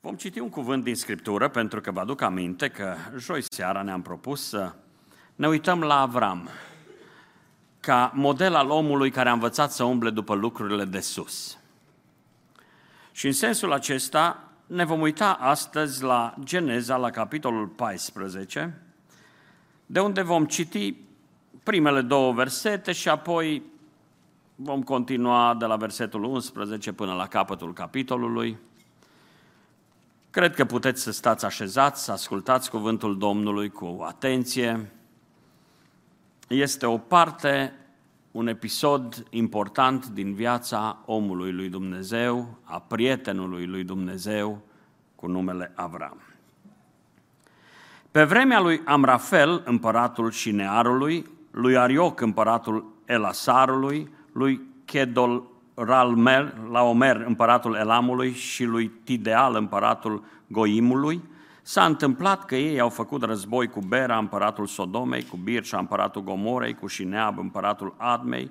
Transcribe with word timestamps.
Vom 0.00 0.14
citi 0.14 0.38
un 0.38 0.48
cuvânt 0.48 0.84
din 0.84 0.94
Scriptură 0.94 1.48
pentru 1.48 1.80
că 1.80 1.90
vă 1.90 2.00
aduc 2.00 2.20
aminte 2.20 2.68
că 2.68 2.94
joi 3.16 3.42
seara 3.50 3.82
ne-am 3.82 4.02
propus 4.02 4.48
să 4.48 4.74
ne 5.34 5.48
uităm 5.48 5.80
la 5.80 6.00
Avram 6.00 6.48
ca 7.80 8.12
model 8.14 8.54
al 8.54 8.70
omului 8.70 9.10
care 9.10 9.28
a 9.28 9.32
învățat 9.32 9.72
să 9.72 9.84
umble 9.84 10.10
după 10.10 10.34
lucrurile 10.34 10.84
de 10.84 11.00
sus. 11.00 11.58
Și 13.12 13.26
în 13.26 13.32
sensul 13.32 13.72
acesta 13.72 14.48
ne 14.66 14.84
vom 14.84 15.00
uita 15.00 15.32
astăzi 15.32 16.02
la 16.02 16.34
Geneza, 16.44 16.96
la 16.96 17.10
capitolul 17.10 17.66
14, 17.66 18.82
de 19.86 20.00
unde 20.00 20.22
vom 20.22 20.44
citi 20.44 20.96
primele 21.62 22.00
două 22.00 22.32
versete 22.32 22.92
și 22.92 23.08
apoi 23.08 23.62
vom 24.54 24.82
continua 24.82 25.54
de 25.54 25.64
la 25.64 25.76
versetul 25.76 26.24
11 26.24 26.92
până 26.92 27.14
la 27.14 27.26
capătul 27.26 27.72
capitolului. 27.72 28.58
Cred 30.30 30.54
că 30.54 30.64
puteți 30.64 31.02
să 31.02 31.12
stați 31.12 31.44
așezați, 31.44 32.04
să 32.04 32.12
ascultați 32.12 32.70
cuvântul 32.70 33.18
Domnului 33.18 33.68
cu 33.68 33.98
atenție. 34.06 34.92
Este 36.48 36.86
o 36.86 36.98
parte, 36.98 37.72
un 38.30 38.46
episod 38.46 39.26
important 39.30 40.06
din 40.06 40.34
viața 40.34 41.02
omului 41.06 41.52
lui 41.52 41.68
Dumnezeu, 41.68 42.58
a 42.62 42.80
prietenului 42.80 43.66
lui 43.66 43.84
Dumnezeu 43.84 44.62
cu 45.14 45.26
numele 45.26 45.72
Avram. 45.74 46.22
Pe 48.10 48.24
vremea 48.24 48.60
lui 48.60 48.80
Amrafel, 48.84 49.62
împăratul 49.64 50.30
Șinearului, 50.30 51.26
lui 51.50 51.76
Arioc, 51.76 52.20
împăratul 52.20 52.94
Elasarului, 53.04 54.10
lui 54.32 54.60
Chedol 54.84 55.42
Ralmer, 55.84 56.54
la 56.70 56.82
Omer, 56.82 57.16
împăratul 57.26 57.74
Elamului, 57.74 58.32
și 58.32 58.64
lui 58.64 58.88
Tideal, 59.04 59.54
împăratul 59.54 60.24
Goimului, 60.46 61.20
s-a 61.62 61.84
întâmplat 61.84 62.44
că 62.44 62.56
ei 62.56 62.80
au 62.80 62.88
făcut 62.88 63.22
război 63.22 63.68
cu 63.68 63.80
Bera, 63.80 64.18
împăratul 64.18 64.66
Sodomei, 64.66 65.24
cu 65.24 65.36
Birșa, 65.36 65.78
împăratul 65.78 66.22
Gomorei, 66.22 66.74
cu 66.74 66.86
Șineab, 66.86 67.38
împăratul 67.38 67.94
Admei, 67.96 68.50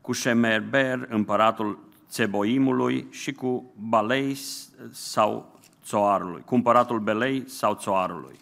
cu 0.00 0.12
Shemerber, 0.12 1.06
împăratul 1.08 1.78
Țeboimului 2.08 3.06
și 3.10 3.32
cu 3.32 3.72
Balei 3.88 4.36
sau 4.90 5.58
Țoarului, 5.84 6.42
cu 6.44 6.54
împăratul 6.54 6.98
Belei 6.98 7.48
sau 7.48 7.74
Țoarului. 7.74 8.34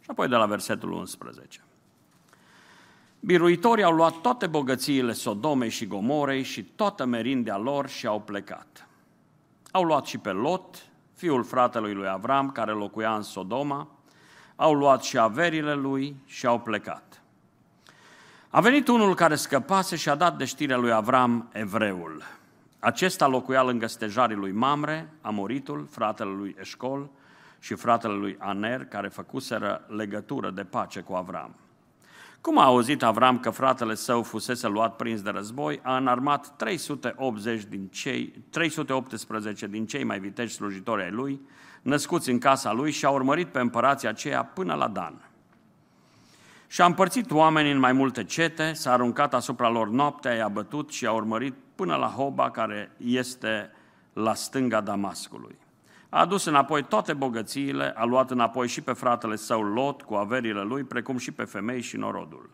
Și 0.00 0.06
apoi 0.10 0.28
de 0.28 0.36
la 0.36 0.46
versetul 0.46 0.92
11. 0.92 1.60
Biruitorii 3.26 3.84
au 3.84 3.92
luat 3.92 4.14
toate 4.14 4.46
bogățiile 4.46 5.12
Sodomei 5.12 5.68
și 5.68 5.86
Gomorei 5.86 6.42
și 6.42 6.62
toată 6.62 7.04
merindea 7.04 7.56
lor 7.56 7.88
și 7.88 8.06
au 8.06 8.20
plecat. 8.20 8.88
Au 9.70 9.82
luat 9.82 10.06
și 10.06 10.18
pe 10.18 10.30
Lot, 10.30 10.86
fiul 11.14 11.44
fratelui 11.44 11.94
lui 11.94 12.08
Avram, 12.08 12.50
care 12.50 12.72
locuia 12.72 13.14
în 13.14 13.22
Sodoma, 13.22 13.88
au 14.56 14.74
luat 14.74 15.02
și 15.02 15.18
averile 15.18 15.74
lui 15.74 16.16
și 16.24 16.46
au 16.46 16.60
plecat. 16.60 17.22
A 18.50 18.60
venit 18.60 18.88
unul 18.88 19.14
care 19.14 19.34
scăpase 19.34 19.96
și 19.96 20.08
a 20.08 20.14
dat 20.14 20.36
de 20.36 20.44
știrea 20.44 20.76
lui 20.76 20.92
Avram 20.92 21.48
evreul. 21.52 22.22
Acesta 22.78 23.26
locuia 23.26 23.62
lângă 23.62 23.86
stejarii 23.86 24.36
lui 24.36 24.52
Mamre, 24.52 25.08
Amoritul, 25.20 25.86
fratele 25.90 26.30
lui 26.30 26.56
Eșcol 26.60 27.10
și 27.58 27.74
fratele 27.74 28.14
lui 28.14 28.36
Aner, 28.38 28.84
care 28.84 29.08
făcuseră 29.08 29.84
legătură 29.88 30.50
de 30.50 30.64
pace 30.64 31.00
cu 31.00 31.14
Avram. 31.14 31.54
Cum 32.46 32.58
a 32.58 32.64
auzit 32.64 33.02
Avram 33.02 33.38
că 33.38 33.50
fratele 33.50 33.94
său 33.94 34.22
fusese 34.22 34.68
luat 34.68 34.96
prins 34.96 35.22
de 35.22 35.30
război, 35.30 35.80
a 35.82 35.96
înarmat 35.96 36.56
380 36.56 37.64
din 37.64 37.86
cei, 37.86 38.44
318 38.50 39.66
din 39.66 39.86
cei 39.86 40.04
mai 40.04 40.18
viteji 40.18 40.54
slujitori 40.54 41.02
ai 41.02 41.10
lui, 41.10 41.40
născuți 41.82 42.30
în 42.30 42.38
casa 42.38 42.72
lui 42.72 42.90
și 42.90 43.04
a 43.04 43.10
urmărit 43.10 43.46
pe 43.46 43.60
împărația 43.60 44.08
aceea 44.08 44.44
până 44.44 44.74
la 44.74 44.88
Dan. 44.88 45.30
Și 46.66 46.80
a 46.80 46.84
împărțit 46.84 47.30
oamenii 47.30 47.72
în 47.72 47.78
mai 47.78 47.92
multe 47.92 48.24
cete, 48.24 48.72
s-a 48.72 48.92
aruncat 48.92 49.34
asupra 49.34 49.68
lor 49.68 49.88
noaptea, 49.88 50.34
i-a 50.34 50.48
bătut 50.48 50.90
și 50.90 51.06
a 51.06 51.12
urmărit 51.12 51.54
până 51.74 51.96
la 51.96 52.08
Hoba, 52.08 52.50
care 52.50 52.92
este 52.96 53.70
la 54.12 54.34
stânga 54.34 54.80
Damascului. 54.80 55.56
A 56.16 56.20
adus 56.20 56.44
înapoi 56.44 56.82
toate 56.82 57.12
bogățiile, 57.12 57.92
a 57.96 58.04
luat 58.04 58.30
înapoi 58.30 58.68
și 58.68 58.80
pe 58.80 58.92
fratele 58.92 59.36
său 59.36 59.62
Lot 59.62 60.02
cu 60.02 60.14
averile 60.14 60.62
lui, 60.62 60.82
precum 60.84 61.18
și 61.18 61.32
pe 61.32 61.44
femei 61.44 61.80
și 61.80 61.96
norodul. 61.96 62.50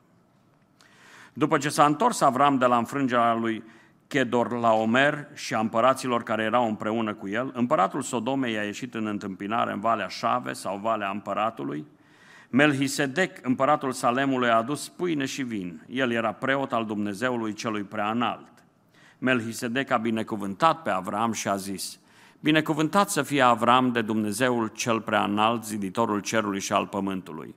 După 1.33 1.59
ce 1.59 1.69
s-a 1.69 1.85
întors 1.85 2.21
Avram 2.21 2.59
de 2.59 2.67
la 2.67 2.77
înfrângerea 2.77 3.35
lui 3.35 3.65
Chedor 4.07 4.59
la 4.59 4.73
Omer 4.73 5.29
și 5.35 5.55
a 5.55 5.59
împăraților 5.59 6.23
care 6.23 6.43
erau 6.43 6.69
împreună 6.69 7.15
cu 7.15 7.29
el, 7.29 7.51
împăratul 7.55 8.03
Sodomei 8.03 8.59
a 8.59 8.63
ieșit 8.63 8.95
în 8.95 9.07
întâmpinare 9.07 9.73
în 9.73 9.81
Valea 9.81 10.09
Șave 10.09 10.53
sau 10.53 10.79
Valea 10.79 11.11
Împăratului. 11.11 11.87
Melchisedec, 12.51 13.47
împăratul 13.47 13.93
Salemului, 13.93 14.49
a 14.49 14.57
adus 14.57 14.89
pâine 14.89 15.25
și 15.25 15.43
vin. 15.43 15.85
El 15.89 16.11
era 16.13 16.33
preot 16.33 16.73
al 16.73 16.85
Dumnezeului 16.85 17.53
celui 17.53 17.83
prea 17.83 18.11
înalt. 18.11 18.49
Melchisedec 19.19 19.91
a 19.91 19.97
binecuvântat 19.97 20.83
pe 20.83 20.91
Avram 20.91 21.33
și 21.33 21.49
a 21.49 21.57
zis– 21.57 21.97
Binecuvântat 22.43 23.11
să 23.11 23.23
fie 23.23 23.43
Avram 23.43 23.93
de 23.93 24.03
Dumnezeul 24.03 24.69
cel 24.69 25.01
prea 25.01 25.25
înalt, 25.25 25.65
ziditorul 25.65 26.21
cerului 26.21 26.61
și 26.61 26.73
al 26.73 26.87
pământului. 26.87 27.55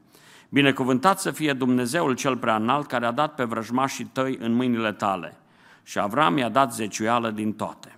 Binecuvântat 0.50 1.20
să 1.20 1.32
fie 1.32 1.54
Dumnezeul 1.54 2.16
cel 2.16 2.38
prea 2.38 2.56
înalt 2.56 2.88
care 2.88 3.06
a 3.06 3.12
dat 3.12 3.36
pe 3.36 3.44
vrăjmașii 3.44 4.06
tăi 4.06 4.38
în 4.42 4.54
mâinile 4.54 4.92
tale. 4.92 5.38
Și 5.84 6.00
Avram 6.00 6.38
i-a 6.38 6.50
dat 6.50 6.74
zeciuială 6.74 7.30
din 7.30 7.54
toate. 7.54 7.98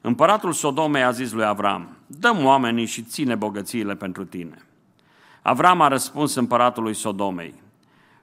Împăratul 0.00 0.52
Sodomei 0.52 1.02
a 1.02 1.10
zis 1.10 1.32
lui 1.32 1.44
Avram, 1.44 1.96
dăm 2.06 2.44
oamenii 2.44 2.86
și 2.86 3.02
ține 3.02 3.34
bogățiile 3.34 3.94
pentru 3.94 4.24
tine. 4.24 4.66
Avram 5.42 5.80
a 5.80 5.88
răspuns 5.88 6.34
împăratului 6.34 6.94
Sodomei, 6.94 7.61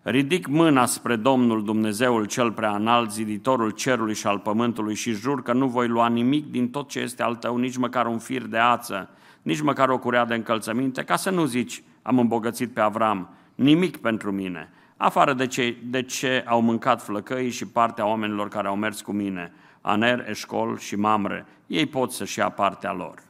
Ridic 0.02 0.48
mâna 0.48 0.86
spre 0.86 1.16
Domnul 1.16 1.64
Dumnezeul 1.64 2.26
cel 2.26 2.52
prea 2.52 2.76
înalt, 2.76 3.12
ziditorul 3.12 3.70
cerului 3.70 4.14
și 4.14 4.28
al 4.28 4.40
pământului 4.40 4.96
și 4.96 5.12
jur 5.12 5.42
că 5.42 5.54
nu 5.54 5.68
voi 5.68 5.88
lua 5.88 6.08
nimic 6.08 6.52
din 6.52 6.70
tot 6.70 6.90
ce 6.90 7.00
este 7.00 7.24
al 7.24 7.36
tău, 7.36 7.58
nici 7.58 7.78
măcar 7.78 8.06
un 8.06 8.20
fir 8.20 8.42
de 8.42 8.58
ață, 8.58 9.10
nici 9.42 9.62
măcar 9.62 9.90
o 9.90 9.98
curea 9.98 10.26
de 10.26 10.34
încălțăminte, 10.34 11.04
ca 11.04 11.16
să 11.16 11.30
nu 11.30 11.46
zici, 11.46 11.84
am 12.02 12.20
îmbogățit 12.20 12.74
pe 12.74 12.82
Avram, 12.82 13.30
nimic 13.56 13.98
pentru 13.98 14.32
mine, 14.32 14.70
afară 14.98 15.34
de 15.34 15.48
ce, 15.48 15.78
de 15.84 16.04
ce 16.04 16.44
au 16.48 16.62
mâncat 16.62 17.02
flăcăii 17.02 17.50
și 17.50 17.68
partea 17.68 18.06
oamenilor 18.06 18.48
care 18.48 18.68
au 18.68 18.76
mers 18.76 19.02
cu 19.02 19.12
mine, 19.12 19.52
Aner, 19.82 20.30
Eșcol 20.30 20.78
și 20.78 20.96
Mamre, 20.96 21.46
ei 21.68 21.86
pot 21.86 22.12
să-și 22.12 22.40
ia 22.40 22.50
partea 22.50 22.94
lor. 22.94 23.24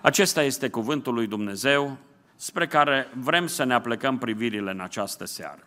Acesta 0.00 0.42
este 0.42 0.68
cuvântul 0.68 1.14
lui 1.14 1.26
Dumnezeu, 1.26 1.96
spre 2.40 2.66
care 2.66 3.08
vrem 3.14 3.46
să 3.46 3.64
ne 3.64 3.74
aplecăm 3.74 4.18
privirile 4.18 4.70
în 4.70 4.80
această 4.80 5.24
seară. 5.24 5.62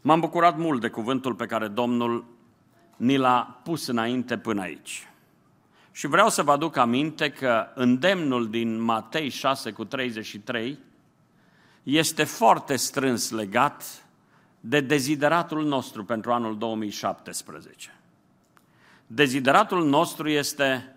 M-am 0.00 0.20
bucurat 0.20 0.56
mult 0.56 0.80
de 0.80 0.88
cuvântul 0.88 1.34
pe 1.34 1.46
care 1.46 1.68
Domnul 1.68 2.24
ni 2.96 3.16
l-a 3.16 3.60
pus 3.62 3.86
înainte 3.86 4.38
până 4.38 4.60
aici. 4.60 5.08
Și 5.92 6.06
vreau 6.06 6.28
să 6.28 6.42
vă 6.42 6.52
aduc 6.52 6.76
aminte 6.76 7.30
că 7.30 7.66
îndemnul 7.74 8.50
din 8.50 8.80
Matei 8.80 9.28
6 9.28 9.70
cu 9.70 9.84
33 9.84 10.78
este 11.82 12.24
foarte 12.24 12.76
strâns 12.76 13.30
legat 13.30 14.04
de 14.60 14.80
dezideratul 14.80 15.64
nostru 15.64 16.04
pentru 16.04 16.32
anul 16.32 16.58
2017. 16.58 17.94
Dezideratul 19.06 19.88
nostru 19.88 20.28
este 20.28 20.96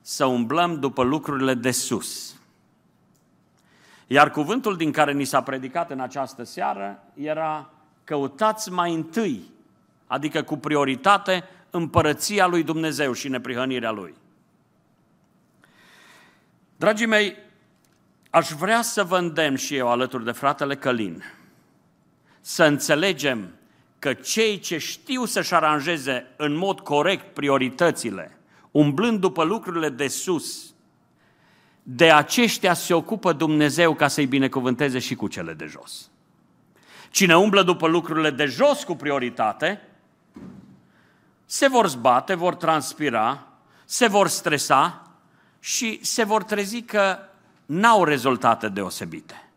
să 0.00 0.24
umblăm 0.24 0.80
după 0.80 1.02
lucrurile 1.02 1.54
de 1.54 1.70
sus, 1.70 2.40
iar 4.12 4.30
cuvântul 4.30 4.76
din 4.76 4.92
care 4.92 5.12
ni 5.12 5.24
s-a 5.24 5.42
predicat 5.42 5.90
în 5.90 6.00
această 6.00 6.42
seară 6.44 7.02
era 7.14 7.70
căutați 8.04 8.70
mai 8.70 8.94
întâi, 8.94 9.50
adică 10.06 10.42
cu 10.42 10.56
prioritate, 10.56 11.44
împărăția 11.70 12.46
lui 12.46 12.62
Dumnezeu 12.62 13.12
și 13.12 13.28
neprihănirea 13.28 13.90
lui. 13.90 14.14
Dragii 16.76 17.06
mei, 17.06 17.36
aș 18.30 18.48
vrea 18.48 18.82
să 18.82 19.04
vă 19.04 19.18
îndemn 19.18 19.56
și 19.56 19.76
eu 19.76 19.88
alături 19.88 20.24
de 20.24 20.32
fratele 20.32 20.76
Călin 20.76 21.22
să 22.40 22.64
înțelegem 22.64 23.50
că 23.98 24.12
cei 24.12 24.58
ce 24.58 24.78
știu 24.78 25.24
să-și 25.24 25.54
aranjeze 25.54 26.26
în 26.36 26.54
mod 26.54 26.80
corect 26.80 27.34
prioritățile, 27.34 28.38
umblând 28.70 29.20
după 29.20 29.44
lucrurile 29.44 29.88
de 29.88 30.08
sus, 30.08 30.71
de 31.82 32.10
aceștia 32.10 32.74
se 32.74 32.94
ocupă 32.94 33.32
Dumnezeu 33.32 33.94
ca 33.94 34.08
să-i 34.08 34.26
binecuvânteze 34.26 34.98
și 34.98 35.14
cu 35.14 35.28
cele 35.28 35.52
de 35.52 35.66
jos. 35.66 36.10
Cine 37.10 37.36
umblă 37.36 37.62
după 37.62 37.86
lucrurile 37.86 38.30
de 38.30 38.44
jos 38.44 38.84
cu 38.84 38.94
prioritate, 38.94 39.88
se 41.44 41.68
vor 41.68 41.88
zbate, 41.88 42.34
vor 42.34 42.54
transpira, 42.54 43.46
se 43.84 44.06
vor 44.06 44.28
stresa 44.28 45.10
și 45.60 45.98
se 46.02 46.24
vor 46.24 46.42
trezi 46.42 46.82
că 46.82 47.18
n-au 47.66 48.04
rezultate 48.04 48.68
deosebite. 48.68 49.50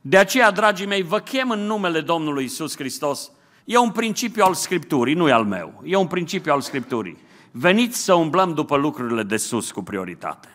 De 0.00 0.18
aceea, 0.18 0.50
dragii 0.50 0.86
mei, 0.86 1.02
vă 1.02 1.18
chem 1.18 1.50
în 1.50 1.60
numele 1.60 2.00
Domnului 2.00 2.44
Isus 2.44 2.76
Hristos. 2.76 3.30
E 3.64 3.78
un 3.78 3.90
principiu 3.90 4.44
al 4.44 4.54
Scripturii, 4.54 5.14
nu 5.14 5.28
e 5.28 5.32
al 5.32 5.44
meu. 5.44 5.82
E 5.84 5.96
un 5.96 6.06
principiu 6.06 6.52
al 6.52 6.60
Scripturii. 6.60 7.18
Veniți 7.50 7.98
să 7.98 8.14
umblăm 8.14 8.54
după 8.54 8.76
lucrurile 8.76 9.22
de 9.22 9.36
sus 9.36 9.70
cu 9.70 9.82
prioritate. 9.82 10.48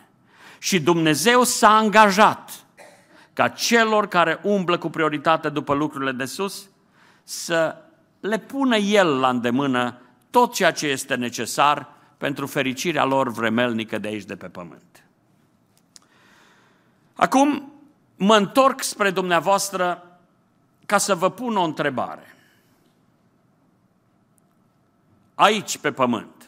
Și 0.62 0.80
Dumnezeu 0.80 1.42
s-a 1.42 1.76
angajat 1.76 2.64
ca 3.32 3.48
celor 3.48 4.08
care 4.08 4.40
umblă 4.42 4.78
cu 4.78 4.88
prioritate 4.90 5.48
după 5.48 5.74
lucrurile 5.74 6.12
de 6.12 6.24
sus 6.24 6.68
să 7.22 7.76
le 8.20 8.38
pună 8.38 8.76
El 8.76 9.18
la 9.18 9.28
îndemână 9.28 10.00
tot 10.30 10.54
ceea 10.54 10.72
ce 10.72 10.86
este 10.86 11.14
necesar 11.14 11.88
pentru 12.16 12.46
fericirea 12.46 13.04
lor 13.04 13.30
vremelnică 13.30 13.98
de 13.98 14.08
aici 14.08 14.24
de 14.24 14.36
pe 14.36 14.48
pământ. 14.48 15.04
Acum 17.14 17.72
mă 18.16 18.36
întorc 18.36 18.82
spre 18.82 19.10
dumneavoastră 19.10 20.18
ca 20.86 20.98
să 20.98 21.14
vă 21.14 21.30
pun 21.30 21.56
o 21.56 21.62
întrebare. 21.62 22.36
Aici 25.34 25.78
pe 25.78 25.92
pământ, 25.92 26.41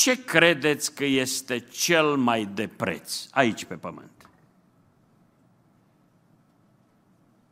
ce 0.00 0.24
credeți 0.24 0.94
că 0.94 1.04
este 1.04 1.58
cel 1.58 2.16
mai 2.16 2.44
de 2.44 2.68
preț 2.68 3.26
aici 3.30 3.64
pe 3.64 3.74
pământ? 3.74 4.28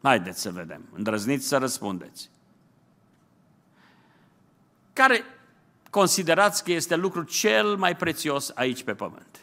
Haideți 0.02 0.40
să 0.40 0.50
vedem. 0.50 0.88
Îndrăzniți 0.92 1.46
să 1.46 1.56
răspundeți. 1.56 2.30
Care 4.92 5.24
considerați 5.90 6.64
că 6.64 6.72
este 6.72 6.94
lucrul 6.94 7.24
cel 7.24 7.76
mai 7.76 7.96
prețios 7.96 8.50
aici 8.54 8.82
pe 8.82 8.94
pământ? 8.94 9.40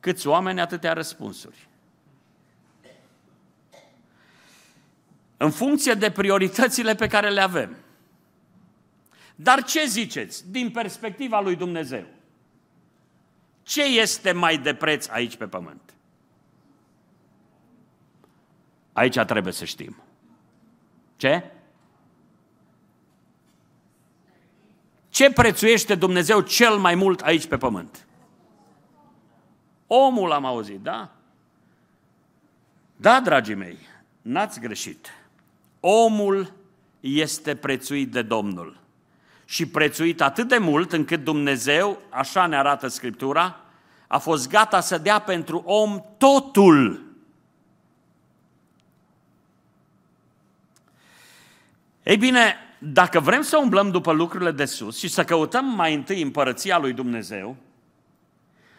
Câți 0.00 0.26
oameni, 0.26 0.60
atâtea 0.60 0.92
răspunsuri. 0.92 1.68
În 5.36 5.50
funcție 5.50 5.94
de 5.94 6.10
prioritățile 6.10 6.94
pe 6.94 7.06
care 7.06 7.30
le 7.30 7.40
avem. 7.40 7.76
Dar 9.40 9.64
ce 9.64 9.84
ziceți 9.84 10.50
din 10.50 10.70
perspectiva 10.70 11.40
lui 11.40 11.56
Dumnezeu? 11.56 12.04
Ce 13.62 13.82
este 13.82 14.32
mai 14.32 14.58
de 14.58 14.74
preț 14.74 15.08
aici 15.08 15.36
pe 15.36 15.46
pământ? 15.46 15.94
Aici 18.92 19.18
trebuie 19.18 19.52
să 19.52 19.64
știm. 19.64 19.96
Ce? 21.16 21.50
Ce 25.08 25.32
prețuiește 25.32 25.94
Dumnezeu 25.94 26.40
cel 26.40 26.76
mai 26.76 26.94
mult 26.94 27.20
aici 27.20 27.46
pe 27.46 27.56
pământ? 27.56 28.06
Omul 29.86 30.32
am 30.32 30.44
auzit, 30.44 30.80
da? 30.80 31.10
Da, 32.96 33.20
dragii 33.20 33.54
mei, 33.54 33.78
n-ați 34.22 34.60
greșit. 34.60 35.08
Omul 35.80 36.52
este 37.00 37.56
prețuit 37.56 38.10
de 38.10 38.22
Domnul. 38.22 38.80
Și 39.50 39.66
prețuit 39.66 40.20
atât 40.20 40.48
de 40.48 40.58
mult 40.58 40.92
încât 40.92 41.24
Dumnezeu, 41.24 42.02
așa 42.10 42.46
ne 42.46 42.56
arată 42.56 42.88
Scriptura, 42.88 43.60
a 44.06 44.18
fost 44.18 44.48
gata 44.48 44.80
să 44.80 44.98
dea 44.98 45.18
pentru 45.18 45.62
om 45.66 46.04
totul. 46.18 47.06
Ei 52.02 52.16
bine, 52.16 52.56
dacă 52.78 53.20
vrem 53.20 53.42
să 53.42 53.56
umblăm 53.56 53.90
după 53.90 54.12
lucrurile 54.12 54.50
de 54.50 54.64
sus 54.64 54.98
și 54.98 55.08
să 55.08 55.24
căutăm 55.24 55.64
mai 55.64 55.94
întâi 55.94 56.22
împărăția 56.22 56.78
lui 56.78 56.92
Dumnezeu, 56.92 57.56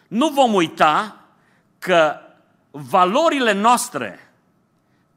nu 0.08 0.28
vom 0.28 0.54
uita 0.54 1.24
că 1.80 2.20
valorile 2.72 3.52
noastre 3.54 4.32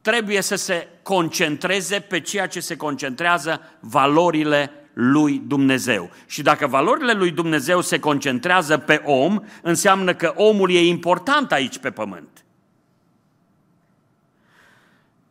trebuie 0.01 0.41
să 0.41 0.55
se 0.55 0.89
concentreze 1.03 2.01
pe 2.01 2.21
ceea 2.21 2.47
ce 2.47 2.61
se 2.61 2.77
concentrează 2.77 3.61
valorile 3.81 4.77
lui 4.93 5.43
Dumnezeu. 5.47 6.11
Și 6.27 6.43
dacă 6.43 6.67
valorile 6.67 7.13
lui 7.13 7.31
Dumnezeu 7.31 7.81
se 7.81 7.99
concentrează 7.99 8.79
pe 8.79 9.03
om, 9.05 9.41
înseamnă 9.63 10.15
că 10.15 10.33
omul 10.37 10.71
e 10.71 10.87
important 10.87 11.53
aici 11.53 11.79
pe 11.79 11.91
pământ. 11.91 12.45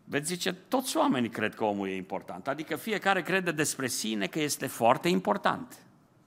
Veți 0.03 0.27
zice, 0.27 0.53
toți 0.53 0.97
oamenii 0.97 1.29
cred 1.29 1.55
că 1.55 1.63
omul 1.63 1.87
e 1.87 1.95
important, 1.95 2.47
adică 2.47 2.75
fiecare 2.75 3.21
crede 3.21 3.51
despre 3.51 3.87
sine 3.87 4.27
că 4.27 4.39
este 4.39 4.67
foarte 4.67 5.07
important. 5.07 5.77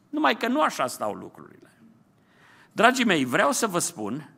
Numai 0.09 0.37
că 0.37 0.49
nu 0.49 0.61
așa 0.61 0.87
stau 0.87 1.13
lucrurile. 1.13 1.73
Dragii 2.73 3.05
mei, 3.05 3.25
vreau 3.25 3.53
să 3.53 3.67
vă 3.67 3.79
spun 3.79 4.35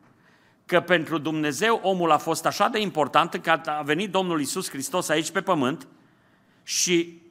că 0.65 0.79
pentru 0.79 1.17
Dumnezeu 1.17 1.79
omul 1.83 2.11
a 2.11 2.17
fost 2.17 2.45
așa 2.45 2.67
de 2.67 2.79
important 2.79 3.35
că 3.35 3.61
a 3.65 3.81
venit 3.81 4.11
Domnul 4.11 4.41
Isus 4.41 4.69
Hristos 4.69 5.09
aici 5.09 5.31
pe 5.31 5.41
pământ 5.41 5.87
și 6.63 7.21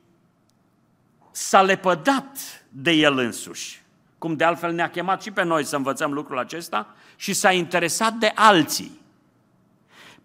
s-a 1.37 1.63
lepădat 1.63 2.39
de 2.69 2.91
El 2.91 3.19
însuși. 3.19 3.83
Cum 4.19 4.35
de 4.35 4.45
altfel 4.45 4.73
ne-a 4.73 4.91
chemat 4.91 5.23
și 5.23 5.31
pe 5.31 5.43
noi 5.43 5.65
să 5.65 5.77
învățăm 5.77 6.13
lucrul 6.13 6.39
acesta 6.39 6.95
și 7.17 7.33
s-a 7.33 7.53
interesat 7.53 8.13
de 8.13 8.33
alții. 8.35 9.01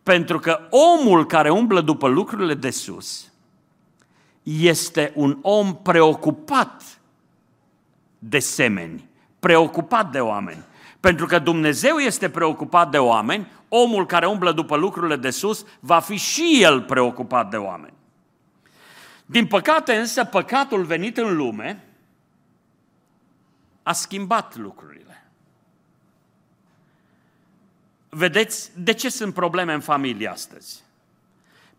Pentru 0.04 0.40
că 0.40 0.60
omul 0.70 1.26
care 1.26 1.50
umblă 1.50 1.82
după 1.82 2.08
lucrurile 2.08 2.54
de 2.54 2.70
sus 2.70 3.32
este 4.44 5.12
un 5.16 5.38
om 5.42 5.76
preocupat 5.76 7.00
de 8.20 8.40
semeni, 8.40 9.10
preocupat 9.40 10.12
de 10.12 10.20
oameni. 10.20 10.64
Pentru 11.00 11.26
că 11.26 11.40
Dumnezeu 11.40 11.98
este 11.98 12.30
preocupat 12.30 12.92
de 12.92 12.98
oameni, 12.98 13.52
omul 13.70 14.06
care 14.06 14.26
umblă 14.26 14.52
după 14.52 14.76
lucrurile 14.76 15.16
de 15.16 15.30
sus 15.30 15.66
va 15.80 16.00
fi 16.00 16.16
și 16.16 16.60
el 16.62 16.82
preocupat 16.82 17.50
de 17.50 17.58
oameni. 17.58 18.00
Din 19.32 19.48
păcate 19.48 19.96
însă, 19.96 20.26
păcatul 20.26 20.84
venit 20.84 21.18
în 21.18 21.36
lume 21.36 21.84
a 23.84 23.94
schimbat 23.94 24.56
lucrurile. 24.56 25.26
Vedeți, 28.10 28.72
de 28.76 28.94
ce 28.94 29.10
sunt 29.10 29.34
probleme 29.34 29.74
în 29.74 29.80
familie 29.80 30.28
astăzi? 30.28 30.84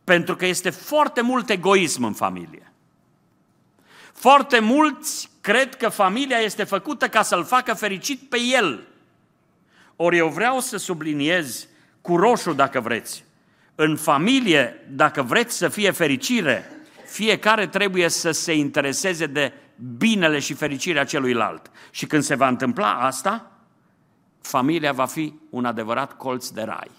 Pentru 0.05 0.37
că 0.37 0.47
este 0.47 0.71
foarte 0.71 1.21
mult 1.21 1.51
egoism 1.51 2.05
în 2.05 2.13
familie. 2.13 2.73
Foarte 4.13 4.59
mulți 4.59 5.31
cred 5.41 5.77
că 5.77 5.89
familia 5.89 6.39
este 6.39 6.65
făcută 6.65 7.09
ca 7.09 7.23
să-l 7.23 7.45
facă 7.45 7.75
fericit 7.75 8.29
pe 8.29 8.41
el. 8.41 8.87
Ori 9.97 10.17
eu 10.17 10.29
vreau 10.29 10.61
să 10.61 10.77
subliniez 10.77 11.67
cu 12.01 12.17
roșu, 12.17 12.53
dacă 12.53 12.81
vreți, 12.81 13.25
în 13.75 13.97
familie, 13.97 14.87
dacă 14.91 15.23
vreți 15.23 15.57
să 15.57 15.69
fie 15.69 15.91
fericire, 15.91 16.82
fiecare 17.13 17.67
trebuie 17.67 18.09
să 18.09 18.31
se 18.31 18.55
intereseze 18.55 19.27
de 19.27 19.53
binele 19.99 20.39
și 20.39 20.55
fericirea 20.55 21.05
celuilalt. 21.05 21.71
Și 21.91 22.07
când 22.07 22.23
se 22.23 22.35
va 22.35 22.49
întâmpla 22.49 22.93
asta, 22.93 23.51
familia 24.41 24.93
va 24.93 25.07
fi 25.07 25.35
un 25.51 25.65
adevărat 25.65 26.17
colț 26.17 26.49
de 26.49 26.63
rai. 26.63 26.91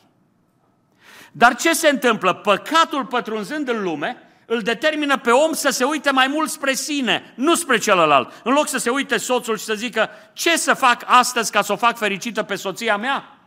Dar 1.31 1.55
ce 1.55 1.73
se 1.73 1.89
întâmplă? 1.89 2.33
Păcatul 2.33 3.05
pătrunzând 3.05 3.69
în 3.69 3.83
lume 3.83 4.17
îl 4.45 4.61
determină 4.61 5.17
pe 5.17 5.31
om 5.31 5.53
să 5.53 5.69
se 5.69 5.83
uite 5.83 6.11
mai 6.11 6.27
mult 6.27 6.49
spre 6.49 6.73
sine, 6.73 7.33
nu 7.35 7.55
spre 7.55 7.77
celălalt. 7.77 8.41
În 8.43 8.53
loc 8.53 8.67
să 8.67 8.77
se 8.77 8.89
uite 8.89 9.17
soțul 9.17 9.57
și 9.57 9.63
să 9.63 9.73
zică 9.73 10.09
ce 10.33 10.57
să 10.57 10.73
fac 10.73 11.03
astăzi 11.05 11.51
ca 11.51 11.61
să 11.61 11.71
o 11.71 11.75
fac 11.75 11.97
fericită 11.97 12.43
pe 12.43 12.55
soția 12.55 12.97
mea, 12.97 13.37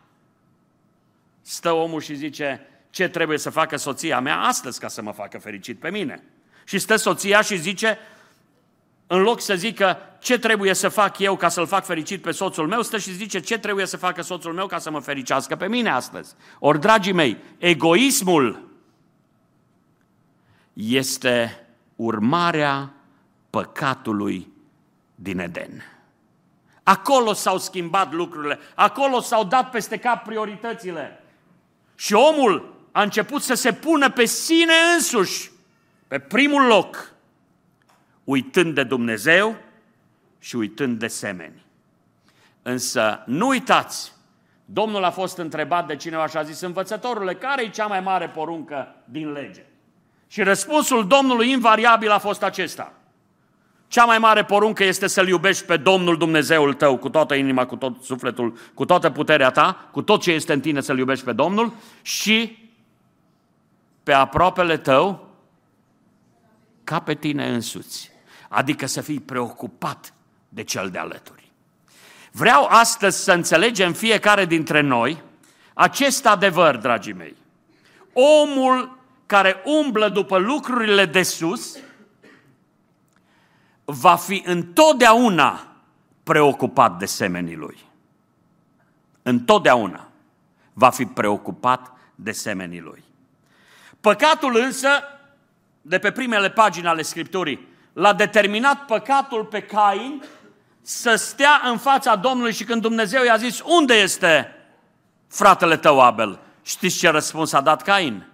stă 1.43 1.73
omul 1.73 2.01
și 2.01 2.15
zice 2.15 2.67
ce 2.91 3.09
trebuie 3.09 3.39
să 3.39 3.51
facă 3.51 3.77
soția 3.77 4.21
mea 4.21 4.41
astăzi 4.41 4.81
ca 4.81 4.89
să 4.89 5.03
mă 5.03 5.13
facă 5.13 5.39
fericit 5.39 5.79
pe 5.79 5.91
mine. 5.91 6.23
Și 6.67 6.79
stă 6.79 6.97
soția 6.97 7.41
și 7.41 7.57
zice 7.57 7.99
în 9.07 9.21
loc 9.21 9.41
să 9.41 9.55
zică 9.55 9.99
ce 10.19 10.39
trebuie 10.39 10.75
să 10.75 10.89
fac 10.89 11.19
eu 11.19 11.37
ca 11.37 11.49
să-l 11.49 11.67
fac 11.67 11.85
fericit 11.85 12.23
pe 12.23 12.31
soțul 12.31 12.67
meu, 12.67 12.83
stă 12.83 12.99
și 12.99 13.13
zice 13.13 13.41
ce 13.41 13.59
trebuie 13.59 13.87
să 13.87 13.97
facă 13.97 14.23
soțul 14.23 14.53
meu 14.53 14.67
ca 14.67 14.79
să 14.79 14.91
mă 14.91 15.01
fericească 15.01 15.57
pe 15.57 15.69
mine 15.69 15.91
astăzi. 15.91 16.35
Ori, 16.59 16.81
dragii 16.81 17.13
mei, 17.13 17.37
egoismul 17.59 18.69
este 20.73 21.67
urmarea 21.97 22.93
păcatului 23.51 24.53
din 25.15 25.39
Eden. 25.39 25.83
Acolo 26.83 27.33
s-au 27.33 27.59
schimbat 27.59 28.13
lucrurile, 28.13 28.59
acolo 28.75 29.21
s-au 29.21 29.45
dat 29.45 29.71
peste 29.71 29.97
cap 29.97 30.25
prioritățile. 30.25 31.23
Și 31.95 32.15
omul 32.15 32.75
a 32.93 33.03
început 33.03 33.43
să 33.43 33.55
se 33.55 33.73
pună 33.73 34.11
pe 34.11 34.25
sine 34.25 34.73
însuși, 34.95 35.51
pe 36.09 36.19
primul 36.19 36.63
loc, 36.63 37.13
uitând 38.25 38.75
de 38.75 38.83
Dumnezeu 38.83 39.57
și 40.39 40.57
uitând 40.57 40.99
de 40.99 41.07
semeni. 41.07 41.65
Însă 42.63 43.23
nu 43.27 43.47
uitați, 43.47 44.13
Domnul 44.65 45.05
a 45.05 45.11
fost 45.11 45.39
întrebat 45.39 45.87
de 45.87 45.97
cineva 45.97 46.27
și 46.27 46.37
a 46.37 46.43
zis, 46.43 46.61
învățătorule, 46.61 47.35
care 47.35 47.65
e 47.65 47.69
cea 47.69 47.87
mai 47.87 48.01
mare 48.01 48.29
poruncă 48.29 48.95
din 49.05 49.33
lege? 49.33 49.65
Și 50.29 50.43
răspunsul 50.43 51.07
Domnului 51.07 51.51
invariabil 51.51 52.11
a 52.11 52.19
fost 52.19 52.43
acesta. 52.43 52.93
Cea 53.89 54.05
mai 54.05 54.19
mare 54.19 54.45
poruncă 54.45 54.85
este 54.85 55.07
să-L 55.07 55.29
iubești 55.29 55.65
pe 55.65 55.77
Domnul 55.77 56.17
Dumnezeul 56.17 56.75
tău 56.75 56.97
cu 56.97 57.09
toată 57.09 57.35
inima, 57.35 57.67
cu 57.67 57.77
tot 57.77 58.03
sufletul, 58.03 58.59
cu 58.75 58.85
toată 58.85 59.11
puterea 59.11 59.51
ta, 59.51 59.89
cu 59.93 60.03
tot 60.03 60.21
ce 60.21 60.33
este 60.33 60.53
în 60.53 60.61
tine 60.61 60.81
să-L 60.81 60.99
iubești 60.99 61.25
pe 61.25 61.33
Domnul 61.33 61.73
și 62.03 62.59
pe 64.03 64.13
aproapele 64.13 64.77
tău 64.77 65.26
ca 66.87 67.01
pe 67.01 67.15
tine 67.15 67.49
însuți. 67.49 68.11
Adică 68.49 68.87
să 68.87 69.01
fii 69.01 69.21
preocupat 69.21 70.13
de 70.49 70.63
cel 70.63 70.91
de 70.91 70.99
alături. 70.99 71.53
Vreau 72.33 72.65
astăzi 72.65 73.23
să 73.23 73.33
înțelegem 73.33 73.93
fiecare 73.93 74.45
dintre 74.45 74.81
noi 74.81 75.23
acest 75.75 76.27
adevăr, 76.27 76.77
dragii 76.77 77.13
mei. 77.13 77.37
Omul 78.13 78.99
care 79.27 79.63
umblă 79.65 80.09
după 80.09 80.39
lucrurile 80.39 81.07
de 81.07 81.23
sus 81.23 81.79
va 83.85 84.17
fi 84.17 84.43
întotdeauna 84.45 85.67
preocupat 86.23 86.99
de 86.99 87.07
semenii 87.07 87.57
lui. 87.57 87.79
Întotdeauna 89.23 90.09
va 90.73 90.91
fi 90.91 91.05
preocupat 91.05 91.93
de 92.15 92.33
semenii 92.33 92.81
lui. 92.81 93.05
Păcatul 94.01 94.57
însă, 94.57 94.89
de 95.89 95.99
pe 95.99 96.11
primele 96.11 96.51
pagini 96.51 96.87
ale 96.87 97.03
Scripturii, 97.03 97.69
l-a 97.93 98.13
determinat 98.13 98.85
păcatul 98.85 99.45
pe 99.45 99.63
Cain 99.63 100.23
să 100.83 101.15
stea 101.15 101.61
în 101.65 101.79
fața 101.79 102.17
Domnului 102.17 102.53
și 102.53 102.65
când 102.65 102.83
Dumnezeu 102.83 103.25
i-a 103.25 103.37
zis, 103.37 103.61
unde 103.65 103.95
este 103.95 104.55
fratele 105.29 105.77
tău 105.77 106.01
Abel? 106.01 106.39
Știți 106.63 106.99
ce 106.99 107.09
răspuns 107.09 107.53
a 107.53 107.61
dat 107.61 107.83
Cain? 107.83 108.27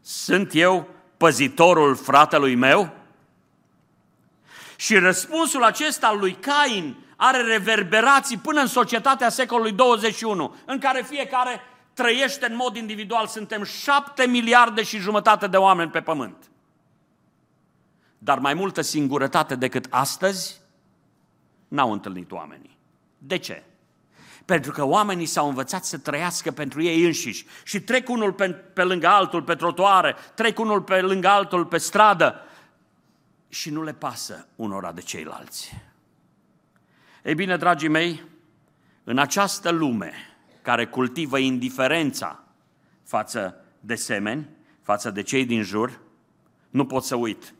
Sunt 0.00 0.54
eu 0.54 0.88
păzitorul 1.16 1.96
fratelui 1.96 2.54
meu? 2.54 2.90
Și 4.76 4.98
răspunsul 4.98 5.64
acesta 5.64 6.06
al 6.06 6.18
lui 6.18 6.32
Cain 6.32 6.96
are 7.16 7.42
reverberații 7.42 8.38
până 8.38 8.60
în 8.60 8.66
societatea 8.66 9.28
secolului 9.28 9.72
21, 9.72 10.56
în 10.64 10.78
care 10.78 11.04
fiecare 11.08 11.60
trăiește 11.94 12.46
în 12.46 12.56
mod 12.56 12.76
individual. 12.76 13.26
Suntem 13.26 13.64
șapte 13.64 14.26
miliarde 14.26 14.82
și 14.82 14.98
jumătate 14.98 15.46
de 15.46 15.56
oameni 15.56 15.90
pe 15.90 16.00
pământ. 16.00 16.51
Dar 18.24 18.38
mai 18.38 18.54
multă 18.54 18.80
singurătate 18.80 19.54
decât 19.54 19.86
astăzi 19.90 20.60
n-au 21.68 21.92
întâlnit 21.92 22.32
oamenii. 22.32 22.78
De 23.18 23.36
ce? 23.36 23.62
Pentru 24.44 24.72
că 24.72 24.84
oamenii 24.84 25.26
s-au 25.26 25.48
învățat 25.48 25.84
să 25.84 25.98
trăiască 25.98 26.50
pentru 26.50 26.82
ei 26.82 27.04
înșiși 27.04 27.46
și 27.64 27.80
trec 27.80 28.08
unul 28.08 28.32
pe, 28.32 28.50
pe 28.50 28.82
lângă 28.82 29.06
altul 29.06 29.42
pe 29.42 29.54
trotuare, 29.54 30.14
trec 30.34 30.58
unul 30.58 30.82
pe 30.82 31.00
lângă 31.00 31.28
altul 31.28 31.66
pe 31.66 31.78
stradă 31.78 32.34
și 33.48 33.70
nu 33.70 33.82
le 33.82 33.92
pasă 33.92 34.46
unora 34.56 34.92
de 34.92 35.00
ceilalți. 35.00 35.82
Ei 37.24 37.34
bine, 37.34 37.56
dragii 37.56 37.88
mei, 37.88 38.22
în 39.04 39.18
această 39.18 39.70
lume 39.70 40.12
care 40.62 40.86
cultivă 40.86 41.38
indiferența 41.38 42.44
față 43.04 43.64
de 43.80 43.94
semeni, 43.94 44.48
față 44.82 45.10
de 45.10 45.22
cei 45.22 45.44
din 45.44 45.62
jur, 45.62 46.00
nu 46.70 46.86
pot 46.86 47.04
să 47.04 47.16
uit. 47.16 47.54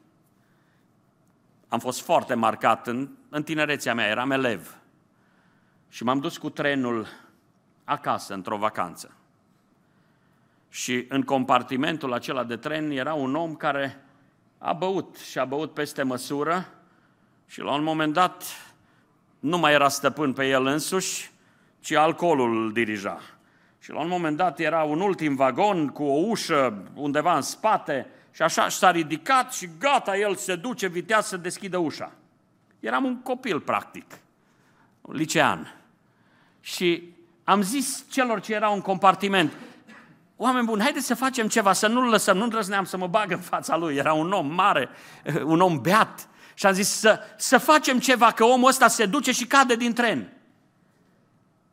Am 1.73 1.79
fost 1.79 2.01
foarte 2.01 2.35
marcat 2.35 2.87
în, 2.87 3.09
în 3.29 3.43
tinerețea 3.43 3.95
mea, 3.95 4.07
eram 4.07 4.31
elev 4.31 4.77
și 5.89 6.05
m-am 6.05 6.19
dus 6.19 6.39
cu 6.39 6.51
trenul 6.51 7.07
acasă, 7.85 8.35
într-o 8.35 8.57
vacanță. 8.57 9.17
Și 10.69 11.07
în 11.09 11.23
compartimentul 11.23 12.13
acela 12.13 12.45
de 12.45 12.57
tren 12.57 12.91
era 12.91 13.15
un 13.15 13.35
om 13.35 13.55
care 13.55 14.05
a 14.59 14.73
băut 14.73 15.17
și 15.17 15.39
a 15.39 15.45
băut 15.45 15.75
peste 15.75 16.03
măsură 16.03 16.69
și 17.47 17.61
la 17.61 17.75
un 17.75 17.83
moment 17.83 18.13
dat 18.13 18.45
nu 19.39 19.59
mai 19.59 19.73
era 19.73 19.89
stăpân 19.89 20.33
pe 20.33 20.49
el 20.49 20.67
însuși, 20.67 21.31
ci 21.81 21.93
alcoolul 21.93 22.65
îl 22.65 22.73
dirija. 22.73 23.21
Și 23.79 23.91
la 23.91 24.01
un 24.01 24.09
moment 24.09 24.37
dat 24.37 24.59
era 24.59 24.83
un 24.83 25.01
ultim 25.01 25.35
vagon 25.35 25.89
cu 25.89 26.03
o 26.03 26.27
ușă 26.27 26.83
undeva 26.95 27.37
în 27.37 27.43
spate 27.43 28.07
și 28.33 28.43
așa 28.43 28.69
s-a 28.69 28.91
ridicat 28.91 29.53
și 29.53 29.69
gata, 29.79 30.17
el 30.17 30.37
se 30.37 30.57
duce 30.57 30.87
viteaz 30.87 31.27
să 31.27 31.37
deschidă 31.37 31.79
ușa. 31.79 32.13
Eram 32.81 33.05
un 33.05 33.23
copil, 33.23 33.61
practic, 33.61 34.19
un 35.01 35.15
licean. 35.15 35.75
Și 36.61 37.15
am 37.45 37.63
zis 37.63 38.05
celor 38.11 38.41
ce 38.41 38.55
erau 38.55 38.75
în 38.75 38.81
compartiment, 38.81 39.53
oameni 40.37 40.67
buni, 40.67 40.83
haideți 40.83 41.07
să 41.07 41.15
facem 41.15 41.49
ceva, 41.49 41.73
să 41.73 41.87
nu-l 41.87 42.09
lăsăm, 42.09 42.37
nu 42.37 42.43
îndrăzneam 42.43 42.85
să 42.85 42.97
mă 42.97 43.07
bag 43.07 43.31
în 43.31 43.41
fața 43.41 43.77
lui. 43.77 43.97
Era 43.97 44.13
un 44.13 44.33
om 44.33 44.55
mare, 44.55 44.89
un 45.45 45.61
om 45.61 45.81
beat. 45.81 46.29
Și 46.55 46.67
am 46.67 46.73
zis 46.73 46.89
să, 46.89 47.21
să 47.37 47.59
facem 47.59 47.99
ceva, 47.99 48.31
că 48.31 48.45
omul 48.45 48.69
ăsta 48.69 48.89
se 48.89 49.07
duce 49.07 49.33
și 49.33 49.47
cade 49.47 49.77
din 49.77 49.93
tren. 49.93 50.33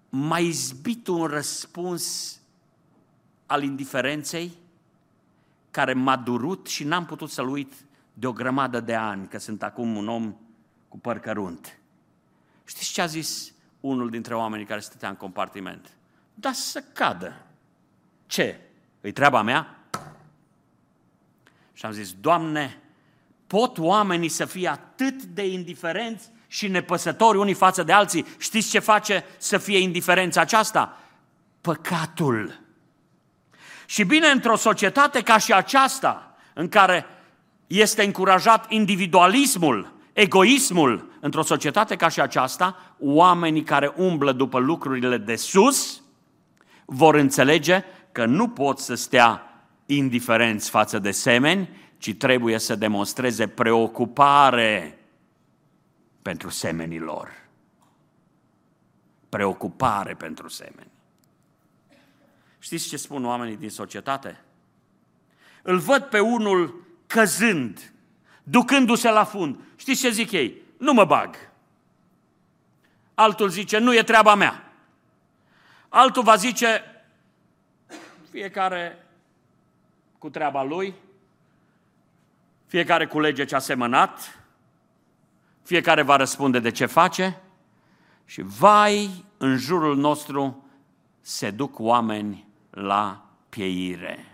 M-a 0.09 0.39
izbit 0.39 1.07
un 1.07 1.25
răspuns 1.25 2.37
al 3.45 3.63
indiferenței 3.63 4.51
care 5.71 5.93
m-a 5.93 6.15
durut 6.15 6.67
și 6.67 6.83
n-am 6.83 7.05
putut 7.05 7.29
să-l 7.29 7.47
uit 7.47 7.73
de 8.13 8.27
o 8.27 8.31
grămadă 8.31 8.79
de 8.79 8.95
ani, 8.95 9.27
că 9.27 9.37
sunt 9.37 9.63
acum 9.63 9.95
un 9.95 10.07
om 10.07 10.35
cu 10.87 10.99
păr 10.99 11.19
cărunt. 11.19 11.79
Știți 12.65 12.91
ce 12.91 13.01
a 13.01 13.05
zis 13.05 13.53
unul 13.79 14.09
dintre 14.09 14.35
oamenii 14.35 14.65
care 14.65 14.79
stătea 14.79 15.09
în 15.09 15.15
compartiment? 15.15 15.91
Da 16.33 16.51
să 16.51 16.83
cadă. 16.93 17.45
Ce? 18.25 18.59
Îi 19.01 19.11
treaba 19.11 19.41
mea? 19.41 19.79
Și 21.73 21.85
am 21.85 21.91
zis, 21.91 22.13
Doamne, 22.13 22.81
pot 23.47 23.77
oamenii 23.77 24.29
să 24.29 24.45
fie 24.45 24.67
atât 24.67 25.23
de 25.23 25.47
indiferenți 25.47 26.31
și 26.47 26.67
nepăsători 26.67 27.37
unii 27.37 27.53
față 27.53 27.83
de 27.83 27.91
alții? 27.91 28.25
Știți 28.37 28.69
ce 28.69 28.79
face 28.79 29.23
să 29.37 29.57
fie 29.57 29.77
indiferența 29.77 30.41
aceasta? 30.41 30.97
Păcatul. 31.61 32.59
Și 33.89 34.03
bine, 34.03 34.27
într-o 34.27 34.55
societate 34.55 35.21
ca 35.21 35.37
și 35.37 35.53
aceasta, 35.53 36.35
în 36.53 36.69
care 36.69 37.05
este 37.67 38.03
încurajat 38.03 38.71
individualismul, 38.71 39.93
egoismul, 40.13 41.11
într-o 41.19 41.41
societate 41.41 41.95
ca 41.95 42.07
și 42.07 42.21
aceasta, 42.21 42.95
oamenii 42.99 43.63
care 43.63 43.93
umblă 43.95 44.31
după 44.31 44.59
lucrurile 44.59 45.17
de 45.17 45.35
sus 45.35 46.01
vor 46.85 47.15
înțelege 47.15 47.83
că 48.11 48.25
nu 48.25 48.49
pot 48.49 48.79
să 48.79 48.95
stea 48.95 49.43
indiferenți 49.85 50.69
față 50.69 50.99
de 50.99 51.11
semeni, 51.11 51.69
ci 51.97 52.13
trebuie 52.13 52.57
să 52.57 52.75
demonstreze 52.75 53.47
preocupare 53.47 54.99
pentru 56.21 56.49
semenii 56.49 56.99
lor. 56.99 57.29
Preocupare 59.29 60.13
pentru 60.13 60.47
semeni. 60.47 60.98
Știți 62.59 62.87
ce 62.87 62.97
spun 62.97 63.25
oamenii 63.25 63.57
din 63.57 63.69
societate? 63.69 64.43
Îl 65.61 65.77
văd 65.77 66.03
pe 66.03 66.19
unul 66.19 66.85
căzând, 67.07 67.93
ducându-se 68.43 69.09
la 69.09 69.23
fund. 69.23 69.59
Știți 69.75 70.01
ce 70.01 70.09
zic 70.09 70.31
ei? 70.31 70.61
Nu 70.77 70.93
mă 70.93 71.05
bag. 71.05 71.35
Altul 73.13 73.49
zice, 73.49 73.77
nu 73.77 73.95
e 73.95 74.03
treaba 74.03 74.35
mea. 74.35 74.73
Altul 75.89 76.23
va 76.23 76.35
zice, 76.35 76.83
fiecare 78.29 79.07
cu 80.17 80.29
treaba 80.29 80.63
lui, 80.63 80.93
fiecare 82.65 83.07
culege 83.07 83.45
ce 83.45 83.55
a 83.55 83.59
semănat, 83.59 84.39
fiecare 85.63 86.01
va 86.01 86.15
răspunde 86.15 86.59
de 86.59 86.71
ce 86.71 86.85
face 86.85 87.41
și 88.25 88.41
vai, 88.41 89.25
în 89.37 89.57
jurul 89.57 89.97
nostru 89.97 90.69
se 91.21 91.51
duc 91.51 91.79
oameni 91.79 92.48
la 92.79 93.25
pieire. 93.49 94.25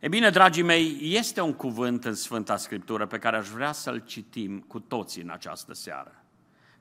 E 0.00 0.08
bine, 0.08 0.30
dragii 0.30 0.62
mei, 0.62 0.98
este 1.00 1.40
un 1.40 1.52
cuvânt 1.52 2.04
în 2.04 2.14
Sfânta 2.14 2.56
Scriptură 2.56 3.06
pe 3.06 3.18
care 3.18 3.36
aș 3.36 3.48
vrea 3.48 3.72
să-l 3.72 3.98
citim 3.98 4.60
cu 4.60 4.80
toții 4.80 5.22
în 5.22 5.30
această 5.30 5.74
seară. 5.74 6.22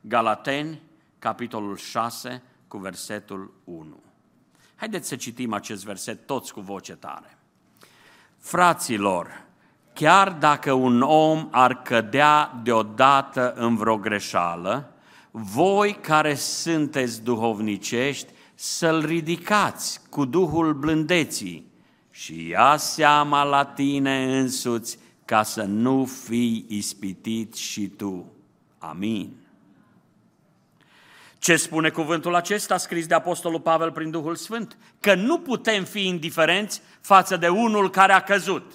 Galateni, 0.02 0.82
capitolul 1.20 1.76
6, 1.78 2.42
cu 2.68 2.78
versetul 2.78 3.54
1. 3.64 4.04
Haideți 4.76 5.08
să 5.08 5.16
citim 5.16 5.54
acest 5.54 5.86
verset 5.86 6.26
toți 6.26 6.54
cu 6.54 6.60
voce 6.60 6.96
tare. 6.96 7.38
Fraților, 8.38 9.44
chiar 9.94 10.32
dacă 10.32 10.72
un 10.72 11.02
om 11.02 11.48
ar 11.52 11.82
cădea 11.82 12.60
deodată 12.64 13.54
în 13.54 13.76
vreo 13.76 13.98
greșeală, 13.98 14.94
voi 15.32 15.94
care 15.94 16.36
sunteți 16.36 17.24
duhovnicești, 17.24 18.34
să-l 18.66 19.06
ridicați 19.06 20.02
cu 20.10 20.26
Duhul 20.26 20.74
blândeții 20.74 21.72
și 22.12 22.48
ia 22.48 22.78
seama 22.78 23.44
la 23.44 23.66
tine 23.66 24.40
însuți 24.40 24.98
ca 25.26 25.44
să 25.44 25.64
nu 25.64 26.06
fii 26.06 26.66
ispitit 26.68 27.54
și 27.54 27.88
tu. 27.88 28.32
Amin. 28.78 29.34
Ce 31.38 31.56
spune 31.56 31.90
cuvântul 31.90 32.36
acesta 32.36 32.78
scris 32.78 33.06
de 33.06 33.14
Apostolul 33.14 33.60
Pavel 33.60 33.92
prin 33.92 34.12
Duhul 34.12 34.36
Sfânt? 34.36 34.78
Că 35.00 35.16
nu 35.16 35.40
putem 35.40 35.84
fi 35.84 36.08
indiferenți 36.08 36.82
față 37.02 37.38
de 37.38 37.48
unul 37.48 37.90
care 37.90 38.14
a 38.14 38.24
căzut. 38.24 38.72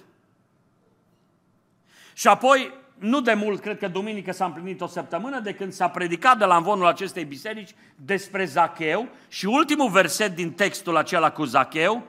Și 2.13 2.29
apoi, 2.29 2.78
nu 2.99 3.21
de 3.21 3.35
mult, 3.35 3.61
cred 3.61 3.79
că 3.79 3.89
duminică 3.89 4.33
s-a 4.33 4.45
împlinit 4.45 4.81
o 4.81 4.87
săptămână 4.87 5.41
de 5.41 5.55
când 5.55 5.73
s-a 5.73 5.89
predicat 5.89 6.39
de 6.39 6.45
la 6.45 6.57
învonul 6.57 6.87
acestei 6.87 7.25
biserici 7.25 7.75
despre 7.95 8.45
Zacheu 8.45 9.09
și 9.29 9.47
ultimul 9.47 9.91
verset 9.91 10.35
din 10.35 10.53
textul 10.53 10.97
acela 10.97 11.31
cu 11.31 11.45
Zacheu 11.45 12.03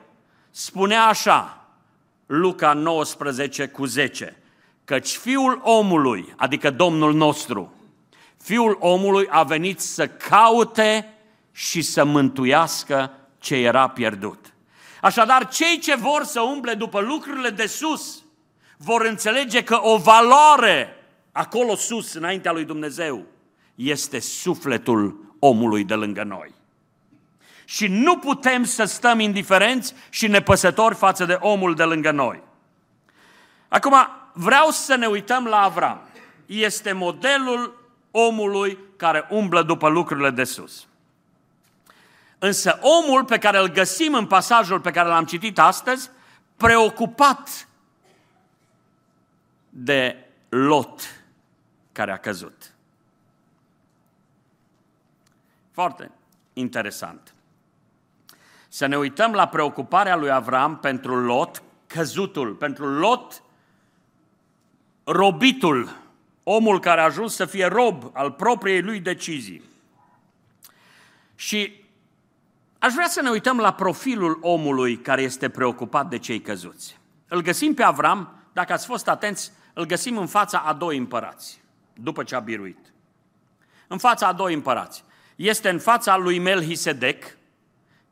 spunea 0.50 1.04
așa, 1.04 1.64
Luca 2.26 2.72
19 2.72 3.66
cu 3.66 3.84
10, 3.84 4.36
căci 4.84 5.16
fiul 5.16 5.60
omului, 5.62 6.34
adică 6.36 6.70
Domnul 6.70 7.14
nostru, 7.14 7.74
Fiul 8.42 8.76
omului 8.80 9.26
a 9.30 9.42
venit 9.42 9.80
să 9.80 10.08
caute 10.08 11.14
și 11.52 11.82
să 11.82 12.04
mântuiască 12.04 13.12
ce 13.38 13.54
era 13.54 13.88
pierdut. 13.88 14.52
Așadar, 15.00 15.48
cei 15.48 15.78
ce 15.78 15.96
vor 15.96 16.24
să 16.24 16.40
umble 16.40 16.74
după 16.74 17.00
lucrurile 17.00 17.50
de 17.50 17.66
sus 17.66 18.22
vor 18.82 19.04
înțelege 19.04 19.62
că 19.62 19.80
o 19.82 19.96
valoare 19.96 20.96
acolo 21.32 21.76
sus, 21.76 22.14
înaintea 22.14 22.52
lui 22.52 22.64
Dumnezeu, 22.64 23.24
este 23.74 24.18
sufletul 24.18 25.34
omului 25.38 25.84
de 25.84 25.94
lângă 25.94 26.22
noi. 26.22 26.54
Și 27.64 27.86
nu 27.86 28.16
putem 28.18 28.64
să 28.64 28.84
stăm 28.84 29.20
indiferenți 29.20 29.94
și 30.08 30.26
nepăsători 30.26 30.94
față 30.94 31.24
de 31.24 31.38
omul 31.40 31.74
de 31.74 31.82
lângă 31.82 32.10
noi. 32.10 32.42
Acum, 33.68 33.94
vreau 34.32 34.70
să 34.70 34.94
ne 34.94 35.06
uităm 35.06 35.44
la 35.44 35.62
Avram. 35.62 36.00
Este 36.46 36.92
modelul 36.92 37.90
omului 38.10 38.78
care 38.96 39.26
umblă 39.30 39.62
după 39.62 39.88
lucrurile 39.88 40.30
de 40.30 40.44
sus. 40.44 40.86
Însă 42.38 42.78
omul 42.82 43.24
pe 43.24 43.38
care 43.38 43.58
îl 43.58 43.68
găsim 43.68 44.14
în 44.14 44.26
pasajul 44.26 44.80
pe 44.80 44.90
care 44.90 45.08
l-am 45.08 45.24
citit 45.24 45.58
astăzi, 45.58 46.10
preocupat 46.56 47.68
de 49.70 50.28
Lot 50.48 51.00
care 51.92 52.12
a 52.12 52.16
căzut. 52.16 52.74
Foarte 55.70 56.10
interesant. 56.52 57.34
Să 58.68 58.86
ne 58.86 58.98
uităm 58.98 59.32
la 59.32 59.48
preocuparea 59.48 60.16
lui 60.16 60.30
Avram 60.30 60.78
pentru 60.78 61.24
Lot, 61.24 61.62
căzutul, 61.86 62.54
pentru 62.54 62.98
Lot, 62.98 63.42
robitul, 65.04 65.96
omul 66.42 66.80
care 66.80 67.00
a 67.00 67.04
ajuns 67.04 67.34
să 67.34 67.44
fie 67.44 67.66
rob 67.66 68.10
al 68.12 68.32
propriei 68.32 68.82
lui 68.82 69.00
decizii. 69.00 69.62
Și 71.34 71.84
aș 72.78 72.92
vrea 72.92 73.08
să 73.08 73.20
ne 73.20 73.30
uităm 73.30 73.58
la 73.58 73.72
profilul 73.72 74.38
omului 74.40 74.96
care 74.96 75.22
este 75.22 75.48
preocupat 75.48 76.08
de 76.08 76.18
cei 76.18 76.40
căzuți. 76.40 76.98
Îl 77.28 77.42
găsim 77.42 77.74
pe 77.74 77.82
Avram, 77.82 78.42
dacă 78.52 78.72
ați 78.72 78.86
fost 78.86 79.08
atenți, 79.08 79.52
îl 79.80 79.86
găsim 79.86 80.18
în 80.18 80.26
fața 80.26 80.58
a 80.58 80.72
doi 80.72 80.96
împărați, 80.96 81.60
după 81.94 82.22
ce 82.22 82.34
a 82.34 82.40
biruit. 82.40 82.92
În 83.88 83.98
fața 83.98 84.26
a 84.26 84.32
doi 84.32 84.54
împărați. 84.54 85.04
Este 85.36 85.68
în 85.68 85.78
fața 85.78 86.16
lui 86.16 86.38
Melchisedec, 86.38 87.36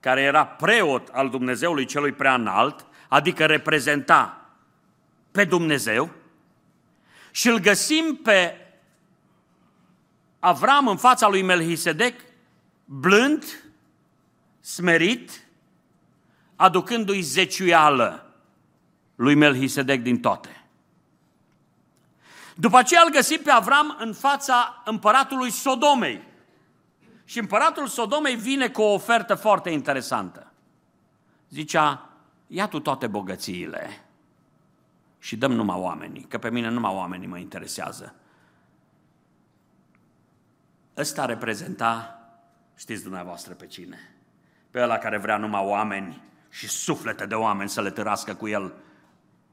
care 0.01 0.21
era 0.21 0.47
preot 0.47 1.09
al 1.09 1.29
Dumnezeului 1.29 1.85
celui 1.85 2.13
prea 2.13 2.35
înalt, 2.35 2.87
adică 3.09 3.47
reprezenta 3.47 4.51
pe 5.31 5.45
Dumnezeu, 5.45 6.11
și 7.31 7.49
îl 7.49 7.59
găsim 7.59 8.21
pe 8.23 8.57
Avram 10.39 10.89
în 10.89 10.97
fața 10.97 11.29
lui 11.29 11.43
Melchisedec, 11.43 12.21
blând, 12.85 13.45
smerit, 14.61 15.47
aducându-i 16.57 17.21
zeciuială 17.21 18.35
lui 19.15 19.35
Melchisedec 19.35 20.01
din 20.01 20.21
toate. 20.21 20.58
După 22.61 22.77
aceea 22.77 23.03
îl 23.05 23.11
găsim 23.11 23.41
pe 23.43 23.51
Avram 23.51 23.97
în 23.99 24.13
fața 24.13 24.83
împăratului 24.85 25.51
Sodomei. 25.51 26.23
Și 27.25 27.39
împăratul 27.39 27.87
Sodomei 27.87 28.37
vine 28.37 28.69
cu 28.69 28.83
o 28.83 28.93
ofertă 28.93 29.35
foarte 29.35 29.71
interesantă. 29.71 30.53
Zicea, 31.49 32.09
ia 32.47 32.67
tu 32.67 32.81
toate 32.81 33.07
bogățiile 33.07 34.05
și 35.19 35.37
dăm 35.37 35.53
numai 35.53 35.79
oamenii, 35.79 36.23
că 36.23 36.39
pe 36.39 36.51
mine 36.51 36.69
numai 36.69 36.95
oamenii 36.95 37.27
mă 37.27 37.39
interesează. 37.39 38.15
Ăsta 40.97 41.25
reprezenta, 41.25 42.21
știți 42.77 43.03
dumneavoastră 43.03 43.55
pe 43.55 43.67
cine, 43.67 43.99
pe 44.71 44.81
ăla 44.81 44.99
care 44.99 45.19
vrea 45.19 45.37
numai 45.37 45.65
oameni 45.65 46.23
și 46.49 46.69
suflete 46.69 47.27
de 47.27 47.35
oameni 47.35 47.69
să 47.69 47.83
le 47.83 47.91
târască 47.91 48.35
cu 48.35 48.49
el 48.49 48.75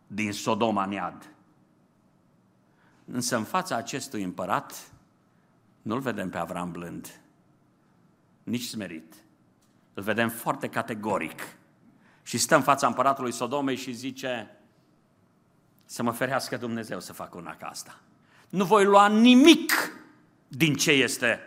din 0.07 0.31
Sodoma 0.31 0.83
în 0.83 0.91
iad. 0.91 1.34
Însă 3.05 3.35
în 3.35 3.43
fața 3.43 3.75
acestui 3.75 4.23
împărat 4.23 4.91
nu-l 5.81 5.99
vedem 5.99 6.29
pe 6.29 6.37
Avram 6.37 6.71
blând, 6.71 7.19
nici 8.43 8.63
smerit. 8.63 9.13
Îl 9.93 10.03
vedem 10.03 10.29
foarte 10.29 10.69
categoric. 10.69 11.41
Și 12.23 12.37
stă 12.37 12.55
în 12.55 12.61
fața 12.61 12.87
împăratului 12.87 13.31
Sodomei 13.31 13.75
și 13.75 13.91
zice, 13.91 14.57
să 15.85 16.03
mă 16.03 16.11
ferească 16.11 16.57
Dumnezeu 16.57 16.99
să 16.99 17.13
fac 17.13 17.35
una 17.35 17.55
ca 17.55 17.67
asta. 17.67 17.99
Nu 18.49 18.65
voi 18.65 18.85
lua 18.85 19.07
nimic 19.07 19.71
din 20.47 20.75
ce 20.75 20.91
este 20.91 21.39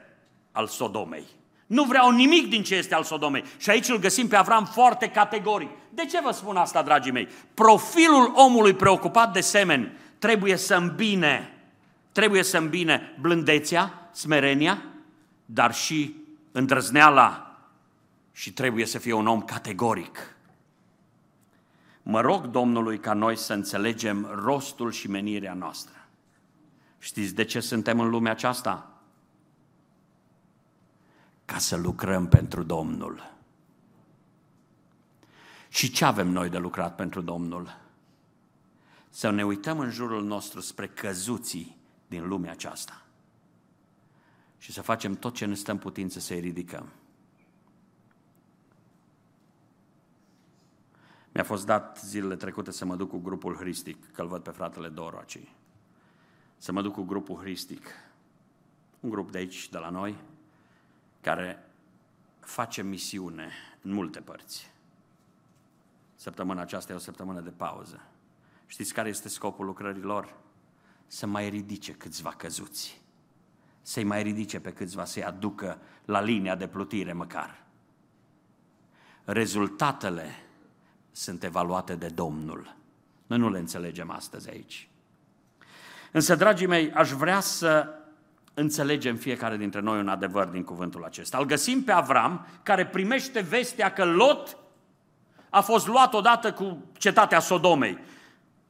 al 0.53 0.67
Sodomei. 0.67 1.27
Nu 1.67 1.85
vreau 1.85 2.11
nimic 2.11 2.49
din 2.49 2.63
ce 2.63 2.75
este 2.75 2.95
al 2.95 3.03
Sodomei. 3.03 3.45
Și 3.57 3.71
aici 3.71 3.89
îl 3.89 3.99
găsim 3.99 4.29
pe 4.29 4.37
Avram 4.37 4.65
foarte 4.65 5.11
categoric. 5.11 5.71
De 5.91 6.05
ce 6.05 6.21
vă 6.21 6.31
spun 6.31 6.57
asta, 6.57 6.83
dragii 6.83 7.13
mei? 7.13 7.29
Profilul 7.55 8.33
omului 8.35 8.75
preocupat 8.75 9.33
de 9.33 9.41
semeni 9.41 9.93
trebuie 10.19 10.57
să 10.57 10.75
îmbine, 10.75 11.63
trebuie 12.13 12.43
să 12.43 12.59
îmbine 12.59 13.17
blândețea, 13.21 14.11
smerenia, 14.13 14.83
dar 15.45 15.75
și 15.75 16.15
îndrăzneala 16.53 17.59
și 18.33 18.53
trebuie 18.53 18.87
să 18.87 18.99
fie 18.99 19.13
un 19.13 19.27
om 19.27 19.43
categoric. 19.43 20.37
Mă 22.03 22.21
rog 22.21 22.47
Domnului 22.47 22.99
ca 22.99 23.13
noi 23.13 23.37
să 23.37 23.53
înțelegem 23.53 24.29
rostul 24.45 24.91
și 24.93 25.11
menirea 25.11 25.55
noastră. 25.55 25.95
Știți 26.99 27.35
de 27.35 27.45
ce 27.45 27.61
suntem 27.61 28.01
în 28.01 28.09
lumea 28.09 28.33
aceasta? 28.33 28.91
Ca 31.45 31.59
să 31.59 31.77
lucrăm 31.77 32.29
pentru 32.29 32.63
Domnul. 32.63 33.33
Și 35.69 35.91
ce 35.91 36.05
avem 36.05 36.29
noi 36.29 36.49
de 36.49 36.59
lucrat 36.59 36.95
pentru 36.95 37.21
Domnul? 37.21 37.77
Să 39.19 39.31
ne 39.31 39.45
uităm 39.45 39.79
în 39.79 39.91
jurul 39.91 40.25
nostru 40.25 40.61
spre 40.61 40.89
căzuții 40.89 41.77
din 42.09 42.29
lumea 42.29 42.51
aceasta 42.51 43.03
și 44.59 44.73
să 44.73 44.83
facem 44.83 45.15
tot 45.15 45.35
ce 45.35 45.45
ne 45.45 45.55
stă 45.55 45.71
în 45.71 45.79
putință 45.79 46.19
să-i 46.19 46.41
ridicăm. 46.41 46.89
Mi-a 51.33 51.45
fost 51.45 51.67
dat 51.67 52.01
zilele 52.05 52.37
trecute 52.37 52.71
să 52.71 52.85
mă 52.85 52.97
duc 52.97 53.09
cu 53.09 53.19
grupul 53.19 53.55
Hristic, 53.55 54.13
că-l 54.13 54.27
văd 54.27 54.43
pe 54.43 54.51
fratele 54.51 54.89
Doro 54.89 55.19
aici. 55.19 55.49
Să 56.57 56.73
mă 56.73 56.83
duc 56.83 56.93
cu 56.93 57.03
grupul 57.03 57.37
Hristic, 57.37 57.87
un 59.01 59.11
grup 59.11 59.31
de 59.31 59.39
aici, 59.39 59.69
de 59.69 59.79
la 59.79 59.91
noi, 59.91 60.17
care 61.21 61.71
face 62.41 62.83
misiune 62.83 63.51
în 63.83 63.93
multe 63.93 64.21
părți. 64.21 64.71
Săptămâna 66.15 66.61
aceasta 66.61 66.93
e 66.93 66.97
o 66.97 66.99
săptămână 66.99 67.41
de 67.41 67.51
pauză. 67.51 68.03
Știți 68.71 68.95
care 68.95 69.09
este 69.09 69.29
scopul 69.29 69.65
lucrărilor? 69.67 70.35
Să 71.07 71.27
mai 71.27 71.49
ridice 71.49 71.93
câțiva 71.93 72.31
căzuți. 72.31 73.01
Să-i 73.83 74.05
mai 74.05 74.23
ridice 74.23 74.61
pe 74.61 74.73
câțiva, 74.73 75.05
să-i 75.05 75.25
aducă 75.25 75.79
la 76.05 76.21
linia 76.21 76.55
de 76.55 76.67
plutire 76.67 77.13
măcar. 77.13 77.63
Rezultatele 79.25 80.35
sunt 81.11 81.45
evaluate 81.45 81.95
de 81.95 82.09
Domnul. 82.09 82.77
Noi 83.27 83.39
nu 83.39 83.51
le 83.51 83.59
înțelegem 83.59 84.11
astăzi 84.11 84.51
aici. 84.51 84.89
Însă, 86.13 86.35
dragii 86.35 86.67
mei, 86.67 86.93
aș 86.93 87.11
vrea 87.11 87.41
să 87.41 87.89
înțelegem 88.55 89.17
fiecare 89.17 89.57
dintre 89.57 89.81
noi 89.81 89.99
un 89.99 90.09
adevăr 90.09 90.47
din 90.47 90.65
cuvântul 90.65 91.05
acesta. 91.05 91.39
Îl 91.39 91.45
găsim 91.45 91.83
pe 91.83 91.93
Avram, 91.93 92.47
care 92.63 92.87
primește 92.87 93.41
vestea 93.41 93.93
că 93.93 94.05
Lot 94.05 94.57
a 95.51 95.61
fost 95.61 95.87
luat 95.87 96.15
odată 96.15 96.53
cu 96.53 96.85
cetatea 96.93 97.41
Sodomei, 97.41 97.99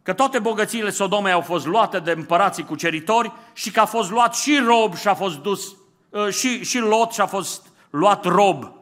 că 0.08 0.14
toate 0.14 0.38
bogățiile 0.38 0.90
Sodomei 0.90 1.32
au 1.32 1.40
fost 1.40 1.66
luate 1.66 1.98
de 1.98 2.10
împărații 2.10 2.64
cuceritori 2.64 3.32
și 3.52 3.70
că 3.70 3.80
a 3.80 3.84
fost 3.84 4.10
luat 4.10 4.34
și 4.34 4.58
rob 4.58 4.94
și 4.94 5.08
a 5.08 5.14
fost 5.14 5.38
dus, 5.38 5.76
uh, 6.08 6.28
și, 6.28 6.64
și 6.64 6.78
Lot 6.78 7.12
și 7.12 7.20
a 7.20 7.26
fost 7.26 7.66
luat 7.90 8.24
rob, 8.24 8.72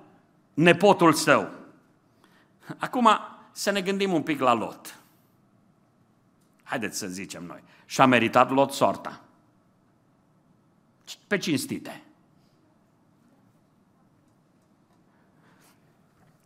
nepotul 0.54 1.12
său. 1.12 1.50
Acum, 2.78 3.08
să 3.52 3.70
ne 3.70 3.80
gândim 3.80 4.12
un 4.12 4.22
pic 4.22 4.40
la 4.40 4.52
Lot. 4.52 4.98
Haideți 6.62 6.98
să 6.98 7.06
zicem 7.06 7.44
noi. 7.44 7.62
Și-a 7.86 8.06
meritat 8.06 8.50
Lot 8.50 8.72
sorta. 8.72 9.20
Pe 11.26 11.38
cinstite. 11.38 12.02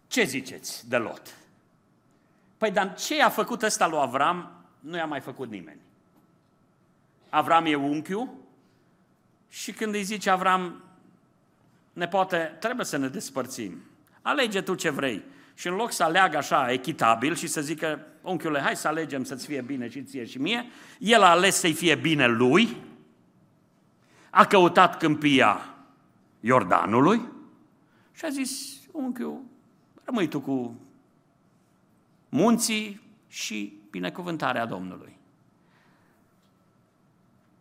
Ce 0.06 0.22
ziceți 0.24 0.88
de 0.88 0.96
Lot? 0.96 1.34
Păi, 2.56 2.70
dar 2.70 2.94
ce 2.94 3.22
a 3.22 3.28
făcut 3.28 3.62
ăsta 3.62 3.86
lui 3.86 3.98
Avram, 3.98 4.59
nu 4.80 4.96
i-a 4.96 5.06
mai 5.06 5.20
făcut 5.20 5.50
nimeni. 5.50 5.80
Avram 7.28 7.64
e 7.64 7.74
unchiul 7.74 8.28
și 9.48 9.72
când 9.72 9.94
îi 9.94 10.02
zice 10.02 10.30
Avram, 10.30 10.82
ne 11.92 12.08
poate, 12.08 12.56
trebuie 12.60 12.86
să 12.86 12.96
ne 12.96 13.08
despărțim. 13.08 13.82
Alege 14.22 14.60
tu 14.60 14.74
ce 14.74 14.90
vrei. 14.90 15.22
Și 15.54 15.66
în 15.66 15.74
loc 15.74 15.92
să 15.92 16.02
aleagă 16.02 16.36
așa 16.36 16.72
echitabil 16.72 17.34
și 17.34 17.46
să 17.46 17.60
zică, 17.60 18.06
unchiule, 18.22 18.60
hai 18.60 18.76
să 18.76 18.88
alegem 18.88 19.24
să-ți 19.24 19.46
fie 19.46 19.60
bine 19.60 19.88
și 19.88 20.02
ție 20.02 20.24
și 20.24 20.38
mie, 20.38 20.64
el 20.98 21.22
a 21.22 21.30
ales 21.30 21.58
să-i 21.58 21.72
fie 21.72 21.94
bine 21.94 22.26
lui, 22.26 22.76
a 24.30 24.46
căutat 24.46 24.96
câmpia 24.96 25.74
Iordanului 26.40 27.20
și 28.12 28.24
a 28.24 28.28
zis, 28.28 28.80
unchiul, 28.92 29.40
rămâi 30.04 30.28
tu 30.28 30.40
cu 30.40 30.74
munții 32.28 33.00
și 33.28 33.79
binecuvântarea 33.90 34.66
Domnului. 34.66 35.18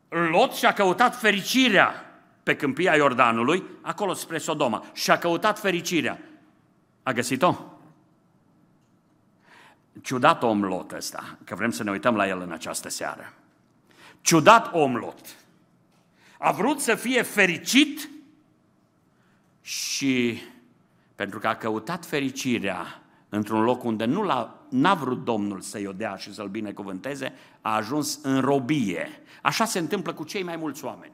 Lot 0.10 0.54
și-a 0.54 0.74
căutat 0.74 1.20
fericirea 1.20 2.06
pe 2.44 2.56
câmpia 2.56 2.96
Iordanului, 2.96 3.64
acolo 3.82 4.14
spre 4.14 4.38
Sodoma, 4.38 4.86
și-a 4.94 5.18
căutat 5.18 5.60
fericirea. 5.60 6.20
A 7.04 7.12
găsit-o? 7.12 7.56
Ciudat 10.02 10.44
om 10.44 10.64
Lot 10.64 10.92
ăsta, 10.92 11.38
că 11.44 11.56
vrem 11.56 11.72
să 11.72 11.84
ne 11.84 11.92
uităm 11.92 12.16
la 12.16 12.28
el 12.28 12.42
în 12.42 12.52
această 12.52 12.90
seară. 12.90 13.34
Ciudat 14.22 14.74
om 14.74 14.96
Lot. 14.96 15.36
A 16.38 16.52
vrut 16.52 16.80
să 16.80 16.96
fie 16.96 17.22
fericit 17.22 18.10
și 19.62 20.42
pentru 21.16 21.40
că 21.40 21.48
a 21.48 21.56
căutat 21.56 22.06
fericirea 22.06 23.02
într-un 23.30 23.64
loc 23.64 23.84
unde 23.84 24.06
nu 24.06 24.24
l-a, 24.24 24.66
n-a 24.70 24.94
vrut 24.94 25.24
Domnul 25.24 25.62
să-i 25.62 25.88
o 25.88 25.92
dea 25.92 26.16
și 26.16 26.34
să-l 26.34 26.48
binecuvânteze, 26.48 27.34
a 27.62 27.76
ajuns 27.76 28.20
în 28.24 28.42
robie. 28.42 29.10
Așa 29.42 29.66
se 29.66 29.80
întâmplă 29.80 30.14
cu 30.14 30.24
cei 30.24 30.44
mai 30.44 30.56
mulți 30.56 30.86
oameni. 30.86 31.14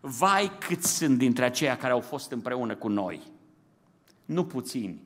Vai 0.00 0.52
cât 0.58 0.82
sunt 0.82 1.18
dintre 1.18 1.44
aceia 1.44 1.76
care 1.76 1.92
au 1.92 2.00
fost 2.00 2.30
împreună 2.30 2.74
cu 2.74 2.88
noi. 2.88 3.20
Nu 4.24 4.44
puțini. 4.44 5.02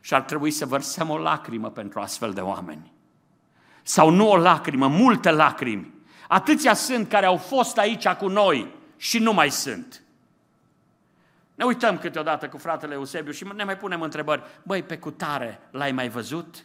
Și 0.00 0.14
ar 0.14 0.22
trebui 0.22 0.50
să 0.50 0.66
vărsăm 0.66 1.10
o 1.10 1.18
lacrimă 1.18 1.70
pentru 1.70 2.00
astfel 2.00 2.32
de 2.32 2.40
oameni. 2.40 2.92
Sau 3.82 4.10
nu 4.10 4.30
o 4.30 4.36
lacrimă, 4.36 4.88
multe 4.88 5.30
lacrimi. 5.30 5.94
Atâția 6.28 6.74
sunt 6.74 7.08
care 7.08 7.26
au 7.26 7.36
fost 7.36 7.78
aici 7.78 8.08
cu 8.08 8.28
noi 8.28 8.74
și 8.96 9.18
nu 9.18 9.32
mai 9.32 9.50
sunt. 9.50 10.02
Ne 11.58 11.64
uităm 11.64 11.98
câteodată 11.98 12.48
cu 12.48 12.56
fratele 12.56 12.94
Eusebiu 12.94 13.32
și 13.32 13.46
ne 13.54 13.64
mai 13.64 13.76
punem 13.76 14.02
întrebări. 14.02 14.42
Băi, 14.62 14.82
pe 14.82 14.98
cutare 14.98 15.60
l-ai 15.70 15.92
mai 15.92 16.08
văzut? 16.08 16.64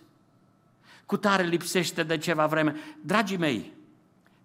Cutare 1.06 1.44
lipsește 1.44 2.04
de 2.04 2.18
ceva 2.18 2.48
vreme. 2.48 2.76
Dragii 3.02 3.38
mei, 3.38 3.74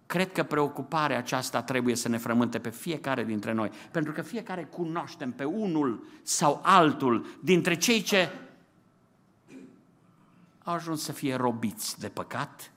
cred 0.05 0.31
că 0.31 0.43
preocuparea 0.43 1.17
aceasta 1.17 1.61
trebuie 1.61 1.95
să 1.95 2.07
ne 2.07 2.17
frământe 2.17 2.59
pe 2.59 2.69
fiecare 2.69 3.23
dintre 3.23 3.51
noi. 3.51 3.71
Pentru 3.91 4.11
că 4.11 4.21
fiecare 4.21 4.63
cunoaștem 4.63 5.31
pe 5.31 5.43
unul 5.43 6.07
sau 6.23 6.61
altul 6.63 7.25
dintre 7.43 7.75
cei 7.75 8.01
ce 8.01 8.29
au 10.63 10.73
ajuns 10.73 11.03
să 11.03 11.11
fie 11.11 11.35
robiți 11.35 11.99
de 11.99 12.09
păcat, 12.09 12.71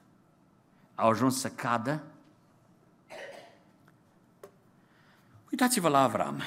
au 0.95 1.09
ajuns 1.09 1.41
să 1.41 1.49
cadă. 1.49 2.03
Uitați-vă 5.51 5.89
la 5.89 6.03
Avram 6.03 6.43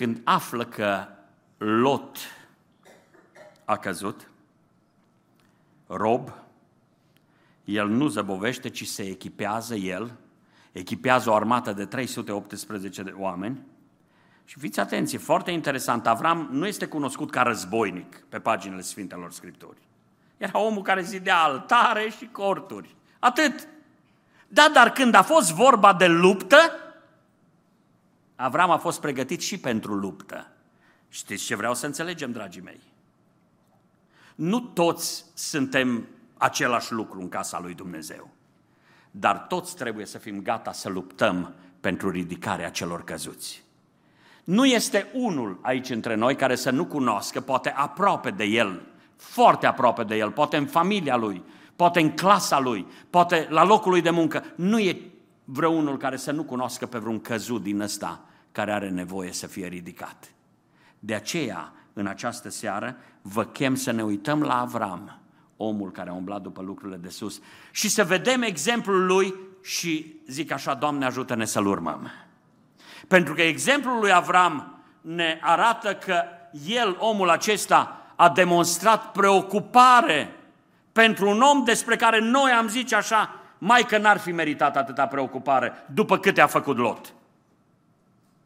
când 0.00 0.20
află 0.24 0.64
că 0.64 1.06
Lot 1.58 2.16
a 3.64 3.76
căzut, 3.76 4.30
rob, 5.86 6.32
el 7.64 7.88
nu 7.88 8.08
zăbovește, 8.08 8.68
ci 8.68 8.86
se 8.86 9.02
echipează 9.02 9.74
el, 9.74 10.12
echipează 10.72 11.30
o 11.30 11.34
armată 11.34 11.72
de 11.72 11.84
318 11.84 13.02
de 13.02 13.14
oameni. 13.16 13.60
Și 14.44 14.58
fiți 14.58 14.80
atenți, 14.80 15.16
foarte 15.16 15.50
interesant, 15.50 16.06
Avram 16.06 16.48
nu 16.50 16.66
este 16.66 16.86
cunoscut 16.86 17.30
ca 17.30 17.42
războinic 17.42 18.24
pe 18.28 18.38
paginile 18.38 18.80
Sfintelor 18.80 19.32
Scripturi. 19.32 19.78
Era 20.36 20.58
omul 20.58 20.82
care 20.82 21.02
zidea 21.02 21.42
altare 21.42 22.08
și 22.18 22.28
corturi. 22.32 22.94
Atât. 23.18 23.68
Da, 24.48 24.70
dar 24.72 24.92
când 24.92 25.14
a 25.14 25.22
fost 25.22 25.52
vorba 25.52 25.94
de 25.94 26.06
luptă, 26.06 26.56
Avram 28.42 28.70
a 28.70 28.76
fost 28.76 29.00
pregătit 29.00 29.40
și 29.40 29.58
pentru 29.58 29.94
luptă. 29.94 30.46
Știți 31.08 31.44
ce 31.44 31.56
vreau 31.56 31.74
să 31.74 31.86
înțelegem, 31.86 32.32
dragii 32.32 32.62
mei? 32.62 32.80
Nu 34.34 34.60
toți 34.60 35.24
suntem 35.34 36.06
același 36.36 36.92
lucru 36.92 37.20
în 37.20 37.28
casa 37.28 37.60
lui 37.60 37.74
Dumnezeu, 37.74 38.30
dar 39.10 39.38
toți 39.38 39.76
trebuie 39.76 40.06
să 40.06 40.18
fim 40.18 40.42
gata 40.42 40.72
să 40.72 40.88
luptăm 40.88 41.54
pentru 41.80 42.10
ridicarea 42.10 42.70
celor 42.70 43.04
căzuți. 43.04 43.62
Nu 44.44 44.64
este 44.64 45.10
unul 45.12 45.58
aici 45.62 45.90
între 45.90 46.14
noi 46.14 46.36
care 46.36 46.54
să 46.54 46.70
nu 46.70 46.84
cunoască, 46.84 47.40
poate 47.40 47.70
aproape 47.70 48.30
de 48.30 48.44
el, 48.44 48.82
foarte 49.16 49.66
aproape 49.66 50.04
de 50.04 50.16
el, 50.16 50.30
poate 50.30 50.56
în 50.56 50.66
familia 50.66 51.16
lui, 51.16 51.42
poate 51.76 52.00
în 52.00 52.10
clasa 52.10 52.58
lui, 52.58 52.86
poate 53.10 53.46
la 53.50 53.64
locul 53.64 53.90
lui 53.90 54.00
de 54.00 54.10
muncă. 54.10 54.44
Nu 54.56 54.78
e 54.78 55.10
vreunul 55.44 55.96
care 55.96 56.16
să 56.16 56.32
nu 56.32 56.44
cunoască 56.44 56.86
pe 56.86 56.98
vreun 56.98 57.20
căzut 57.20 57.62
din 57.62 57.80
ăsta 57.80 58.24
care 58.52 58.72
are 58.72 58.88
nevoie 58.88 59.32
să 59.32 59.46
fie 59.46 59.66
ridicat. 59.66 60.32
De 60.98 61.14
aceea, 61.14 61.72
în 61.92 62.06
această 62.06 62.48
seară, 62.48 62.96
vă 63.22 63.44
chem 63.44 63.74
să 63.74 63.90
ne 63.90 64.02
uităm 64.02 64.42
la 64.42 64.60
Avram, 64.60 65.20
omul 65.56 65.90
care 65.90 66.10
a 66.10 66.12
umblat 66.12 66.42
după 66.42 66.62
lucrurile 66.62 66.96
de 66.96 67.08
sus, 67.08 67.40
și 67.70 67.88
să 67.88 68.04
vedem 68.04 68.42
exemplul 68.42 69.06
lui 69.06 69.34
și 69.62 70.20
zic 70.26 70.52
așa, 70.52 70.74
Doamne 70.74 71.04
ajută-ne 71.04 71.44
să-l 71.44 71.66
urmăm. 71.66 72.10
Pentru 73.08 73.34
că 73.34 73.42
exemplul 73.42 73.98
lui 73.98 74.12
Avram 74.12 74.82
ne 75.00 75.38
arată 75.42 75.94
că 75.94 76.22
el, 76.66 76.96
omul 76.98 77.30
acesta, 77.30 78.02
a 78.16 78.28
demonstrat 78.28 79.12
preocupare 79.12 80.34
pentru 80.92 81.28
un 81.28 81.40
om 81.40 81.64
despre 81.64 81.96
care 81.96 82.20
noi 82.20 82.50
am 82.50 82.68
zice 82.68 82.94
așa, 82.94 83.34
mai 83.58 83.82
că 83.82 83.98
n-ar 83.98 84.18
fi 84.18 84.32
meritat 84.32 84.76
atâta 84.76 85.06
preocupare 85.06 85.72
după 85.94 86.18
câte 86.18 86.40
a 86.40 86.46
făcut 86.46 86.76
Lot 86.76 87.14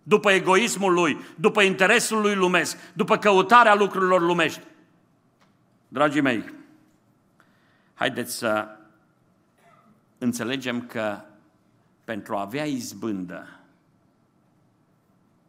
după 0.07 0.31
egoismul 0.31 0.93
lui, 0.93 1.19
după 1.37 1.63
interesul 1.63 2.21
lui 2.21 2.35
lumesc, 2.35 2.77
după 2.93 3.19
căutarea 3.19 3.75
lucrurilor 3.75 4.21
lumești. 4.21 4.61
Dragii 5.89 6.21
mei, 6.21 6.53
haideți 7.95 8.37
să 8.37 8.77
înțelegem 10.19 10.87
că 10.87 11.21
pentru 12.05 12.37
a 12.37 12.41
avea 12.41 12.65
izbândă 12.65 13.49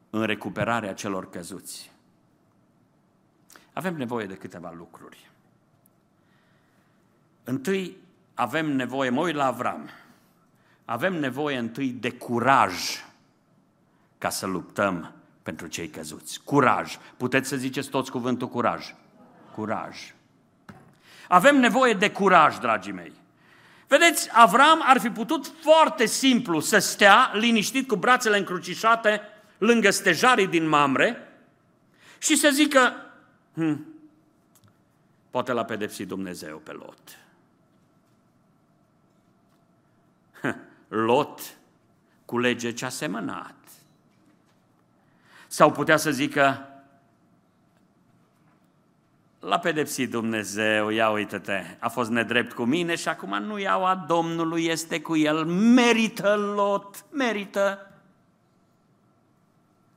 în 0.09 0.23
recuperarea 0.23 0.93
celor 0.93 1.29
căzuți, 1.29 1.91
avem 3.73 3.95
nevoie 3.95 4.25
de 4.25 4.35
câteva 4.35 4.73
lucruri. 4.77 5.29
Întâi 7.43 7.97
avem 8.33 8.75
nevoie, 8.75 9.09
mă 9.09 9.21
uit 9.21 9.35
la 9.35 9.45
Avram, 9.45 9.89
avem 10.85 11.13
nevoie 11.13 11.57
întâi 11.57 11.89
de 11.89 12.11
curaj 12.11 12.73
ca 14.25 14.31
să 14.31 14.45
luptăm 14.45 15.13
pentru 15.43 15.67
cei 15.67 15.89
căzuți. 15.89 16.41
Curaj. 16.43 16.97
Puteți 17.17 17.47
să 17.47 17.55
ziceți 17.55 17.89
toți 17.89 18.11
cuvântul 18.11 18.47
curaj. 18.47 18.93
Curaj. 19.55 20.13
Avem 21.27 21.59
nevoie 21.59 21.93
de 21.93 22.11
curaj, 22.11 22.57
dragii 22.57 22.91
mei. 22.91 23.11
Vedeți, 23.87 24.29
Avram 24.31 24.81
ar 24.83 24.99
fi 24.99 25.09
putut 25.09 25.51
foarte 25.61 26.05
simplu 26.05 26.59
să 26.59 26.77
stea 26.77 27.31
liniștit 27.33 27.87
cu 27.87 27.95
brațele 27.95 28.37
încrucișate 28.37 29.21
lângă 29.57 29.89
stejarii 29.89 30.47
din 30.47 30.67
Mamre 30.67 31.17
și 32.17 32.35
să 32.35 32.49
zică, 32.53 32.93
hm, 33.53 33.85
poate 35.29 35.51
l-a 35.51 35.65
pedepsit 35.65 36.07
Dumnezeu 36.07 36.57
pe 36.57 36.71
Lot. 36.71 37.17
Lot 41.07 41.57
culege 42.25 42.71
ce 42.71 42.85
a 42.85 42.89
semănat. 42.89 43.64
Sau 45.47 45.71
putea 45.71 45.97
să 45.97 46.11
zică, 46.11 46.69
l-a 49.39 49.59
pedepsit 49.59 50.09
Dumnezeu, 50.09 50.89
ia 50.89 51.09
uite-te, 51.09 51.63
a 51.79 51.89
fost 51.89 52.09
nedrept 52.09 52.53
cu 52.53 52.63
mine 52.63 52.95
și 52.95 53.07
acum 53.07 53.43
nu 53.43 53.59
iau 53.59 53.85
a 53.85 53.95
Domnului, 53.95 54.65
este 54.65 55.01
cu 55.01 55.15
el, 55.15 55.45
merită 55.45 56.35
Lot, 56.35 57.05
merită. 57.11 57.91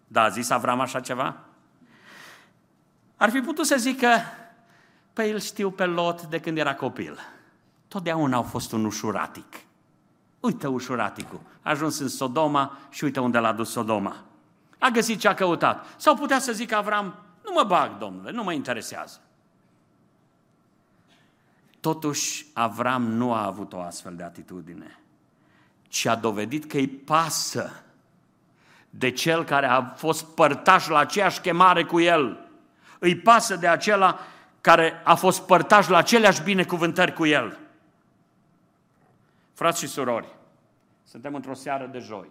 Da, 0.06 0.22
a 0.22 0.28
zis 0.28 0.50
Avram 0.50 0.80
așa 0.80 1.00
ceva? 1.00 1.36
Ar 3.16 3.30
fi 3.30 3.40
putut 3.40 3.66
să 3.66 3.76
zică, 3.76 4.08
pe 5.12 5.28
el 5.28 5.38
știu 5.38 5.70
pe 5.70 5.84
Lot 5.84 6.22
de 6.22 6.40
când 6.40 6.58
era 6.58 6.74
copil. 6.74 7.18
Totdeauna 7.88 8.36
au 8.36 8.42
fost 8.42 8.72
un 8.72 8.84
ușuratic. 8.84 9.56
Uite 10.40 10.66
ușuraticul, 10.66 11.40
a 11.62 11.70
ajuns 11.70 11.98
în 11.98 12.08
Sodoma 12.08 12.78
și 12.90 13.04
uite 13.04 13.20
unde 13.20 13.38
l-a 13.38 13.52
dus 13.52 13.70
Sodoma. 13.70 14.27
A 14.78 14.88
găsit 14.88 15.20
ce 15.20 15.28
a 15.28 15.34
căutat. 15.34 15.86
Sau 15.96 16.14
putea 16.14 16.38
să 16.38 16.52
zică 16.52 16.76
Avram, 16.76 17.14
nu 17.44 17.50
mă 17.54 17.64
bag, 17.64 17.98
domnule, 17.98 18.30
nu 18.30 18.42
mă 18.42 18.52
interesează. 18.52 19.20
Totuși, 21.80 22.46
Avram 22.52 23.02
nu 23.02 23.32
a 23.32 23.46
avut 23.46 23.72
o 23.72 23.80
astfel 23.80 24.16
de 24.16 24.22
atitudine, 24.22 24.98
ci 25.88 26.06
a 26.06 26.14
dovedit 26.14 26.64
că 26.64 26.76
îi 26.76 26.88
pasă 26.88 27.82
de 28.90 29.10
cel 29.10 29.44
care 29.44 29.66
a 29.66 29.82
fost 29.82 30.24
părtaș 30.24 30.88
la 30.88 30.98
aceeași 30.98 31.40
chemare 31.40 31.84
cu 31.84 32.00
el. 32.00 32.48
Îi 32.98 33.16
pasă 33.16 33.56
de 33.56 33.68
acela 33.68 34.18
care 34.60 35.00
a 35.04 35.14
fost 35.14 35.40
părtaș 35.40 35.88
la 35.88 35.96
aceleași 35.96 36.42
binecuvântări 36.42 37.12
cu 37.12 37.26
el. 37.26 37.58
Frați 39.52 39.78
și 39.78 39.86
surori, 39.86 40.36
Suntem 41.04 41.34
într-o 41.34 41.54
seară 41.54 41.86
de 41.86 41.98
joi. 41.98 42.28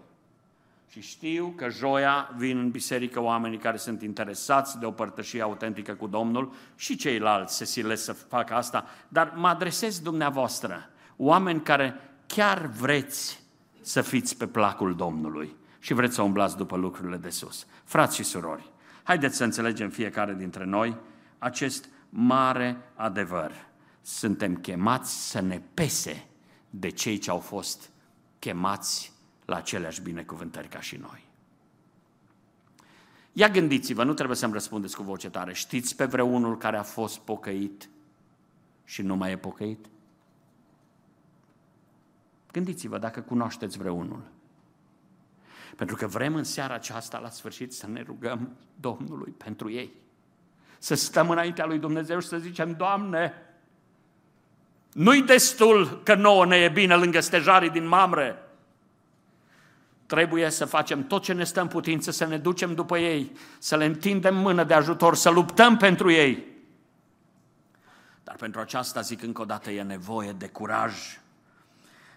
Și 0.89 1.02
știu 1.02 1.54
că 1.56 1.69
joia 1.69 2.34
vin 2.38 2.58
în 2.58 2.71
biserică 2.71 3.21
oamenii 3.21 3.58
care 3.58 3.78
sunt 3.78 4.02
interesați 4.02 4.80
de 4.80 4.86
o 4.86 4.91
părtășie 4.91 5.41
autentică 5.41 5.93
cu 5.93 6.08
Domnul 6.08 6.54
și 6.76 6.95
ceilalți 6.95 7.56
se 7.56 7.65
silesc 7.65 8.04
să 8.04 8.13
facă 8.13 8.54
asta, 8.54 8.86
dar 9.08 9.34
mă 9.36 9.47
adresez 9.47 10.00
dumneavoastră, 10.00 10.89
oameni 11.15 11.62
care 11.62 11.95
chiar 12.26 12.65
vreți 12.65 13.43
să 13.82 14.02
fiți 14.02 14.38
pe 14.38 14.47
placul 14.47 14.95
Domnului 14.95 15.56
și 15.80 15.93
vreți 15.93 16.15
să 16.15 16.21
umblați 16.21 16.58
după 16.58 16.76
lucrurile 16.76 17.17
de 17.17 17.30
sus. 17.30 17.65
Frați 17.84 18.15
și 18.15 18.23
surori, 18.23 18.71
haideți 19.04 19.36
să 19.36 19.43
înțelegem 19.43 19.89
fiecare 19.89 20.34
dintre 20.34 20.65
noi 20.65 20.97
acest 21.38 21.89
mare 22.10 22.78
adevăr. 22.95 23.52
Suntem 24.02 24.56
chemați 24.56 25.30
să 25.30 25.41
ne 25.41 25.62
pese 25.73 26.28
de 26.69 26.89
cei 26.89 27.17
ce 27.17 27.30
au 27.30 27.39
fost 27.39 27.89
chemați 28.39 29.16
la 29.47 29.55
aceleași 29.55 30.01
binecuvântări 30.01 30.67
ca 30.67 30.81
și 30.81 30.95
noi. 30.95 31.25
Ia 33.33 33.49
gândiți-vă, 33.49 34.03
nu 34.03 34.13
trebuie 34.13 34.38
să-mi 34.38 34.53
răspundeți 34.53 34.95
cu 34.95 35.03
voce 35.03 35.29
tare. 35.29 35.53
Știți 35.53 35.95
pe 35.95 36.05
vreunul 36.05 36.57
care 36.57 36.77
a 36.77 36.83
fost 36.83 37.19
pocăit 37.19 37.89
și 38.83 39.01
nu 39.01 39.15
mai 39.15 39.31
e 39.31 39.38
pocăit? 39.38 39.86
Gândiți-vă 42.51 42.97
dacă 42.97 43.21
cunoașteți 43.21 43.77
vreunul. 43.77 44.21
Pentru 45.75 45.95
că 45.95 46.07
vrem 46.07 46.36
în 46.36 46.43
seara 46.43 46.73
aceasta, 46.73 47.19
la 47.19 47.29
sfârșit, 47.29 47.73
să 47.73 47.88
ne 47.88 48.01
rugăm 48.01 48.57
Domnului 48.75 49.31
pentru 49.31 49.71
ei. 49.71 49.91
Să 50.79 50.95
stăm 50.95 51.29
înaintea 51.29 51.65
lui 51.65 51.79
Dumnezeu 51.79 52.19
și 52.19 52.27
să 52.27 52.38
zicem, 52.38 52.71
Doamne, 52.71 53.33
nu-i 54.93 55.21
destul 55.21 56.01
că 56.03 56.15
nouă 56.15 56.45
ne 56.45 56.55
e 56.55 56.69
bine 56.69 56.95
lângă 56.95 57.19
stejarii 57.19 57.69
din 57.69 57.88
Mamre. 57.88 58.46
Trebuie 60.08 60.50
să 60.50 60.65
facem 60.65 61.08
tot 61.08 61.24
ce 61.24 61.34
ne 61.34 61.43
stă 61.43 61.62
în 61.62 61.67
putință, 61.67 62.12
să 62.12 62.26
ne 62.26 62.38
ducem 62.38 62.74
după 62.74 62.98
ei, 62.98 63.32
să 63.60 63.76
le 63.76 63.86
întindem 63.86 64.36
mână 64.36 64.63
de 64.63 64.74
ajutor, 64.74 65.15
să 65.15 65.30
luptăm 65.30 65.78
pentru 65.78 66.12
ei. 66.12 66.46
Dar 68.24 68.36
pentru 68.36 68.60
aceasta, 68.60 69.02
zic 69.02 69.24
încă 69.24 69.41
o 69.41 69.46
dată, 69.46 69.72
e 69.72 69.82
nevoie 69.82 70.32
de 70.32 70.48
curaj. 70.48 70.93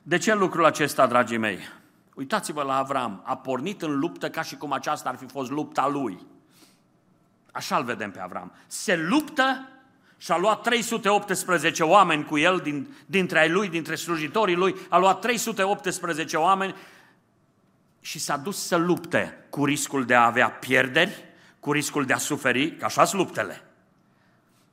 De 0.03 0.19
ce 0.19 0.35
lucrul 0.35 0.65
acesta, 0.65 1.07
dragii 1.07 1.37
mei? 1.37 1.59
Uitați-vă 2.15 2.63
la 2.63 2.77
Avram, 2.77 3.23
a 3.25 3.37
pornit 3.37 3.83
în 3.83 3.99
luptă 3.99 4.31
ca 4.31 4.43
și 4.43 4.57
cum 4.57 4.73
aceasta 4.73 5.09
ar 5.09 5.17
fi 5.17 5.27
fost 5.27 5.51
lupta 5.51 5.89
lui. 5.89 6.27
Așa 7.53 7.77
îl 7.77 7.85
vedem 7.85 8.11
pe 8.11 8.21
Avram. 8.21 8.53
Se 8.67 8.97
luptă 8.97 9.69
și 10.17 10.33
a 10.33 10.37
luat 10.37 10.63
318 10.63 11.83
oameni 11.83 12.25
cu 12.25 12.39
el, 12.39 12.59
din, 12.59 12.97
dintre 13.07 13.39
ai 13.39 13.51
lui, 13.51 13.69
dintre 13.69 13.95
slujitorii 13.95 14.55
lui, 14.55 14.75
a 14.89 14.99
luat 14.99 15.21
318 15.21 16.37
oameni 16.37 16.75
și 18.01 18.19
s-a 18.19 18.37
dus 18.37 18.67
să 18.67 18.77
lupte 18.77 19.47
cu 19.51 19.65
riscul 19.65 20.05
de 20.05 20.15
a 20.15 20.25
avea 20.25 20.51
pierderi, 20.51 21.25
cu 21.61 21.73
riscul 21.73 22.05
de 22.05 22.13
a 22.13 22.19
suferi, 22.19 22.77
că 22.77 22.85
așa 22.85 23.09
luptele. 23.13 23.63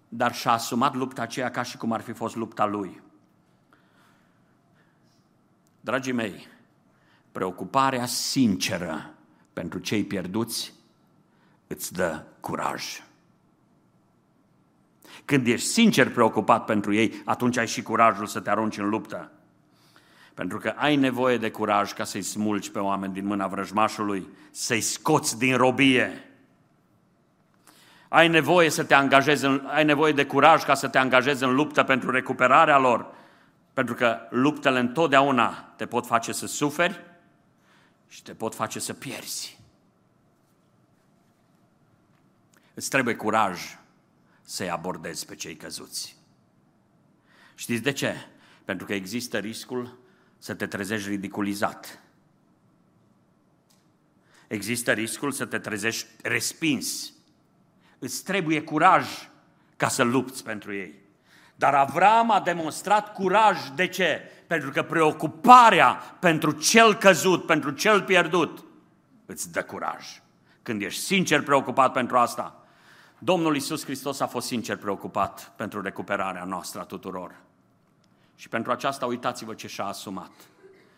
Dar 0.10 0.34
și-a 0.36 0.52
asumat 0.52 0.96
lupta 0.96 1.22
aceea 1.22 1.52
ca 1.52 1.64
și 1.64 1.78
cum 1.78 1.92
ar 1.92 2.02
fi 2.02 2.12
fost 2.12 2.36
lupta 2.36 2.66
lui. 2.66 3.02
Dragii 5.82 6.14
mei, 6.14 6.48
preocuparea 7.32 8.06
sinceră 8.06 9.14
pentru 9.54 9.80
cei 9.80 10.04
pierduți 10.04 10.74
îți 11.68 11.94
dă 11.94 12.24
curaj. 12.40 13.02
Când 15.26 15.48
ești 15.48 15.68
sincer 15.68 16.12
preocupat 16.12 16.66
pentru 16.66 16.94
ei, 16.94 17.22
atunci 17.26 17.58
ai 17.58 17.68
și 17.68 17.82
curajul 17.82 18.26
să 18.26 18.40
te 18.40 18.50
arunci 18.50 18.78
în 18.78 18.90
luptă. 18.90 19.32
Pentru 20.38 20.58
că 20.58 20.74
ai 20.76 20.96
nevoie 20.96 21.38
de 21.38 21.52
curaj 21.52 21.94
ca 21.94 22.04
să-i 22.04 22.22
smulgi 22.22 22.72
pe 22.72 22.80
oameni 22.80 23.14
din 23.14 23.26
mâna 23.26 23.48
vrăjmașului, 23.48 24.28
să-i 24.52 24.82
scoți 24.82 25.38
din 25.38 25.56
robie. 25.56 26.32
Ai 28.08 28.28
nevoie, 28.28 28.70
să 28.70 28.84
te 28.84 28.94
angajezi 28.94 29.46
în, 29.46 29.68
ai 29.68 29.84
nevoie 29.84 30.14
de 30.14 30.26
curaj 30.26 30.64
ca 30.64 30.74
să 30.74 30.88
te 30.88 30.98
angajezi 30.98 31.44
în 31.44 31.56
luptă 31.56 31.84
pentru 31.84 32.12
recuperarea 32.12 32.78
lor, 32.78 33.14
pentru 33.74 33.96
că 33.96 34.20
luptele 34.30 34.80
întotdeauna 34.80 35.74
te 35.76 35.86
pot 35.86 36.06
face 36.06 36.32
să 36.32 36.48
suferi 36.48 37.06
și 38.08 38.24
te 38.24 38.34
pot 38.34 38.56
face 38.56 38.80
să 38.80 38.94
pierzi. 38.94 39.60
Îți 42.74 42.90
trebuie 42.90 43.16
curaj 43.16 43.78
să-i 44.42 44.70
abordezi 44.70 45.26
pe 45.26 45.36
cei 45.36 45.56
căzuți. 45.56 46.16
Știți 47.56 47.82
de 47.82 47.92
ce? 47.92 48.16
Pentru 48.66 48.86
că 48.86 48.94
există 48.94 49.38
riscul 49.38 50.06
să 50.38 50.54
te 50.54 50.68
trezești 50.68 51.10
ridiculizat. 51.10 52.00
Există 54.48 54.92
riscul 54.92 55.32
să 55.32 55.46
te 55.46 55.60
trezești 55.60 56.08
respins. 56.22 57.14
Îți 58.00 58.24
trebuie 58.24 58.62
curaj 58.62 59.08
ca 59.76 59.88
să 59.88 60.04
lupți 60.04 60.44
pentru 60.44 60.74
ei. 60.74 60.94
Dar 61.56 61.74
Avram 61.74 62.32
a 62.32 62.40
demonstrat 62.40 63.14
curaj. 63.14 63.60
De 63.76 63.88
ce? 63.88 64.32
Pentru 64.48 64.70
că 64.70 64.84
preocuparea 64.84 65.94
pentru 66.20 66.52
cel 66.52 66.96
căzut, 66.96 67.46
pentru 67.46 67.72
cel 67.72 68.04
pierdut, 68.04 68.64
îți 69.26 69.52
dă 69.52 69.64
curaj. 69.64 70.22
Când 70.62 70.82
ești 70.82 71.02
sincer 71.02 71.42
preocupat 71.42 71.92
pentru 71.92 72.18
asta, 72.18 72.68
Domnul 73.20 73.56
Isus 73.56 73.84
Hristos 73.84 74.20
a 74.20 74.28
fost 74.28 74.48
sincer 74.48 74.78
preocupat 74.78 75.54
pentru 75.56 75.82
recuperarea 75.82 76.44
noastră 76.44 76.80
a 76.80 76.84
tuturor. 76.84 77.36
Și 78.38 78.50
pentru 78.50 78.72
aceasta 78.72 79.06
uitați-vă 79.06 79.54
ce 79.54 79.68
și-a 79.68 79.86
asumat. 79.86 80.32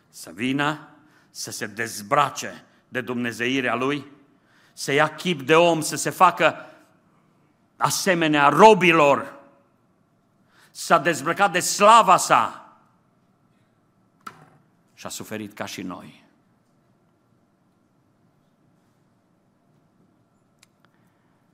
Să 0.09 0.31
vină, 0.33 0.89
să 1.29 1.51
se 1.51 1.65
dezbrace 1.65 2.65
de 2.87 3.01
Dumnezeirea 3.01 3.75
Lui, 3.75 4.05
să 4.73 4.91
ia 4.91 5.15
chip 5.15 5.41
de 5.41 5.55
om, 5.55 5.81
să 5.81 5.95
se 5.95 6.09
facă 6.09 6.73
asemenea 7.77 8.47
robilor, 8.47 9.39
s-a 10.71 10.97
dezbrăcat 10.97 11.51
de 11.51 11.59
slava 11.59 12.17
sa 12.17 12.73
și 14.93 15.05
a 15.05 15.09
suferit 15.09 15.53
ca 15.53 15.65
și 15.65 15.81
noi. 15.81 16.25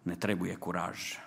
Ne 0.01 0.15
trebuie 0.15 0.55
curaj 0.55 1.24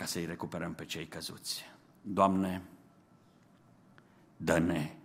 ca 0.00 0.06
să-i 0.06 0.26
recuperăm 0.26 0.74
pe 0.74 0.84
cei 0.84 1.06
căzuți. 1.06 1.64
Doamne, 2.02 2.62
dă-ne 4.36 4.96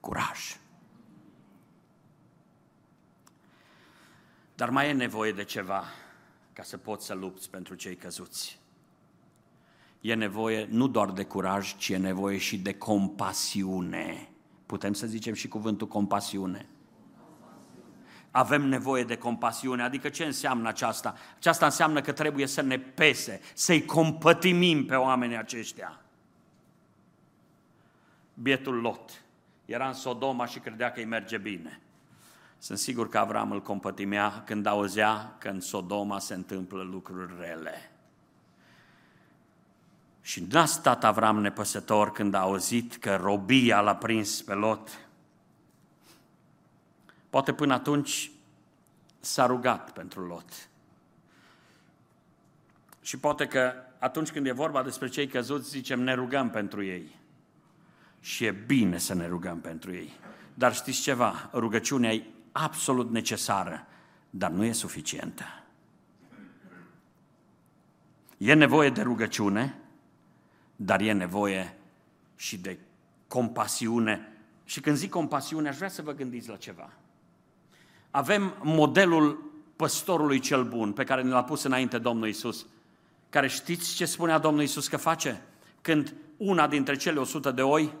curaj. 0.00 0.56
Dar 4.54 4.70
mai 4.70 4.88
e 4.88 4.92
nevoie 4.92 5.32
de 5.32 5.44
ceva 5.44 5.84
ca 6.52 6.62
să 6.62 6.76
poți 6.76 7.06
să 7.06 7.14
lupți 7.14 7.50
pentru 7.50 7.74
cei 7.74 7.96
căzuți. 7.96 8.60
E 10.00 10.14
nevoie 10.14 10.66
nu 10.70 10.88
doar 10.88 11.10
de 11.10 11.24
curaj, 11.24 11.76
ci 11.76 11.88
e 11.88 11.96
nevoie 11.96 12.38
și 12.38 12.58
de 12.58 12.74
compasiune. 12.74 14.28
Putem 14.66 14.92
să 14.92 15.06
zicem 15.06 15.34
și 15.34 15.48
cuvântul 15.48 15.88
compasiune 15.88 16.68
avem 18.30 18.62
nevoie 18.62 19.04
de 19.04 19.16
compasiune. 19.16 19.82
Adică 19.82 20.08
ce 20.08 20.24
înseamnă 20.24 20.68
aceasta? 20.68 21.14
Aceasta 21.36 21.64
înseamnă 21.64 22.00
că 22.00 22.12
trebuie 22.12 22.46
să 22.46 22.60
ne 22.62 22.78
pese, 22.78 23.40
să-i 23.54 23.84
compătimim 23.84 24.86
pe 24.86 24.94
oamenii 24.94 25.36
aceștia. 25.36 26.00
Bietul 28.34 28.80
Lot 28.80 29.22
era 29.64 29.86
în 29.86 29.94
Sodoma 29.94 30.46
și 30.46 30.58
credea 30.58 30.92
că 30.92 31.00
îi 31.00 31.06
merge 31.06 31.38
bine. 31.38 31.80
Sunt 32.58 32.78
sigur 32.78 33.08
că 33.08 33.18
Avram 33.18 33.50
îl 33.50 33.62
compătimea 33.62 34.42
când 34.46 34.66
auzea 34.66 35.36
că 35.38 35.48
în 35.48 35.60
Sodoma 35.60 36.18
se 36.18 36.34
întâmplă 36.34 36.82
lucruri 36.82 37.34
rele. 37.40 37.90
Și 40.20 40.46
n-a 40.50 40.64
stat 40.64 41.04
Avram 41.04 41.40
nepăsător 41.40 42.12
când 42.12 42.34
a 42.34 42.38
auzit 42.38 42.96
că 42.96 43.16
robia 43.16 43.80
l-a 43.80 43.96
prins 43.96 44.42
pe 44.42 44.54
Lot 44.54 44.88
Poate 47.30 47.52
până 47.52 47.74
atunci 47.74 48.30
s-a 49.20 49.46
rugat 49.46 49.92
pentru 49.92 50.26
Lot. 50.26 50.68
Și 53.00 53.18
poate 53.18 53.46
că 53.46 53.72
atunci 53.98 54.30
când 54.30 54.46
e 54.46 54.52
vorba 54.52 54.82
despre 54.82 55.08
cei 55.08 55.26
căzuți, 55.26 55.70
zicem 55.70 56.00
ne 56.00 56.14
rugăm 56.14 56.50
pentru 56.50 56.82
ei. 56.82 57.18
Și 58.20 58.44
e 58.44 58.50
bine 58.50 58.98
să 58.98 59.14
ne 59.14 59.26
rugăm 59.26 59.60
pentru 59.60 59.92
ei. 59.92 60.12
Dar 60.54 60.74
știți 60.74 61.00
ceva? 61.00 61.50
Rugăciunea 61.52 62.12
e 62.12 62.24
absolut 62.52 63.10
necesară, 63.10 63.86
dar 64.30 64.50
nu 64.50 64.64
e 64.64 64.72
suficientă. 64.72 65.44
E 68.36 68.54
nevoie 68.54 68.90
de 68.90 69.02
rugăciune, 69.02 69.78
dar 70.76 71.00
e 71.00 71.12
nevoie 71.12 71.76
și 72.36 72.58
de 72.58 72.78
compasiune. 73.28 74.32
Și 74.64 74.80
când 74.80 74.96
zic 74.96 75.10
compasiune, 75.10 75.68
aș 75.68 75.76
vrea 75.76 75.88
să 75.88 76.02
vă 76.02 76.12
gândiți 76.12 76.48
la 76.48 76.56
ceva 76.56 76.92
avem 78.10 78.54
modelul 78.62 79.50
păstorului 79.76 80.38
cel 80.38 80.64
bun 80.64 80.92
pe 80.92 81.04
care 81.04 81.22
ne 81.22 81.30
l-a 81.30 81.44
pus 81.44 81.62
înainte 81.62 81.98
Domnul 81.98 82.28
Isus, 82.28 82.66
care 83.28 83.48
știți 83.48 83.94
ce 83.94 84.04
spunea 84.04 84.38
Domnul 84.38 84.62
Isus 84.62 84.88
că 84.88 84.96
face? 84.96 85.42
Când 85.80 86.14
una 86.36 86.68
dintre 86.68 86.96
cele 86.96 87.18
100 87.18 87.50
de 87.50 87.62
oi 87.62 87.92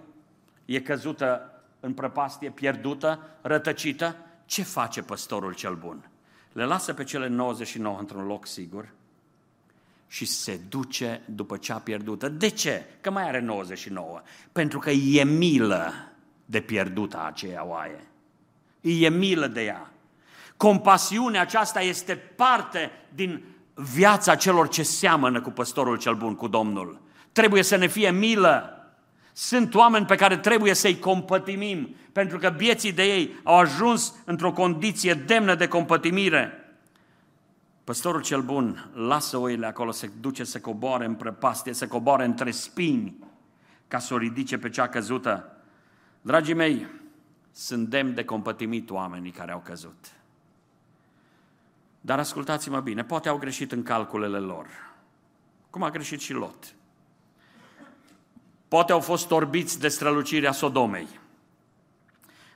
e 0.64 0.80
căzută 0.80 1.52
în 1.80 1.92
prăpastie, 1.92 2.50
pierdută, 2.50 3.20
rătăcită, 3.40 4.16
ce 4.44 4.62
face 4.62 5.02
păstorul 5.02 5.54
cel 5.54 5.74
bun? 5.74 6.10
Le 6.52 6.64
lasă 6.64 6.92
pe 6.92 7.04
cele 7.04 7.28
99 7.28 7.98
într-un 7.98 8.26
loc 8.26 8.46
sigur 8.46 8.88
și 10.06 10.24
se 10.24 10.60
duce 10.68 11.22
după 11.34 11.56
cea 11.56 11.78
pierdută. 11.78 12.28
De 12.28 12.48
ce? 12.48 12.84
Că 13.00 13.10
mai 13.10 13.28
are 13.28 13.40
99. 13.40 14.20
Pentru 14.52 14.78
că 14.78 14.90
e 14.90 15.24
milă 15.24 15.92
de 16.44 16.60
pierdută 16.60 17.24
aceea 17.24 17.66
oaie. 17.66 18.06
E 18.80 19.08
milă 19.08 19.46
de 19.46 19.64
ea. 19.64 19.90
Compasiunea 20.60 21.40
aceasta 21.40 21.80
este 21.80 22.14
parte 22.14 22.90
din 23.14 23.44
viața 23.74 24.34
celor 24.34 24.68
ce 24.68 24.82
seamănă 24.82 25.40
cu 25.40 25.50
păstorul 25.50 25.98
cel 25.98 26.14
bun, 26.14 26.34
cu 26.34 26.48
Domnul. 26.48 27.00
Trebuie 27.32 27.62
să 27.62 27.76
ne 27.76 27.86
fie 27.86 28.10
milă. 28.10 28.86
Sunt 29.32 29.74
oameni 29.74 30.06
pe 30.06 30.14
care 30.14 30.36
trebuie 30.36 30.74
să-i 30.74 30.98
compătimim, 30.98 31.96
pentru 32.12 32.38
că 32.38 32.54
vieții 32.56 32.92
de 32.92 33.02
ei 33.02 33.40
au 33.42 33.58
ajuns 33.58 34.14
într-o 34.24 34.52
condiție 34.52 35.14
demnă 35.14 35.54
de 35.54 35.68
compătimire. 35.68 36.52
Păstorul 37.84 38.22
cel 38.22 38.42
bun 38.42 38.90
lasă 38.94 39.36
oile 39.36 39.66
acolo, 39.66 39.90
se 39.90 40.10
duce 40.20 40.44
să 40.44 40.60
coboare 40.60 41.04
în 41.04 41.14
prăpastie, 41.14 41.72
să 41.72 41.86
coboare 41.86 42.24
între 42.24 42.50
spini, 42.50 43.16
ca 43.88 43.98
să 43.98 44.14
o 44.14 44.18
ridice 44.18 44.58
pe 44.58 44.68
cea 44.68 44.88
căzută. 44.88 45.56
Dragii 46.22 46.54
mei, 46.54 46.86
sunt 47.52 47.88
demn 47.88 48.14
de 48.14 48.24
compătimit 48.24 48.90
oamenii 48.90 49.30
care 49.30 49.52
au 49.52 49.62
căzut. 49.64 50.19
Dar 52.00 52.18
ascultați-mă 52.18 52.80
bine, 52.80 53.04
poate 53.04 53.28
au 53.28 53.36
greșit 53.36 53.72
în 53.72 53.82
calculele 53.82 54.38
lor, 54.38 54.66
cum 55.70 55.82
a 55.82 55.90
greșit 55.90 56.20
și 56.20 56.32
Lot. 56.32 56.74
Poate 58.68 58.92
au 58.92 59.00
fost 59.00 59.30
orbiți 59.30 59.80
de 59.80 59.88
strălucirea 59.88 60.52
Sodomei. 60.52 61.08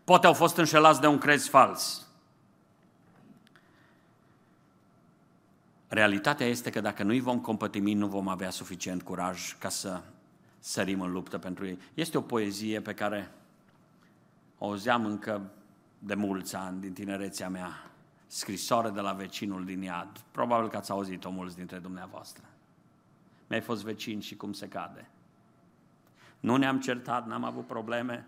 Poate 0.04 0.26
au 0.26 0.32
fost 0.32 0.56
înșelați 0.56 1.00
de 1.00 1.06
un 1.06 1.18
crez 1.18 1.48
fals. 1.48 2.06
Realitatea 5.88 6.46
este 6.46 6.70
că 6.70 6.80
dacă 6.80 7.02
nu-i 7.02 7.20
vom 7.20 7.40
compătimi, 7.40 7.94
nu 7.94 8.06
vom 8.06 8.28
avea 8.28 8.50
suficient 8.50 9.02
curaj 9.02 9.56
ca 9.58 9.68
să 9.68 10.02
sărim 10.58 11.00
în 11.00 11.12
luptă 11.12 11.38
pentru 11.38 11.66
ei. 11.66 11.78
Este 11.94 12.18
o 12.18 12.20
poezie 12.20 12.80
pe 12.80 12.94
care 12.94 13.30
o 14.58 14.66
auzeam 14.66 15.04
încă 15.04 15.50
de 15.98 16.14
mulți 16.14 16.56
ani 16.56 16.80
din 16.80 16.92
tinerețea 16.92 17.48
mea, 17.48 17.90
scrisoare 18.34 18.90
de 18.90 19.00
la 19.00 19.12
vecinul 19.12 19.64
din 19.64 19.82
iad. 19.82 20.24
Probabil 20.30 20.68
că 20.68 20.76
ați 20.76 20.90
auzit-o 20.90 21.30
mulți 21.30 21.56
dintre 21.56 21.78
dumneavoastră. 21.78 22.44
Mi-ai 23.46 23.60
fost 23.60 23.82
vecin 23.84 24.20
și 24.20 24.36
cum 24.36 24.52
se 24.52 24.68
cade. 24.68 25.08
Nu 26.40 26.56
ne-am 26.56 26.80
certat, 26.80 27.26
n-am 27.26 27.44
avut 27.44 27.66
probleme, 27.66 28.26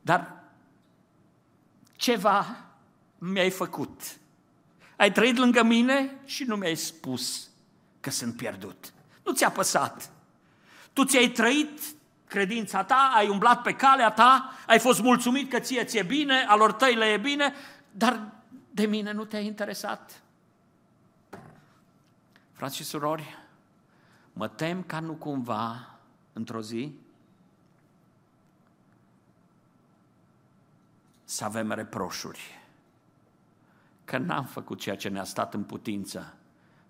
dar 0.00 0.44
ceva 1.96 2.46
mi-ai 3.18 3.50
făcut. 3.50 4.18
Ai 4.96 5.12
trăit 5.12 5.36
lângă 5.36 5.62
mine 5.62 6.16
și 6.24 6.44
nu 6.44 6.56
mi-ai 6.56 6.76
spus 6.76 7.50
că 8.00 8.10
sunt 8.10 8.36
pierdut. 8.36 8.92
Nu 9.24 9.32
ți-a 9.32 9.50
păsat. 9.50 10.10
Tu 10.92 11.04
ți-ai 11.04 11.28
trăit 11.28 11.80
credința 12.26 12.84
ta, 12.84 13.12
ai 13.14 13.28
umblat 13.28 13.62
pe 13.62 13.74
calea 13.74 14.10
ta, 14.10 14.52
ai 14.66 14.78
fost 14.78 15.00
mulțumit 15.00 15.50
că 15.50 15.58
ție 15.58 15.84
ți-e 15.84 16.02
bine, 16.02 16.44
alor 16.48 16.72
tăi 16.72 16.94
le 16.94 17.04
e 17.04 17.16
bine, 17.16 17.54
dar 17.90 18.36
de 18.70 18.86
mine 18.86 19.12
nu 19.12 19.24
te-ai 19.24 19.46
interesat. 19.46 20.22
Frați 22.52 22.76
și 22.76 22.84
surori, 22.84 23.38
mă 24.32 24.48
tem 24.48 24.82
ca 24.82 25.00
nu 25.00 25.12
cumva, 25.12 25.98
într-o 26.32 26.62
zi, 26.62 26.94
să 31.24 31.44
avem 31.44 31.72
reproșuri 31.72 32.58
că 34.04 34.18
n-am 34.18 34.44
făcut 34.44 34.80
ceea 34.80 34.96
ce 34.96 35.08
ne-a 35.08 35.24
stat 35.24 35.54
în 35.54 35.64
putință 35.64 36.36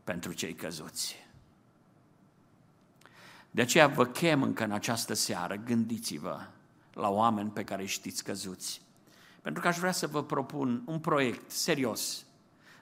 pentru 0.05 0.33
cei 0.33 0.55
căzuți. 0.55 1.27
De 3.51 3.61
aceea 3.61 3.87
vă 3.87 4.07
chem 4.07 4.43
încă 4.43 4.65
în 4.65 4.73
această 4.73 5.15
seară, 5.15 5.55
gândiți-vă 5.55 6.47
la 6.93 7.09
oameni 7.09 7.51
pe 7.51 7.65
care 7.65 7.85
știți 7.85 8.25
căzuți. 8.25 8.83
Pentru 9.49 9.67
că 9.67 9.73
aș 9.73 9.79
vrea 9.79 9.93
să 9.93 10.07
vă 10.07 10.23
propun 10.23 10.83
un 10.87 10.99
proiect 10.99 11.51
serios 11.51 12.25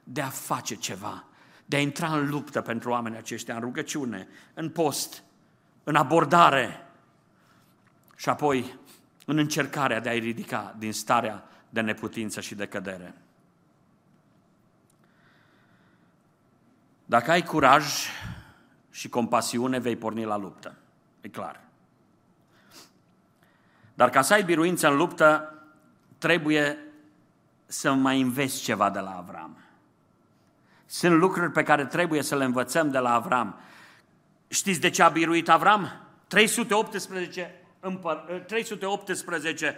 de 0.04 0.20
a 0.20 0.28
face 0.28 0.74
ceva, 0.74 1.24
de 1.64 1.76
a 1.76 1.80
intra 1.80 2.18
în 2.18 2.28
luptă 2.28 2.60
pentru 2.60 2.90
oamenii 2.90 3.18
aceștia, 3.18 3.54
în 3.54 3.60
rugăciune, 3.60 4.28
în 4.54 4.70
post, 4.70 5.22
în 5.84 5.94
abordare 5.94 6.86
și 8.16 8.28
apoi 8.28 8.78
în 9.26 9.38
încercarea 9.38 10.00
de 10.00 10.08
a-i 10.08 10.18
ridica 10.18 10.74
din 10.78 10.92
starea 10.92 11.44
de 11.68 11.80
neputință 11.80 12.40
și 12.40 12.54
de 12.54 12.66
cădere. 12.66 13.14
Dacă 17.04 17.30
ai 17.30 17.42
curaj 17.42 17.86
și 18.90 19.08
compasiune, 19.08 19.78
vei 19.78 19.96
porni 19.96 20.24
la 20.24 20.36
luptă. 20.36 20.74
E 21.20 21.28
clar. 21.28 21.60
Dar 23.94 24.10
ca 24.10 24.22
să 24.22 24.32
ai 24.32 24.44
biruință 24.44 24.88
în 24.88 24.96
luptă, 24.96 25.50
trebuie 26.18 26.78
să 27.66 27.92
mai 27.92 28.20
înveți 28.20 28.62
ceva 28.62 28.90
de 28.90 28.98
la 28.98 29.10
Avram. 29.10 29.56
Sunt 30.86 31.18
lucruri 31.18 31.52
pe 31.52 31.62
care 31.62 31.86
trebuie 31.86 32.22
să 32.22 32.36
le 32.36 32.44
învățăm 32.44 32.90
de 32.90 32.98
la 32.98 33.14
Avram. 33.14 33.60
Știți 34.48 34.80
de 34.80 34.90
ce 34.90 35.02
a 35.02 35.08
biruit 35.08 35.48
Avram? 35.48 35.90
318, 36.26 37.62
318 38.46 39.76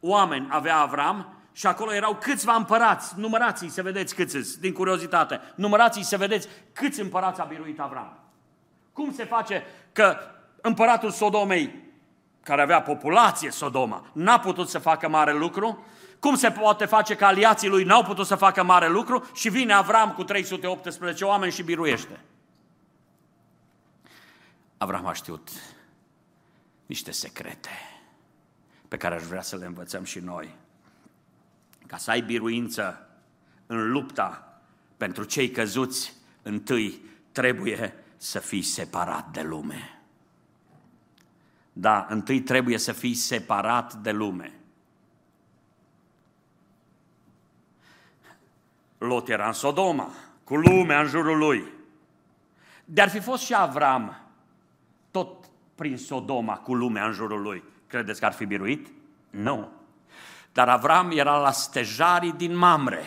oameni 0.00 0.46
avea 0.50 0.76
Avram 0.76 1.36
și 1.52 1.66
acolo 1.66 1.94
erau 1.94 2.16
câțiva 2.20 2.54
împărați, 2.54 3.18
numărați 3.18 3.66
să 3.68 3.82
vedeți 3.82 4.14
câți 4.14 4.60
din 4.60 4.72
curiozitate, 4.72 5.40
numărați 5.54 6.02
să 6.02 6.16
vedeți 6.16 6.48
câți 6.72 7.00
împărați 7.00 7.40
a 7.40 7.44
biruit 7.44 7.80
Avram. 7.80 8.18
Cum 8.92 9.12
se 9.12 9.24
face 9.24 9.64
că 9.92 10.16
împăratul 10.60 11.10
Sodomei, 11.10 11.81
care 12.42 12.62
avea 12.62 12.82
populație 12.82 13.50
Sodoma, 13.50 14.04
n-a 14.12 14.40
putut 14.40 14.68
să 14.68 14.78
facă 14.78 15.08
mare 15.08 15.32
lucru? 15.32 15.84
Cum 16.18 16.34
se 16.34 16.50
poate 16.50 16.84
face 16.84 17.14
că 17.14 17.24
aliații 17.24 17.68
lui 17.68 17.84
n-au 17.84 18.04
putut 18.04 18.26
să 18.26 18.34
facă 18.34 18.62
mare 18.62 18.88
lucru 18.88 19.30
și 19.34 19.48
vine 19.48 19.72
Avram 19.72 20.12
cu 20.12 20.24
318 20.24 21.24
oameni 21.24 21.52
și 21.52 21.62
biruiește? 21.62 22.20
Avram 24.78 25.06
a 25.06 25.12
știut 25.12 25.48
niște 26.86 27.10
secrete 27.10 27.70
pe 28.88 28.96
care 28.96 29.14
aș 29.14 29.22
vrea 29.22 29.42
să 29.42 29.56
le 29.56 29.66
învățăm 29.66 30.04
și 30.04 30.18
noi 30.18 30.54
ca 31.86 31.96
să 31.96 32.10
ai 32.10 32.20
biruință 32.20 33.08
în 33.66 33.90
lupta 33.90 34.60
pentru 34.96 35.24
cei 35.24 35.50
căzuți, 35.50 36.12
întâi 36.42 37.00
trebuie 37.32 37.94
să 38.16 38.38
fii 38.38 38.62
separat 38.62 39.32
de 39.32 39.42
lume. 39.42 40.01
Da, 41.72 42.06
întâi 42.08 42.40
trebuie 42.40 42.78
să 42.78 42.92
fii 42.92 43.14
separat 43.14 43.94
de 43.94 44.10
lume. 44.10 44.52
Lot 48.98 49.28
era 49.28 49.46
în 49.46 49.52
Sodoma, 49.52 50.08
cu 50.44 50.56
lumea 50.56 51.00
în 51.00 51.06
jurul 51.06 51.38
lui. 51.38 51.64
De-ar 52.84 53.08
fi 53.08 53.20
fost 53.20 53.42
și 53.42 53.54
Avram, 53.54 54.16
tot 55.10 55.50
prin 55.74 55.96
Sodoma, 55.96 56.56
cu 56.56 56.74
lumea 56.74 57.06
în 57.06 57.12
jurul 57.12 57.42
lui. 57.42 57.62
Credeți 57.86 58.20
că 58.20 58.26
ar 58.26 58.32
fi 58.32 58.44
biruit? 58.44 58.88
Nu. 59.30 59.68
Dar 60.52 60.68
Avram 60.68 61.10
era 61.10 61.38
la 61.38 61.50
stejarii 61.50 62.32
din 62.32 62.56
Mamre. 62.56 63.04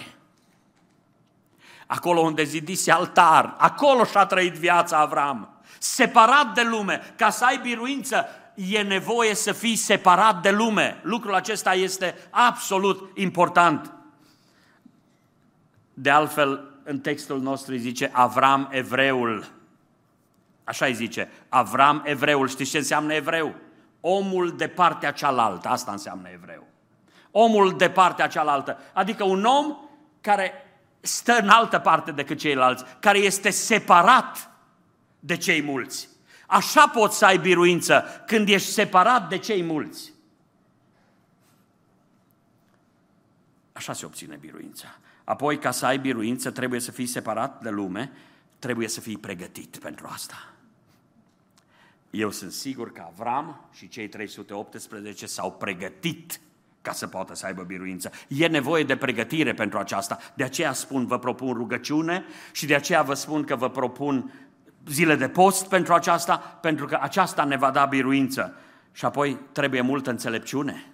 Acolo 1.88 2.19
unde 2.19 2.43
zidise 2.43 2.91
altar, 2.91 3.56
acolo 3.58 4.04
și-a 4.04 4.25
trăit 4.25 4.54
viața 4.54 4.97
Avram. 4.97 5.49
Separat 5.80 6.54
de 6.54 6.63
lume, 6.63 7.13
ca 7.18 7.30
să 7.30 7.45
ai 7.45 7.57
biruință, 7.57 8.26
e 8.56 8.82
nevoie 8.82 9.36
să 9.36 9.51
fii 9.51 9.76
separat 9.76 10.41
de 10.41 10.51
lume. 10.51 10.99
Lucrul 11.03 11.34
acesta 11.34 11.74
este 11.74 12.16
absolut 12.30 13.18
important. 13.18 13.91
De 15.93 16.10
altfel, 16.10 16.74
în 16.84 16.99
textul 16.99 17.41
nostru 17.41 17.72
îi 17.72 17.80
zice 17.80 18.10
Avram 18.14 18.68
evreul. 18.72 19.51
Așa 20.64 20.86
îi 20.86 20.93
zice, 20.93 21.32
Avram 21.49 22.01
evreul. 22.06 22.47
Știți 22.47 22.70
ce 22.70 22.78
înseamnă 22.78 23.14
evreu? 23.14 23.56
Omul 24.01 24.56
de 24.58 24.68
partea 24.68 25.12
cealaltă, 25.12 25.68
asta 25.68 25.91
înseamnă 25.91 26.30
evreu 26.30 26.66
omul 27.38 27.78
de 27.78 27.89
partea 27.89 28.28
cealaltă. 28.28 28.78
Adică 28.93 29.24
un 29.24 29.43
om 29.43 29.78
care 30.22 30.53
stă 30.99 31.38
în 31.41 31.49
altă 31.49 31.80
parte 31.80 32.12
decât 32.12 32.38
ceilalți, 32.38 32.84
care 32.99 33.18
este 33.18 33.49
separat 33.49 34.49
de 35.20 35.38
cei 35.38 35.62
mulți. 35.62 36.10
Așa 36.47 36.87
poți 36.87 37.17
să 37.17 37.25
ai 37.25 37.37
biruință 37.37 38.23
când 38.25 38.49
ești 38.49 38.71
separat 38.71 39.29
de 39.29 39.37
cei 39.37 39.63
mulți. 39.63 40.13
Așa 43.73 43.93
se 43.93 44.05
obține 44.05 44.35
biruința. 44.35 44.97
Apoi, 45.23 45.59
ca 45.59 45.71
să 45.71 45.85
ai 45.85 45.97
biruință, 45.97 46.51
trebuie 46.51 46.79
să 46.79 46.91
fii 46.91 47.05
separat 47.05 47.61
de 47.61 47.69
lume, 47.69 48.11
trebuie 48.59 48.87
să 48.87 48.99
fii 48.99 49.17
pregătit 49.17 49.77
pentru 49.77 50.07
asta. 50.09 50.53
Eu 52.09 52.31
sunt 52.31 52.51
sigur 52.51 52.91
că 52.91 53.03
Avram 53.07 53.69
și 53.71 53.87
cei 53.87 54.07
318 54.07 55.25
s-au 55.25 55.51
pregătit 55.51 56.39
ca 56.81 56.91
să 56.91 57.07
poată 57.07 57.35
să 57.35 57.45
aibă 57.45 57.63
biruință. 57.63 58.11
E 58.27 58.47
nevoie 58.47 58.83
de 58.83 58.95
pregătire 58.95 59.53
pentru 59.53 59.77
aceasta. 59.77 60.17
De 60.33 60.43
aceea 60.43 60.73
spun, 60.73 61.05
vă 61.05 61.19
propun 61.19 61.53
rugăciune 61.53 62.25
și 62.51 62.65
de 62.65 62.75
aceea 62.75 63.01
vă 63.01 63.13
spun 63.13 63.43
că 63.43 63.55
vă 63.55 63.69
propun 63.69 64.31
zile 64.88 65.15
de 65.15 65.29
post 65.29 65.67
pentru 65.67 65.93
aceasta, 65.93 66.38
pentru 66.38 66.86
că 66.86 66.97
aceasta 67.01 67.43
ne 67.43 67.57
va 67.57 67.71
da 67.71 67.86
biruință. 67.86 68.55
Și 68.91 69.05
apoi 69.05 69.39
trebuie 69.51 69.81
multă 69.81 70.09
înțelepciune. 70.09 70.86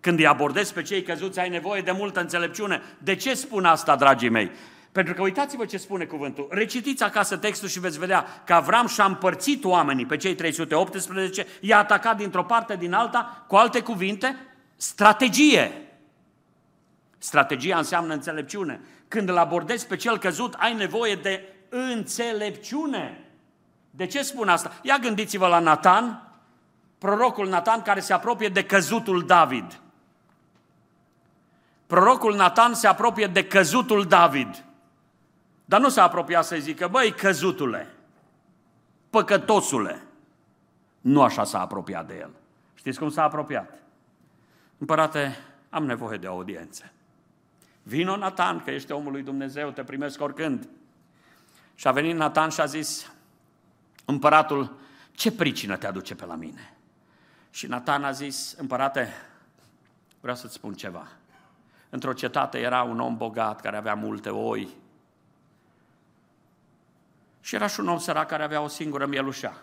Când 0.00 0.18
îi 0.18 0.26
abordezi 0.26 0.72
pe 0.72 0.82
cei 0.82 1.02
căzuți, 1.02 1.38
ai 1.38 1.48
nevoie 1.48 1.80
de 1.80 1.90
multă 1.90 2.20
înțelepciune. 2.20 2.82
De 2.98 3.14
ce 3.14 3.34
spun 3.34 3.64
asta, 3.64 3.96
dragii 3.96 4.28
mei? 4.28 4.50
Pentru 4.92 5.14
că 5.14 5.22
uitați-vă 5.22 5.64
ce 5.64 5.76
spune 5.76 6.04
cuvântul. 6.04 6.46
Recitiți 6.50 7.02
acasă 7.02 7.36
textul 7.36 7.68
și 7.68 7.80
veți 7.80 7.98
vedea 7.98 8.42
că 8.44 8.52
Avram 8.52 8.86
și-a 8.86 9.04
împărțit 9.04 9.64
oamenii 9.64 10.06
pe 10.06 10.16
cei 10.16 10.34
318, 10.34 11.46
i-a 11.60 11.78
atacat 11.78 12.16
dintr-o 12.16 12.44
parte, 12.44 12.76
din 12.76 12.92
alta, 12.92 13.44
cu 13.48 13.56
alte 13.56 13.80
cuvinte, 13.80 14.36
strategie. 14.76 15.72
Strategia 17.18 17.76
înseamnă 17.76 18.14
înțelepciune. 18.14 18.80
Când 19.08 19.28
îl 19.28 19.36
abordezi 19.36 19.86
pe 19.86 19.96
cel 19.96 20.18
căzut, 20.18 20.54
ai 20.58 20.74
nevoie 20.74 21.14
de 21.14 21.42
înțelepciune. 21.70 23.24
De 23.90 24.06
ce 24.06 24.22
spun 24.22 24.48
asta? 24.48 24.72
Ia 24.82 24.98
gândiți-vă 24.98 25.46
la 25.46 25.58
Nathan, 25.58 26.28
prorocul 26.98 27.48
Nathan 27.48 27.82
care 27.82 28.00
se 28.00 28.12
apropie 28.12 28.48
de 28.48 28.64
căzutul 28.64 29.26
David. 29.26 29.80
Prorocul 31.86 32.34
Nathan 32.34 32.74
se 32.74 32.86
apropie 32.86 33.26
de 33.26 33.46
căzutul 33.46 34.04
David. 34.04 34.64
Dar 35.64 35.80
nu 35.80 35.88
s-a 35.88 36.02
apropiat 36.02 36.44
să 36.44 36.56
zică, 36.56 36.88
băi, 36.88 37.12
căzutule, 37.12 37.94
păcătosule. 39.10 40.02
Nu 41.00 41.22
așa 41.22 41.44
s-a 41.44 41.60
apropiat 41.60 42.06
de 42.06 42.16
el. 42.20 42.30
Știți 42.74 42.98
cum 42.98 43.10
s-a 43.10 43.22
apropiat? 43.22 43.78
Împărate, 44.78 45.36
am 45.70 45.84
nevoie 45.84 46.18
de 46.18 46.26
audiență. 46.26 46.92
Vino 47.82 48.16
Nathan, 48.16 48.62
că 48.64 48.70
ești 48.70 48.92
omul 48.92 49.12
lui 49.12 49.22
Dumnezeu, 49.22 49.70
te 49.70 49.84
primesc 49.84 50.20
oricând. 50.20 50.68
Și 51.80 51.86
a 51.86 51.92
venit 51.92 52.16
Nathan 52.16 52.48
și 52.48 52.60
a 52.60 52.64
zis, 52.64 53.12
împăratul, 54.04 54.76
ce 55.12 55.32
pricină 55.32 55.76
te 55.76 55.86
aduce 55.86 56.14
pe 56.14 56.24
la 56.24 56.34
mine? 56.34 56.76
Și 57.50 57.66
Nathan 57.66 58.04
a 58.04 58.10
zis, 58.10 58.54
împărate, 58.58 59.12
vreau 60.20 60.36
să-ți 60.36 60.54
spun 60.54 60.74
ceva. 60.74 61.06
Într-o 61.90 62.12
cetate 62.12 62.58
era 62.58 62.82
un 62.82 63.00
om 63.00 63.16
bogat 63.16 63.60
care 63.60 63.76
avea 63.76 63.94
multe 63.94 64.30
oi. 64.30 64.68
Și 67.40 67.54
era 67.54 67.66
și 67.66 67.80
un 67.80 67.88
om 67.88 67.98
sărac 67.98 68.28
care 68.28 68.42
avea 68.42 68.60
o 68.60 68.68
singură 68.68 69.06
mielușa. 69.06 69.56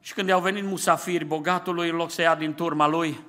Și 0.00 0.14
când 0.14 0.28
i-au 0.28 0.40
venit 0.40 0.64
musafiri 0.64 1.24
bogatului, 1.24 1.90
în 1.90 1.96
loc 1.96 2.10
să 2.10 2.20
ia 2.20 2.34
din 2.34 2.54
turma 2.54 2.86
lui, 2.86 3.24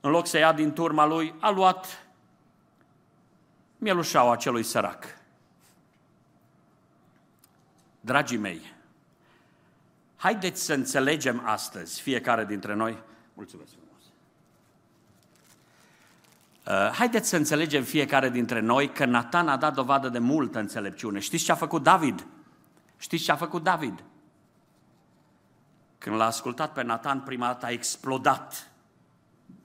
în 0.00 0.10
loc 0.10 0.26
să 0.26 0.38
ia 0.38 0.52
din 0.52 0.72
turma 0.72 1.06
lui, 1.06 1.34
a 1.40 1.50
luat 1.50 2.06
mielușaua 3.78 4.32
acelui 4.32 4.62
sărac. 4.62 5.17
Dragii 8.08 8.36
mei, 8.36 8.74
haideți 10.16 10.62
să 10.62 10.74
înțelegem 10.74 11.42
astăzi, 11.44 12.00
fiecare 12.00 12.44
dintre 12.44 12.74
noi, 12.74 12.98
mulțumesc 13.34 13.70
frumos, 13.70 14.02
uh, 16.66 16.94
haideți 16.96 17.28
să 17.28 17.36
înțelegem 17.36 17.82
fiecare 17.82 18.30
dintre 18.30 18.60
noi 18.60 18.92
că 18.92 19.04
Nathan 19.04 19.48
a 19.48 19.56
dat 19.56 19.74
dovadă 19.74 20.08
de 20.08 20.18
multă 20.18 20.58
înțelepciune. 20.58 21.18
Știți 21.18 21.44
ce 21.44 21.52
a 21.52 21.54
făcut 21.54 21.82
David? 21.82 22.26
Știți 22.96 23.24
ce 23.24 23.32
a 23.32 23.36
făcut 23.36 23.62
David? 23.62 24.04
Când 25.98 26.16
l-a 26.16 26.26
ascultat 26.26 26.72
pe 26.72 26.82
Nathan, 26.82 27.20
prima 27.20 27.46
dată 27.46 27.66
a 27.66 27.70
explodat 27.70 28.70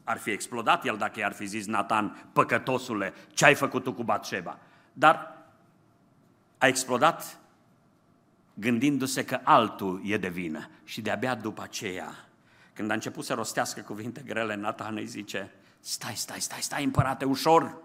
ar 0.04 0.18
fi 0.18 0.30
explodat 0.30 0.86
el 0.86 0.98
dacă 0.98 1.20
i-ar 1.20 1.34
fi 1.34 1.46
zis 1.46 1.66
Nathan, 1.66 2.30
păcătosule, 2.34 3.14
ce 3.34 3.46
ai 3.46 3.56
făcut 3.56 3.84
tu 3.84 3.94
cu 3.94 4.04
Batșeba? 4.04 4.58
Dar 4.94 5.46
a 6.58 6.68
explodat 6.68 7.38
gândindu-se 8.54 9.26
că 9.26 9.40
altul 9.44 10.02
e 10.06 10.18
de 10.18 10.30
vină. 10.30 10.70
Și 10.84 11.02
de-abia 11.02 11.36
după 11.36 11.62
aceea, 11.62 12.28
când 12.74 12.92
a 12.92 12.94
început 12.94 13.26
să 13.26 13.34
rostească 13.34 13.82
cuvinte 13.82 14.24
grele, 14.26 14.56
Nathan 14.56 14.96
îi 14.96 15.06
zice, 15.06 15.52
stai, 15.80 16.16
stai, 16.16 16.42
stai, 16.42 16.62
stai, 16.62 16.84
împărate, 16.84 17.26
ușor, 17.26 17.78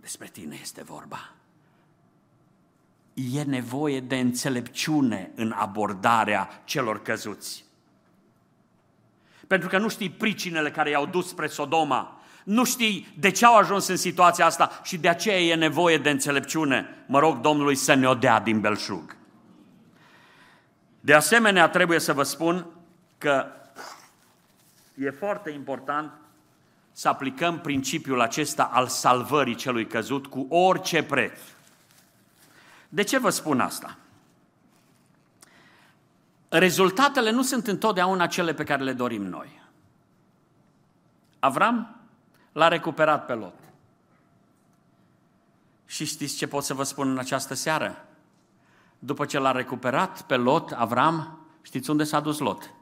despre 0.00 0.28
tine 0.32 0.58
este 0.60 0.82
vorba. 0.82 1.32
E 3.14 3.42
nevoie 3.42 4.00
de 4.00 4.18
înțelepciune 4.18 5.30
în 5.34 5.52
abordarea 5.52 6.62
celor 6.64 7.02
căzuți 7.02 7.64
pentru 9.46 9.68
că 9.68 9.78
nu 9.78 9.88
știi 9.88 10.10
pricinele 10.10 10.70
care 10.70 10.90
i-au 10.90 11.06
dus 11.06 11.28
spre 11.28 11.46
Sodoma, 11.46 12.20
nu 12.44 12.64
știi 12.64 13.14
de 13.18 13.30
ce 13.30 13.44
au 13.44 13.56
ajuns 13.56 13.86
în 13.86 13.96
situația 13.96 14.46
asta 14.46 14.80
și 14.82 14.96
de 14.96 15.08
aceea 15.08 15.40
e 15.40 15.54
nevoie 15.54 15.98
de 15.98 16.10
înțelepciune. 16.10 17.04
Mă 17.06 17.18
rog 17.18 17.40
Domnului 17.40 17.74
să 17.74 17.94
ne 17.94 18.08
o 18.08 18.14
dea 18.14 18.40
din 18.40 18.60
belșug. 18.60 19.16
De 21.04 21.14
asemenea, 21.14 21.68
trebuie 21.68 21.98
să 21.98 22.12
vă 22.12 22.22
spun 22.22 22.66
că 23.18 23.46
e 24.94 25.10
foarte 25.10 25.50
important 25.50 26.12
să 26.92 27.08
aplicăm 27.08 27.60
principiul 27.60 28.20
acesta 28.20 28.64
al 28.64 28.86
salvării 28.86 29.54
celui 29.54 29.86
căzut 29.86 30.26
cu 30.26 30.46
orice 30.48 31.02
preț. 31.02 31.38
De 32.88 33.02
ce 33.02 33.18
vă 33.18 33.30
spun 33.30 33.60
asta? 33.60 33.98
rezultatele 36.58 37.30
nu 37.30 37.42
sunt 37.42 37.66
întotdeauna 37.66 38.26
cele 38.26 38.54
pe 38.54 38.64
care 38.64 38.82
le 38.82 38.92
dorim 38.92 39.22
noi. 39.22 39.62
Avram 41.38 41.96
l-a 42.52 42.68
recuperat 42.68 43.26
pe 43.26 43.32
Lot. 43.32 43.54
Și 45.86 46.04
știți 46.04 46.36
ce 46.36 46.46
pot 46.46 46.64
să 46.64 46.74
vă 46.74 46.82
spun 46.82 47.10
în 47.10 47.18
această 47.18 47.54
seară? 47.54 48.08
După 49.04 49.24
ce 49.24 49.38
l-a 49.38 49.52
recuperat 49.52 50.22
pe 50.22 50.36
Lot, 50.36 50.70
Avram, 50.70 51.38
știți 51.62 51.90
unde 51.90 52.04
s-a 52.04 52.20
dus 52.20 52.38
Lot? 52.38 52.74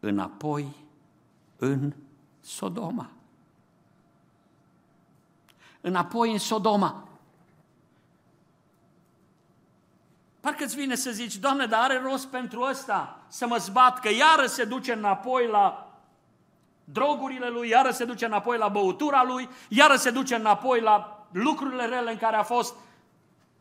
Înapoi 0.00 0.74
în 1.56 1.92
Sodoma. 2.40 3.10
Înapoi 5.80 6.32
în 6.32 6.38
Sodoma. 6.38 7.08
Parcă 10.40 10.64
îți 10.64 10.76
vine 10.76 10.94
să 10.94 11.10
zici, 11.10 11.36
Doamne, 11.36 11.66
dar 11.66 11.80
are 11.80 12.00
rost 12.00 12.26
pentru 12.26 12.60
ăsta 12.60 13.20
să 13.28 13.46
mă 13.46 13.56
zbat, 13.56 14.00
că 14.00 14.08
iară 14.08 14.46
se 14.46 14.64
duce 14.64 14.92
înapoi 14.92 15.46
la 15.46 15.92
drogurile 16.84 17.48
lui, 17.48 17.68
iară 17.68 17.90
se 17.90 18.04
duce 18.04 18.24
înapoi 18.24 18.58
la 18.58 18.68
băutura 18.68 19.24
lui, 19.24 19.48
iară 19.68 19.96
se 19.96 20.10
duce 20.10 20.34
înapoi 20.34 20.80
la 20.80 21.26
lucrurile 21.30 21.86
rele 21.86 22.10
în 22.10 22.18
care 22.18 22.36
a 22.36 22.42
fost. 22.42 22.74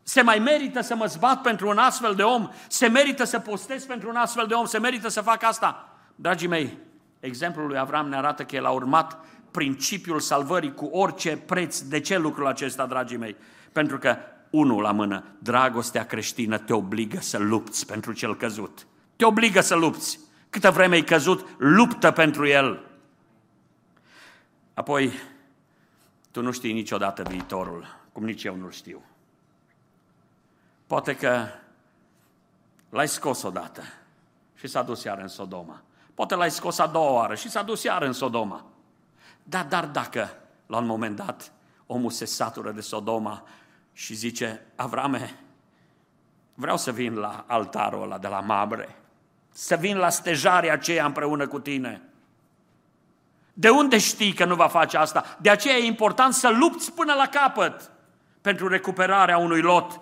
Se 0.07 0.21
mai 0.21 0.39
merită 0.39 0.81
să 0.81 0.95
mă 0.95 1.05
zbat 1.05 1.41
pentru 1.41 1.67
un 1.69 1.77
astfel 1.77 2.15
de 2.15 2.23
om? 2.23 2.49
Se 2.67 2.87
merită 2.87 3.23
să 3.23 3.39
postez 3.39 3.85
pentru 3.85 4.09
un 4.09 4.15
astfel 4.15 4.45
de 4.47 4.53
om? 4.53 4.65
Se 4.65 4.79
merită 4.79 5.07
să 5.07 5.21
fac 5.21 5.43
asta? 5.43 5.97
Dragii 6.15 6.47
mei, 6.47 6.77
exemplul 7.19 7.67
lui 7.67 7.77
Avram 7.77 8.09
ne 8.09 8.15
arată 8.15 8.43
că 8.43 8.55
el 8.55 8.65
a 8.65 8.69
urmat 8.69 9.17
principiul 9.51 10.19
salvării 10.19 10.73
cu 10.73 10.85
orice 10.85 11.37
preț. 11.37 11.79
De 11.79 11.99
ce 11.99 12.17
lucrul 12.17 12.47
acesta, 12.47 12.85
dragii 12.85 13.17
mei? 13.17 13.35
Pentru 13.71 13.97
că 13.97 14.17
unul 14.49 14.81
la 14.81 14.91
mână, 14.91 15.23
dragostea 15.39 16.05
creștină 16.05 16.57
te 16.57 16.73
obligă 16.73 17.19
să 17.21 17.37
lupți 17.37 17.85
pentru 17.85 18.13
cel 18.13 18.35
căzut. 18.35 18.87
Te 19.15 19.25
obligă 19.25 19.61
să 19.61 19.75
lupți. 19.75 20.19
Câtă 20.49 20.71
vreme 20.71 20.95
e 20.95 21.01
căzut, 21.01 21.47
luptă 21.57 22.11
pentru 22.11 22.47
el. 22.47 22.83
Apoi, 24.73 25.11
tu 26.31 26.41
nu 26.41 26.51
știi 26.51 26.73
niciodată 26.73 27.23
viitorul, 27.29 27.85
cum 28.11 28.23
nici 28.23 28.43
eu 28.43 28.55
nu 28.55 28.69
știu. 28.69 29.01
Poate 30.87 31.15
că 31.15 31.47
l-ai 32.89 33.07
scos 33.07 33.43
odată 33.43 33.81
și 34.53 34.67
s-a 34.67 34.83
dus 34.83 35.03
iar 35.03 35.17
în 35.17 35.27
Sodoma. 35.27 35.81
Poate 36.13 36.35
l-ai 36.35 36.51
scos 36.51 36.79
a 36.79 36.87
doua 36.87 37.11
oară 37.11 37.35
și 37.35 37.49
s-a 37.49 37.63
dus 37.63 37.83
iar 37.83 38.01
în 38.01 38.13
Sodoma. 38.13 38.65
Dar, 39.43 39.65
dar 39.65 39.85
dacă, 39.85 40.37
la 40.65 40.77
un 40.77 40.85
moment 40.85 41.15
dat, 41.15 41.51
omul 41.85 42.11
se 42.11 42.25
satură 42.25 42.71
de 42.71 42.81
Sodoma 42.81 43.43
și 43.93 44.13
zice, 44.13 44.65
Avrame, 44.75 45.39
vreau 46.53 46.77
să 46.77 46.91
vin 46.91 47.15
la 47.15 47.43
altarul 47.47 48.03
ăla 48.03 48.17
de 48.17 48.27
la 48.27 48.39
Mabre, 48.39 48.95
să 49.49 49.75
vin 49.75 49.97
la 49.97 50.09
stejarea 50.09 50.73
aceea 50.73 51.05
împreună 51.05 51.47
cu 51.47 51.59
tine. 51.59 52.01
De 53.53 53.69
unde 53.69 53.97
știi 53.97 54.33
că 54.33 54.45
nu 54.45 54.55
va 54.55 54.67
face 54.67 54.97
asta? 54.97 55.37
De 55.41 55.49
aceea 55.49 55.75
e 55.75 55.85
important 55.85 56.33
să 56.33 56.49
lupți 56.49 56.91
până 56.91 57.13
la 57.13 57.27
capăt 57.27 57.91
pentru 58.41 58.67
recuperarea 58.67 59.37
unui 59.37 59.61
lot. 59.61 59.99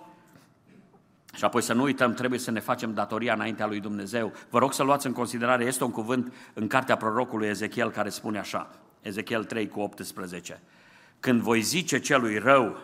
Și 1.34 1.44
apoi 1.44 1.62
să 1.62 1.72
nu 1.72 1.82
uităm, 1.82 2.14
trebuie 2.14 2.38
să 2.38 2.50
ne 2.50 2.60
facem 2.60 2.94
datoria 2.94 3.32
înaintea 3.32 3.66
lui 3.66 3.80
Dumnezeu. 3.80 4.32
Vă 4.50 4.58
rog 4.58 4.72
să 4.72 4.82
luați 4.82 5.06
în 5.06 5.12
considerare, 5.12 5.64
este 5.64 5.84
un 5.84 5.90
cuvânt 5.90 6.32
în 6.54 6.66
cartea 6.66 6.96
prorocului 6.96 7.48
Ezechiel 7.48 7.90
care 7.90 8.08
spune 8.08 8.38
așa, 8.38 8.70
Ezechiel 9.02 9.44
3 9.44 9.68
cu 9.68 9.80
18. 9.80 10.60
Când 11.20 11.40
voi 11.40 11.60
zice 11.60 12.00
celui 12.00 12.38
rău, 12.38 12.76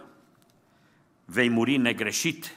vei 1.24 1.48
muri 1.48 1.76
negreșit, 1.76 2.54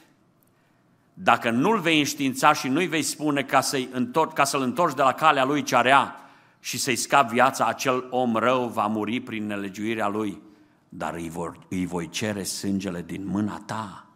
dacă 1.14 1.50
nu-l 1.50 1.80
vei 1.80 1.98
înștiința 1.98 2.52
și 2.52 2.68
nu-i 2.68 2.86
vei 2.86 3.02
spune 3.02 3.42
ca, 3.42 3.60
să-i 3.60 3.88
întor- 3.92 4.32
ca 4.34 4.44
să-l 4.44 4.62
întorci 4.62 4.94
de 4.94 5.02
la 5.02 5.12
calea 5.12 5.44
lui 5.44 5.62
ce 5.62 5.76
area 5.76 6.16
și 6.60 6.78
să-i 6.78 6.96
scap 6.96 7.28
viața, 7.28 7.66
acel 7.66 8.06
om 8.10 8.36
rău 8.36 8.68
va 8.68 8.86
muri 8.86 9.20
prin 9.20 9.46
nelegiuirea 9.46 10.08
lui, 10.08 10.42
dar 10.88 11.14
îi, 11.14 11.28
vor, 11.28 11.58
îi 11.68 11.86
voi 11.86 12.08
cere 12.08 12.42
sângele 12.42 13.02
din 13.06 13.26
mâna 13.26 13.62
ta. 13.66 14.06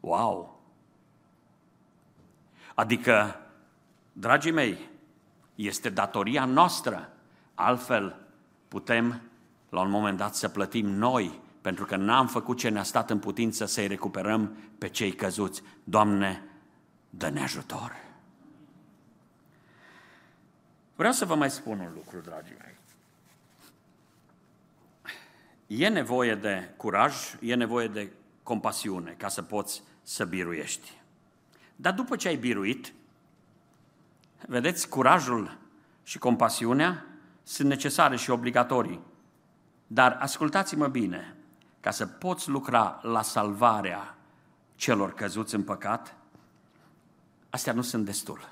Wow! 0.00 0.51
Adică, 2.74 3.40
dragii 4.12 4.50
mei, 4.50 4.90
este 5.54 5.90
datoria 5.90 6.44
noastră, 6.44 7.12
altfel 7.54 8.16
putem 8.68 9.20
la 9.68 9.80
un 9.80 9.90
moment 9.90 10.18
dat 10.18 10.34
să 10.34 10.48
plătim 10.48 10.86
noi, 10.86 11.40
pentru 11.60 11.84
că 11.84 11.96
n-am 11.96 12.26
făcut 12.26 12.58
ce 12.58 12.68
ne-a 12.68 12.82
stat 12.82 13.10
în 13.10 13.18
putință 13.18 13.64
să-i 13.64 13.86
recuperăm 13.86 14.56
pe 14.78 14.88
cei 14.88 15.12
căzuți. 15.12 15.62
Doamne, 15.84 16.42
dă-ne 17.10 17.42
ajutor! 17.42 17.92
Vreau 20.96 21.12
să 21.12 21.24
vă 21.24 21.34
mai 21.34 21.50
spun 21.50 21.78
un 21.78 21.92
lucru, 21.94 22.20
dragii 22.20 22.56
mei. 22.58 22.76
E 25.66 25.88
nevoie 25.88 26.34
de 26.34 26.74
curaj, 26.76 27.14
e 27.40 27.54
nevoie 27.54 27.88
de 27.88 28.12
compasiune 28.42 29.14
ca 29.18 29.28
să 29.28 29.42
poți 29.42 29.82
să 30.02 30.24
biruiești. 30.24 31.01
Dar 31.82 31.92
după 31.92 32.16
ce 32.16 32.28
ai 32.28 32.36
biruit, 32.36 32.92
vedeți, 34.46 34.88
curajul 34.88 35.58
și 36.02 36.18
compasiunea 36.18 37.06
sunt 37.42 37.68
necesare 37.68 38.16
și 38.16 38.30
obligatorii. 38.30 39.00
Dar 39.86 40.16
ascultați-mă 40.20 40.86
bine, 40.86 41.36
ca 41.80 41.90
să 41.90 42.06
poți 42.06 42.48
lucra 42.48 43.00
la 43.02 43.22
salvarea 43.22 44.16
celor 44.74 45.14
căzuți 45.14 45.54
în 45.54 45.62
păcat, 45.62 46.16
astea 47.50 47.72
nu 47.72 47.82
sunt 47.82 48.04
destul. 48.04 48.48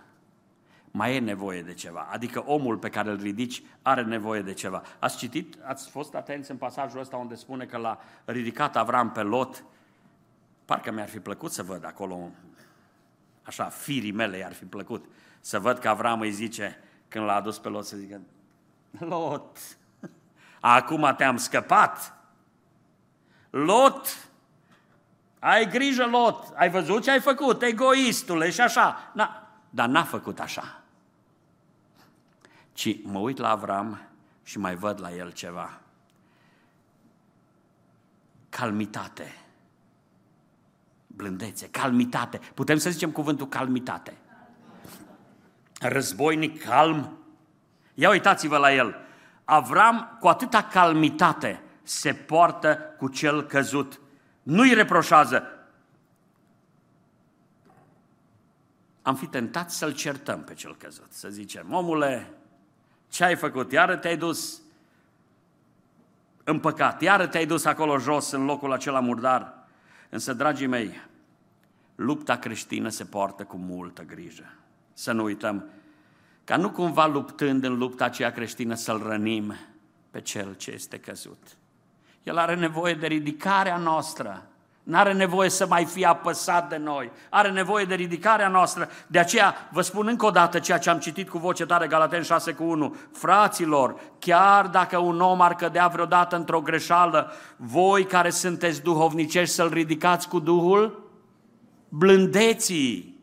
Mai 0.91 1.17
e 1.17 1.19
nevoie 1.19 1.63
de 1.63 1.75
ceva. 1.75 2.09
Adică 2.11 2.45
omul 2.47 2.77
pe 2.77 2.89
care 2.89 3.11
îl 3.11 3.21
ridici 3.21 3.63
are 3.83 4.03
nevoie 4.03 4.43
de 4.43 4.53
ceva. 4.53 4.83
Ați 4.99 5.17
citit, 5.17 5.57
ați 5.63 5.91
fost 5.91 6.15
atenți 6.15 6.51
în 6.51 6.57
pasajul 6.57 7.01
ăsta 7.01 7.17
unde 7.17 7.35
spune 7.35 7.65
că 7.65 7.77
l-a 7.77 7.99
ridicat 8.25 8.77
Avram 8.77 9.11
pe 9.11 9.23
Lot. 9.23 9.65
Parcă 10.65 10.93
mi-ar 10.93 11.09
fi 11.09 11.19
plăcut 11.19 11.53
să 11.53 11.63
văd 11.63 11.85
acolo, 11.85 12.31
așa, 13.43 13.65
firii 13.65 14.13
mele 14.13 14.37
i-ar 14.37 14.53
fi 14.53 14.65
plăcut 14.65 15.05
să 15.41 15.59
văd 15.59 15.79
că 15.79 15.89
Avram 15.89 16.21
îi 16.21 16.31
zice, 16.31 16.79
când 17.09 17.25
l-a 17.25 17.35
adus 17.35 17.59
pe 17.59 17.69
Lot, 17.69 17.85
să 17.85 17.97
zică, 17.97 18.21
Lot, 18.99 19.59
acum 20.61 21.15
te-am 21.17 21.37
scăpat. 21.37 22.15
Lot, 23.51 24.29
ai 25.39 25.69
grijă, 25.69 26.07
Lot, 26.07 26.53
ai 26.55 26.71
văzut 26.71 27.03
ce 27.03 27.11
ai 27.11 27.21
făcut, 27.21 27.63
egoistule 27.63 28.51
și 28.51 28.61
așa. 28.61 29.11
Na, 29.15 29.49
dar 29.71 29.89
n-a 29.89 30.05
făcut 30.05 30.41
așa. 30.41 30.83
Ci 32.73 33.03
mă 33.03 33.19
uit 33.19 33.39
la 33.39 33.51
Avram 33.51 34.01
și 34.43 34.59
mai 34.59 34.75
văd 34.75 35.01
la 35.01 35.13
el 35.13 35.33
ceva. 35.33 35.81
Calmitate. 38.49 39.35
Blândețe, 41.21 41.69
calmitate. 41.69 42.41
Putem 42.55 42.79
să 42.79 42.91
zicem 42.91 43.11
cuvântul 43.11 43.49
calmitate. 43.49 44.17
Războinic 45.81 46.65
calm. 46.65 47.19
Ia 47.95 48.11
uitați-vă 48.11 48.57
la 48.57 48.75
el. 48.75 48.97
Avram 49.45 50.17
cu 50.21 50.29
atâta 50.29 50.63
calmitate 50.63 51.63
se 51.83 52.13
poartă 52.13 52.79
cu 52.99 53.09
cel 53.09 53.43
căzut. 53.43 54.01
Nu-i 54.43 54.75
reproșează. 54.75 55.43
Am 59.03 59.15
fi 59.17 59.27
tentat 59.27 59.71
să-l 59.71 59.93
certăm 59.93 60.43
pe 60.43 60.55
cel 60.55 60.77
căzut, 60.77 61.13
să 61.13 61.29
zicem, 61.29 61.73
omule, 61.73 62.33
ce 63.09 63.25
ai 63.25 63.37
făcut? 63.37 63.73
Iară 63.73 63.97
te-ai 63.97 64.17
dus 64.17 64.61
în 66.45 66.61
păcat, 66.61 67.03
iară 67.03 67.27
te-ai 67.27 67.47
dus 67.47 67.65
acolo 67.65 67.99
jos, 67.99 68.31
în 68.31 68.45
locul 68.45 68.73
acela 68.73 69.01
murdar. 69.01 69.55
Însă, 70.09 70.33
dragii 70.33 70.67
mei, 70.67 71.09
lupta 72.01 72.37
creștină 72.37 72.89
se 72.89 73.05
poartă 73.05 73.45
cu 73.45 73.57
multă 73.57 74.03
grijă. 74.03 74.53
Să 74.93 75.13
nu 75.13 75.23
uităm, 75.23 75.65
ca 76.45 76.57
nu 76.57 76.71
cumva 76.71 77.07
luptând 77.07 77.65
în 77.65 77.79
lupta 77.79 78.05
aceea 78.05 78.33
creștină 78.33 78.75
să-l 78.75 79.03
rănim 79.07 79.55
pe 80.11 80.21
cel 80.21 80.55
ce 80.55 80.71
este 80.71 80.99
căzut. 80.99 81.57
El 82.23 82.39
are 82.39 82.55
nevoie 82.55 82.95
de 82.95 83.07
ridicarea 83.07 83.77
noastră. 83.77 84.43
Nu 84.83 84.97
are 84.97 85.13
nevoie 85.13 85.49
să 85.49 85.67
mai 85.67 85.85
fie 85.85 86.07
apăsat 86.07 86.69
de 86.69 86.77
noi. 86.77 87.11
Are 87.31 87.51
nevoie 87.51 87.85
de 87.85 87.95
ridicarea 87.95 88.49
noastră. 88.49 88.89
De 89.07 89.19
aceea 89.19 89.55
vă 89.71 89.81
spun 89.81 90.07
încă 90.07 90.27
o 90.27 90.31
dată 90.31 90.59
ceea 90.59 90.79
ce 90.79 90.91
am 90.91 90.99
citit 90.99 91.29
cu 91.29 91.39
voce 91.39 91.67
tare, 91.67 91.87
Galaten 91.87 92.23
6 92.23 92.53
cu 92.53 92.65
1. 92.65 92.97
Fraților, 93.13 94.01
chiar 94.19 94.67
dacă 94.67 94.99
un 94.99 95.21
om 95.21 95.41
ar 95.41 95.55
cădea 95.55 95.87
vreodată 95.87 96.37
într-o 96.37 96.61
greșeală, 96.61 97.33
voi 97.57 98.05
care 98.05 98.31
sunteți 98.31 98.83
duhovnicești 98.83 99.55
să-l 99.55 99.71
ridicați 99.73 100.29
cu 100.29 100.39
Duhul 100.39 101.10
blândeții. 101.91 103.19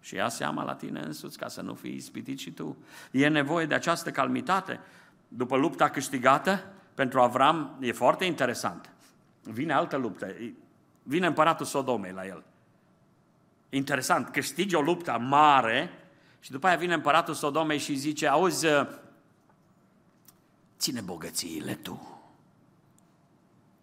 Și 0.00 0.14
ia 0.14 0.28
seama 0.28 0.62
la 0.62 0.74
tine 0.74 1.00
însuți 1.00 1.38
ca 1.38 1.48
să 1.48 1.62
nu 1.62 1.74
fii 1.74 1.94
ispitit 1.94 2.38
și 2.38 2.50
tu. 2.50 2.76
E 3.10 3.28
nevoie 3.28 3.66
de 3.66 3.74
această 3.74 4.10
calmitate. 4.10 4.80
După 5.28 5.56
lupta 5.56 5.90
câștigată, 5.90 6.72
pentru 6.94 7.20
Avram 7.20 7.76
e 7.80 7.92
foarte 7.92 8.24
interesant. 8.24 8.92
Vine 9.42 9.72
altă 9.72 9.96
luptă. 9.96 10.34
Vine 11.02 11.26
împăratul 11.26 11.66
Sodomei 11.66 12.12
la 12.12 12.26
el. 12.26 12.44
Interesant, 13.68 14.28
câștigi 14.28 14.74
o 14.74 14.80
luptă 14.80 15.18
mare 15.18 15.90
și 16.40 16.50
după 16.50 16.66
aia 16.66 16.76
vine 16.76 16.94
împăratul 16.94 17.34
Sodomei 17.34 17.78
și 17.78 17.94
zice, 17.94 18.26
auzi, 18.26 18.66
ține 20.78 21.00
bogățiile 21.00 21.74
tu. 21.74 22.20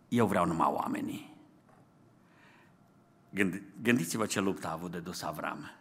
Eu 0.07 0.25
vreau 0.25 0.45
numai 0.45 0.71
oamenii. 0.71 1.34
Gândiți-vă 3.81 4.25
ce 4.25 4.39
luptă 4.39 4.67
a 4.67 4.71
avut 4.71 4.91
de 4.91 4.97
dus 4.97 5.21
Avram. 5.21 5.71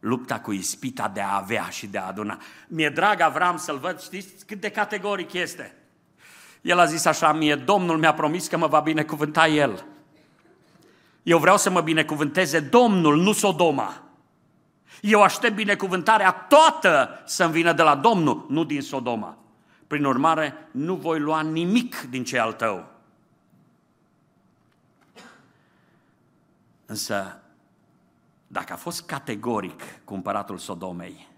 Lupta 0.00 0.40
cu 0.40 0.52
ispita 0.52 1.08
de 1.14 1.20
a 1.20 1.36
avea 1.36 1.68
și 1.68 1.86
de 1.86 1.98
a 1.98 2.06
aduna. 2.06 2.40
Mi-e 2.68 2.88
drag 2.88 3.20
Avram 3.20 3.56
să-l 3.56 3.78
văd, 3.78 4.00
știți 4.00 4.46
cât 4.46 4.60
de 4.60 4.70
categoric 4.70 5.32
este. 5.32 5.74
El 6.60 6.78
a 6.78 6.84
zis 6.84 7.04
așa 7.04 7.32
mie, 7.32 7.54
Domnul 7.54 7.98
mi-a 7.98 8.14
promis 8.14 8.46
că 8.46 8.56
mă 8.56 8.66
va 8.66 8.80
binecuvânta 8.80 9.46
El. 9.46 9.84
Eu 11.22 11.38
vreau 11.38 11.56
să 11.56 11.70
mă 11.70 11.80
binecuvânteze 11.80 12.60
Domnul, 12.60 13.16
nu 13.16 13.32
Sodoma. 13.32 14.02
Eu 15.00 15.22
aștept 15.22 15.54
binecuvântarea 15.54 16.30
toată 16.30 17.22
să-mi 17.26 17.52
vină 17.52 17.72
de 17.72 17.82
la 17.82 17.94
Domnul, 17.94 18.46
nu 18.48 18.64
din 18.64 18.80
Sodoma. 18.80 19.36
Prin 19.86 20.04
urmare, 20.04 20.68
nu 20.70 20.94
voi 20.94 21.18
lua 21.18 21.40
nimic 21.40 22.00
din 22.10 22.24
ce 22.24 22.38
al 22.38 22.52
tău. 22.52 22.97
Însă, 26.88 27.40
dacă 28.46 28.72
a 28.72 28.76
fost 28.76 29.06
categoric 29.06 29.82
cu 30.04 30.14
împăratul 30.14 30.58
Sodomei, 30.58 31.28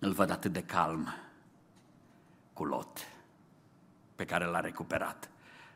îl 0.00 0.12
văd 0.12 0.30
atât 0.30 0.52
de 0.52 0.62
calm 0.62 1.14
cu 2.52 2.64
Lot 2.64 2.98
pe 4.14 4.24
care 4.24 4.44
l-a 4.44 4.60
recuperat. 4.60 5.30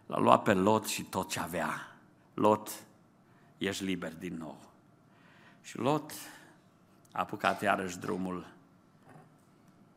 L-a 0.07 0.19
luat 0.19 0.43
pe 0.43 0.53
Lot 0.53 0.87
și 0.87 1.03
tot 1.03 1.29
ce 1.29 1.41
avea. 1.41 1.97
Lot, 2.35 2.71
ești 3.59 3.85
liber 3.85 4.15
din 4.15 4.37
nou. 4.37 4.59
Și 5.61 5.79
Lot 5.79 6.13
a 7.13 7.21
apucat 7.21 7.63
iarăși 7.63 7.99
drumul, 7.99 8.47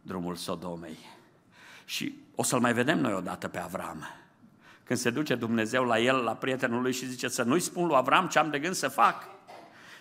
drumul 0.02 0.36
Sodomei. 0.36 0.98
Și 1.86 2.18
o 2.36 2.44
să-l 2.44 2.60
mai 2.60 2.74
vedem 2.74 3.00
noi 3.00 3.14
odată 3.14 3.48
pe 3.48 3.60
Avram. 3.60 4.21
Când 4.92 5.04
se 5.04 5.10
duce 5.10 5.36
Dumnezeu 5.36 5.84
la 5.84 6.00
el, 6.00 6.16
la 6.16 6.32
prietenul 6.32 6.82
lui 6.82 6.94
și 6.94 7.06
zice 7.06 7.28
să 7.28 7.44
nu-i 7.44 7.60
spun 7.60 7.86
lui 7.86 7.96
Avram 7.96 8.28
ce 8.28 8.40
am 8.40 8.50
de 8.50 8.60
gând 8.60 8.76
să 8.76 8.88
fac. 8.88 9.28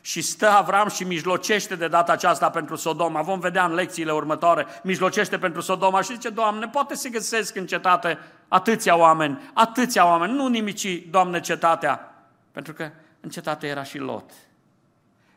Și 0.01 0.21
stă 0.21 0.49
Avram 0.49 0.89
și 0.89 1.05
mijlocește 1.05 1.77
de 1.77 1.89
data 1.89 2.13
aceasta 2.13 2.51
pentru 2.51 2.77
Sodoma. 2.77 3.23
Vom 3.23 3.41
vedea 3.41 3.65
în 3.65 3.75
lecțiile 3.75 4.13
următoare. 4.13 4.67
Mijlocește 4.83 5.39
pentru 5.39 5.61
Sodoma 5.61 6.01
și 6.01 6.13
zice, 6.13 6.29
Doamne, 6.29 6.69
poate 6.69 6.95
să 6.95 7.09
găsesc 7.09 7.57
în 7.57 7.67
cetate 7.67 8.19
atâția 8.49 8.97
oameni, 8.97 9.51
atâția 9.55 10.07
oameni, 10.07 10.33
nu 10.33 10.49
nimici, 10.49 11.09
Doamne, 11.11 11.41
cetatea. 11.41 12.15
Pentru 12.53 12.73
că 12.73 12.91
în 13.21 13.31
cetate 13.31 13.67
era 13.67 13.83
și 13.83 13.99
Lot. 13.99 14.31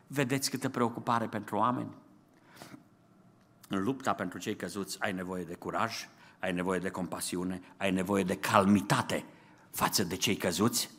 Vedeți 0.06 0.50
câtă 0.50 0.68
preocupare 0.68 1.26
pentru 1.26 1.56
oameni? 1.56 1.94
În 3.68 3.82
lupta 3.82 4.12
pentru 4.12 4.38
cei 4.38 4.56
căzuți 4.56 4.96
ai 5.00 5.12
nevoie 5.12 5.44
de 5.44 5.54
curaj, 5.54 6.08
ai 6.38 6.52
nevoie 6.52 6.78
de 6.78 6.90
compasiune, 6.90 7.60
ai 7.76 7.90
nevoie 7.90 8.22
de 8.22 8.36
calmitate 8.36 9.24
față 9.74 10.04
de 10.04 10.16
cei 10.16 10.36
căzuți, 10.36 10.90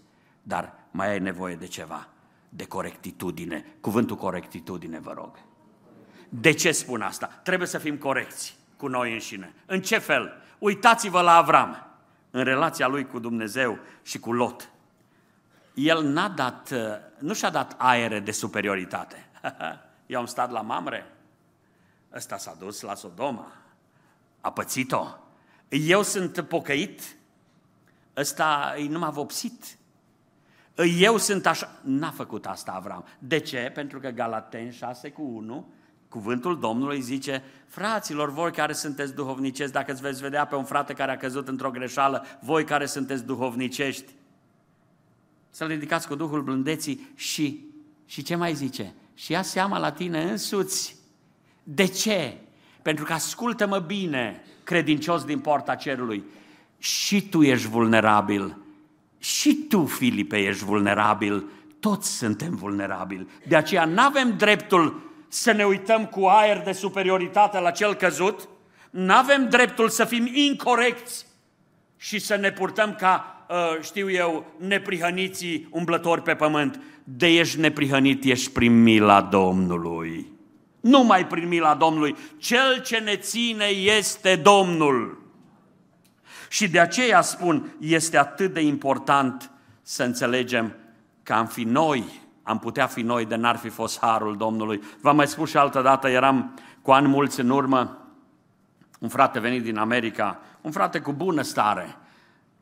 dar 0.43 0.73
mai 0.91 1.09
ai 1.09 1.19
nevoie 1.19 1.55
de 1.55 1.67
ceva, 1.67 2.07
de 2.49 2.65
corectitudine. 2.65 3.65
Cuvântul 3.81 4.15
corectitudine, 4.15 4.99
vă 4.99 5.13
rog. 5.15 5.39
De 6.29 6.51
ce 6.51 6.71
spun 6.71 7.01
asta? 7.01 7.27
Trebuie 7.43 7.67
să 7.67 7.77
fim 7.77 7.97
corecți 7.97 8.57
cu 8.77 8.87
noi 8.87 9.13
înșine. 9.13 9.53
În 9.65 9.81
ce 9.81 9.97
fel? 9.97 10.41
Uitați-vă 10.59 11.21
la 11.21 11.35
Avram, 11.35 11.87
în 12.31 12.43
relația 12.43 12.87
lui 12.87 13.07
cu 13.07 13.19
Dumnezeu 13.19 13.79
și 14.01 14.19
cu 14.19 14.31
Lot. 14.31 14.69
el 15.73 16.03
n-a 16.03 16.29
dat, 16.29 16.73
nu 17.19 17.33
și-a 17.33 17.49
dat 17.49 17.75
aere 17.77 18.19
de 18.19 18.31
superioritate. 18.31 19.29
Eu 20.05 20.19
am 20.19 20.25
stat 20.25 20.51
la 20.51 20.61
Mamre, 20.61 21.11
ăsta 22.13 22.37
s-a 22.37 22.55
dus 22.59 22.81
la 22.81 22.95
Sodoma, 22.95 23.51
a 24.41 24.51
pățit-o. 24.51 25.07
Eu 25.69 26.01
sunt 26.01 26.41
pocăit, 26.41 27.14
ăsta 28.17 28.75
e 28.77 28.87
numai 28.87 29.11
vopsit. 29.11 29.77
Eu 30.99 31.17
sunt 31.17 31.45
așa. 31.45 31.79
N-a 31.83 32.11
făcut 32.11 32.45
asta 32.45 32.71
Avram. 32.71 33.05
De 33.19 33.39
ce? 33.39 33.71
Pentru 33.73 33.99
că 33.99 34.09
Galaten 34.09 34.71
6 34.71 35.09
cu 35.09 35.21
1, 35.21 35.67
cuvântul 36.09 36.59
Domnului 36.59 37.01
zice, 37.01 37.43
fraților, 37.67 38.31
voi 38.31 38.51
care 38.51 38.73
sunteți 38.73 39.13
duhovnicești, 39.13 39.73
dacă 39.73 39.91
îți 39.91 40.01
veți 40.01 40.21
vedea 40.21 40.45
pe 40.45 40.55
un 40.55 40.63
frate 40.63 40.93
care 40.93 41.11
a 41.11 41.17
căzut 41.17 41.47
într-o 41.47 41.71
greșeală, 41.71 42.25
voi 42.41 42.63
care 42.63 42.85
sunteți 42.85 43.25
duhovnicești, 43.25 44.11
să-l 45.49 45.67
ridicați 45.67 46.07
cu 46.07 46.15
Duhul 46.15 46.41
blândeții 46.41 47.11
și, 47.15 47.65
și 48.05 48.23
ce 48.23 48.35
mai 48.35 48.53
zice? 48.53 48.93
Și 49.13 49.31
ia 49.31 49.41
seama 49.41 49.77
la 49.77 49.91
tine 49.91 50.23
însuți. 50.23 50.95
De 51.63 51.85
ce? 51.85 52.37
Pentru 52.81 53.05
că 53.05 53.13
ascultă-mă 53.13 53.79
bine, 53.79 54.43
credincios 54.63 55.23
din 55.23 55.39
porta 55.39 55.75
cerului, 55.75 56.23
și 56.77 57.21
tu 57.29 57.41
ești 57.41 57.67
vulnerabil, 57.67 58.57
și 59.19 59.55
tu, 59.69 59.85
Filipe, 59.85 60.37
ești 60.37 60.63
vulnerabil, 60.63 61.43
toți 61.79 62.17
suntem 62.17 62.55
vulnerabili. 62.55 63.27
De 63.47 63.55
aceea 63.55 63.85
nu 63.85 64.01
avem 64.01 64.37
dreptul 64.37 65.01
să 65.27 65.51
ne 65.51 65.63
uităm 65.63 66.05
cu 66.05 66.25
aer 66.25 66.61
de 66.61 66.71
superioritate 66.71 67.59
la 67.59 67.71
cel 67.71 67.93
căzut, 67.93 68.47
nu 68.89 69.13
avem 69.13 69.49
dreptul 69.49 69.89
să 69.89 70.05
fim 70.05 70.29
incorrecți 70.33 71.25
și 71.97 72.19
să 72.19 72.35
ne 72.35 72.51
purtăm 72.51 72.95
ca, 72.99 73.45
uh, 73.49 73.81
știu 73.81 74.11
eu, 74.11 74.45
neprihăniții 74.57 75.67
umblători 75.71 76.21
pe 76.21 76.35
pământ. 76.35 76.81
De 77.03 77.27
ești 77.27 77.59
neprihănit, 77.59 78.23
ești 78.23 78.51
prin 78.51 78.83
mila 78.83 79.21
Domnului. 79.21 80.33
Numai 80.79 81.27
prin 81.27 81.47
mila 81.47 81.75
Domnului. 81.75 82.15
Cel 82.37 82.81
ce 82.83 82.97
ne 82.97 83.15
ține 83.15 83.65
este 83.65 84.35
Domnul. 84.35 85.24
Și 86.49 86.69
de 86.69 86.79
aceea 86.79 87.21
spun, 87.21 87.75
este 87.79 88.17
atât 88.17 88.53
de 88.53 88.61
important 88.61 89.51
să 89.81 90.03
înțelegem 90.03 90.75
că 91.23 91.33
am 91.33 91.45
fi 91.45 91.63
noi, 91.63 92.23
am 92.43 92.59
putea 92.59 92.87
fi 92.87 93.01
noi 93.01 93.25
de 93.25 93.35
n-ar 93.35 93.55
fi 93.55 93.69
fost 93.69 93.99
harul 93.99 94.37
Domnului. 94.37 94.81
V-am 95.01 95.15
mai 95.15 95.27
spus 95.27 95.49
și 95.49 95.57
altă 95.57 95.81
dată, 95.81 96.07
eram 96.07 96.59
cu 96.81 96.91
ani 96.91 97.07
mulți 97.07 97.39
în 97.39 97.49
urmă, 97.49 97.97
un 98.99 99.09
frate 99.09 99.39
venit 99.39 99.63
din 99.63 99.77
America, 99.77 100.39
un 100.61 100.71
frate 100.71 100.99
cu 100.99 101.11
bună 101.11 101.41
stare, 101.41 101.97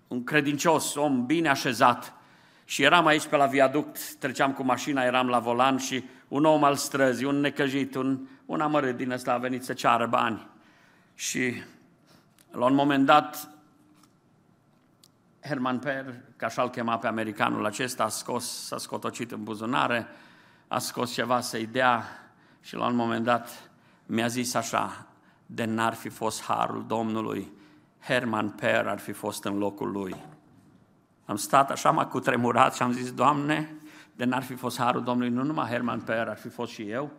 un 0.08 0.24
credincios, 0.24 0.96
om 0.96 1.26
bine 1.26 1.50
așezat. 1.50 2.14
Și 2.66 2.84
eram 2.84 3.06
aici 3.06 3.26
pe 3.26 3.36
la 3.36 3.46
viaduct, 3.46 4.16
treceam 4.16 4.52
cu 4.52 4.64
mașina, 4.64 5.04
eram 5.04 5.28
la 5.28 5.40
volan 5.40 5.78
și 5.78 6.04
un 6.28 6.46
om 6.46 6.64
al 6.64 6.76
străzii, 6.76 7.26
un 7.26 7.40
necăjit, 7.40 7.96
un, 7.96 8.20
un 8.46 8.62
amărât 8.62 8.98
din 8.98 9.12
ăsta 9.12 9.34
a 9.34 9.38
venit 9.38 9.64
să 9.64 9.74
ceară 9.74 10.08
bani. 10.08 10.48
Și 11.16 11.54
la 12.52 12.66
un 12.66 12.74
moment 12.74 13.06
dat 13.06 13.53
Herman 15.44 15.80
Per, 15.80 16.22
ca 16.36 16.46
așa-l 16.46 16.70
chema 16.70 16.98
pe 16.98 17.08
americanul 17.08 17.66
acesta, 17.66 18.04
a 18.04 18.08
scos, 18.08 18.66
s-a 18.66 18.78
scotocit 18.78 19.32
în 19.32 19.44
buzunare, 19.44 20.08
a 20.68 20.80
scos 20.80 21.14
ceva 21.14 21.42
să-i 21.42 21.66
dea 21.66 22.04
și 22.60 22.76
la 22.76 22.86
un 22.86 22.96
moment 22.96 23.24
dat 23.24 23.70
mi-a 24.06 24.28
zis 24.28 24.54
așa, 24.54 25.08
de 25.46 25.66
n-ar 25.66 25.94
fi 25.94 26.10
fost 26.10 26.44
harul 26.44 26.86
Domnului, 26.88 27.52
Herman 28.00 28.50
Per 28.50 28.88
ar 28.88 29.00
fi 29.00 29.12
fost 29.12 29.44
în 29.44 29.58
locul 29.58 29.92
lui. 29.92 30.16
Am 31.26 31.36
stat 31.36 31.72
așa, 31.72 31.92
m-a 31.92 32.06
cutremurat 32.06 32.76
și 32.76 32.82
am 32.82 32.92
zis, 32.92 33.14
Doamne, 33.14 33.76
de 34.16 34.26
n-ar 34.26 34.44
fi 34.44 34.54
fost 34.54 34.78
harul 34.78 35.04
Domnului, 35.04 35.34
nu 35.34 35.44
numai 35.44 35.70
Herman 35.70 36.00
Per, 36.00 36.28
ar 36.28 36.38
fi 36.38 36.50
fost 36.50 36.72
și 36.72 36.90
eu, 36.90 37.12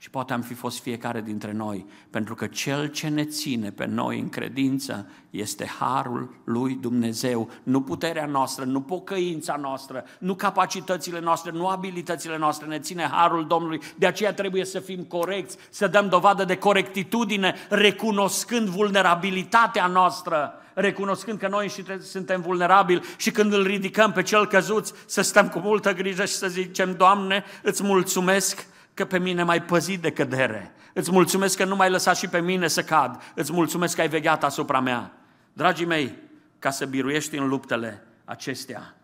și 0.00 0.10
poate 0.10 0.32
am 0.32 0.40
fi 0.40 0.54
fost 0.54 0.80
fiecare 0.80 1.20
dintre 1.20 1.52
noi, 1.52 1.86
pentru 2.10 2.34
că 2.34 2.46
Cel 2.46 2.86
ce 2.86 3.08
ne 3.08 3.24
ține 3.24 3.70
pe 3.70 3.84
noi 3.84 4.18
în 4.18 4.28
credință 4.28 5.06
este 5.30 5.66
Harul 5.78 6.40
lui 6.44 6.74
Dumnezeu, 6.74 7.50
nu 7.62 7.82
puterea 7.82 8.26
noastră, 8.26 8.64
nu 8.64 8.80
pocăința 8.80 9.56
noastră, 9.56 10.04
nu 10.18 10.34
capacitățile 10.34 11.20
noastre, 11.20 11.50
nu 11.50 11.68
abilitățile 11.68 12.38
noastre, 12.38 12.66
ne 12.66 12.78
ține 12.78 13.08
Harul 13.12 13.46
Domnului. 13.46 13.80
De 13.96 14.06
aceea 14.06 14.34
trebuie 14.34 14.64
să 14.64 14.78
fim 14.78 15.02
corecți, 15.02 15.56
să 15.70 15.86
dăm 15.86 16.08
dovadă 16.08 16.44
de 16.44 16.56
corectitudine, 16.56 17.54
recunoscând 17.68 18.68
vulnerabilitatea 18.68 19.86
noastră, 19.86 20.52
recunoscând 20.74 21.38
că 21.38 21.48
noi 21.48 21.68
și 21.68 21.84
suntem 22.00 22.40
vulnerabili 22.40 23.02
și 23.16 23.30
când 23.30 23.52
îl 23.52 23.62
ridicăm 23.62 24.12
pe 24.12 24.22
cel 24.22 24.46
căzut, 24.46 24.94
să 25.06 25.20
stăm 25.20 25.48
cu 25.48 25.58
multă 25.58 25.92
grijă 25.92 26.24
și 26.24 26.34
să 26.34 26.48
zicem, 26.48 26.94
Doamne, 26.96 27.44
îți 27.62 27.82
mulțumesc 27.82 28.66
că 28.98 29.04
pe 29.04 29.18
mine 29.18 29.42
m-ai 29.42 29.62
păzit 29.62 30.00
de 30.00 30.12
cădere. 30.12 30.72
Îți 30.92 31.10
mulțumesc 31.10 31.56
că 31.56 31.64
nu 31.64 31.76
m-ai 31.76 31.90
lăsat 31.90 32.16
și 32.16 32.28
pe 32.28 32.40
mine 32.40 32.68
să 32.68 32.82
cad. 32.82 33.22
Îți 33.34 33.52
mulțumesc 33.52 33.94
că 33.94 34.00
ai 34.00 34.08
vegheat 34.08 34.44
asupra 34.44 34.80
mea. 34.80 35.12
Dragii 35.52 35.86
mei, 35.86 36.18
ca 36.58 36.70
să 36.70 36.86
biruiești 36.86 37.36
în 37.36 37.48
luptele 37.48 38.02
acestea 38.24 38.94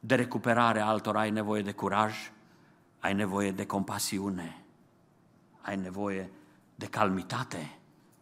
de 0.00 0.14
recuperare 0.14 0.80
a 0.80 0.86
altora, 0.86 1.20
ai 1.20 1.30
nevoie 1.30 1.62
de 1.62 1.72
curaj, 1.72 2.14
ai 3.00 3.14
nevoie 3.14 3.50
de 3.50 3.66
compasiune, 3.66 4.64
ai 5.60 5.76
nevoie 5.76 6.30
de 6.74 6.86
calmitate 6.86 7.78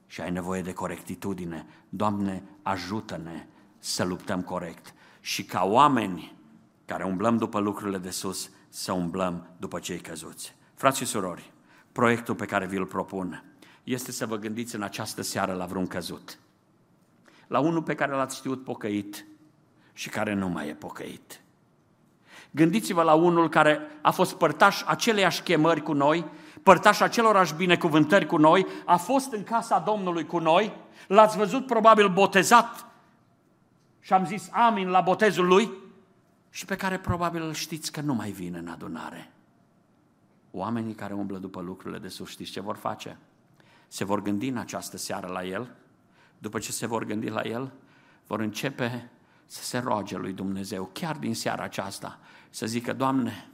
și 0.07 0.21
ai 0.21 0.31
nevoie 0.31 0.63
de 0.63 0.73
corectitudine. 0.73 1.67
Doamne, 1.89 2.43
ajută-ne 2.63 3.47
să 3.79 4.05
luptăm 4.05 4.43
corect 4.43 4.95
și 5.21 5.45
ca 5.45 5.65
oameni 5.65 6.37
care 6.85 7.05
umblăm 7.05 7.37
după 7.37 7.59
lucrurile 7.59 7.99
de 7.99 8.11
sus, 8.11 8.51
să 8.69 8.93
umblăm 8.93 9.49
după 9.59 9.79
cei 9.79 9.99
căzuți. 9.99 10.57
Frați 10.79 10.99
și 10.99 11.05
surori, 11.05 11.53
proiectul 11.93 12.35
pe 12.35 12.45
care 12.45 12.67
vi-l 12.67 12.87
propun 12.87 13.45
este 13.85 14.13
să 14.13 14.27
vă 14.27 14.37
gândiți 14.37 14.75
în 14.75 14.83
această 14.83 15.23
seară 15.23 15.53
la 15.53 15.65
vreun 15.65 15.87
căzut. 15.87 16.39
La 17.47 17.59
unul 17.59 17.83
pe 17.83 17.95
care 17.95 18.13
l-ați 18.13 18.37
știut 18.37 18.65
pocăit 18.65 19.27
și 19.93 20.09
care 20.09 20.35
nu 20.35 20.49
mai 20.49 20.69
e 20.69 20.75
pocăit. 20.75 21.41
Gândiți-vă 22.51 23.03
la 23.03 23.15
unul 23.15 23.49
care 23.49 23.81
a 24.01 24.11
fost 24.11 24.35
părtaș 24.35 24.83
aceleiași 24.87 25.43
chemări 25.43 25.83
cu 25.83 25.93
noi, 25.93 26.25
părtaș 26.63 27.01
acelorași 27.01 27.55
binecuvântări 27.55 28.27
cu 28.27 28.37
noi, 28.37 28.67
a 28.85 28.97
fost 28.97 29.33
în 29.33 29.45
casa 29.45 29.79
Domnului 29.79 30.27
cu 30.27 30.39
noi, 30.39 30.77
l-ați 31.07 31.37
văzut 31.37 31.67
probabil 31.67 32.09
botezat 32.09 32.87
și 34.01 34.13
am 34.13 34.27
zis 34.27 34.49
amin 34.53 34.89
la 34.89 35.01
botezul 35.01 35.47
lui 35.47 35.71
și 36.51 36.65
pe 36.65 36.77
care 36.77 36.99
probabil 36.99 37.43
îl 37.43 37.53
știți 37.53 37.93
că 37.93 38.01
nu 38.01 38.15
mai 38.15 38.31
vine 38.31 38.59
în 38.59 38.69
adunare. 38.69 39.33
Oamenii 40.59 40.95
care 40.95 41.15
umblă 41.15 41.39
după 41.39 41.61
lucrurile 41.61 41.99
de 41.99 42.09
sus, 42.09 42.29
știți 42.29 42.51
ce 42.51 42.61
vor 42.61 42.77
face? 42.77 43.19
Se 43.89 44.05
vor 44.05 44.23
gândi 44.23 44.49
în 44.49 44.57
această 44.57 44.97
seară 44.97 45.27
la 45.27 45.45
El, 45.45 45.77
după 46.39 46.59
ce 46.59 46.73
se 46.73 46.87
vor 46.87 47.05
gândi 47.05 47.29
la 47.29 47.43
El, 47.43 47.73
vor 48.27 48.41
începe 48.41 49.11
să 49.47 49.63
se 49.63 49.79
roage 49.79 50.17
lui 50.17 50.33
Dumnezeu, 50.33 50.91
chiar 50.93 51.17
din 51.17 51.35
seara 51.35 51.63
aceasta, 51.63 52.19
să 52.51 52.67
zică, 52.67 52.93
Doamne, 52.93 53.51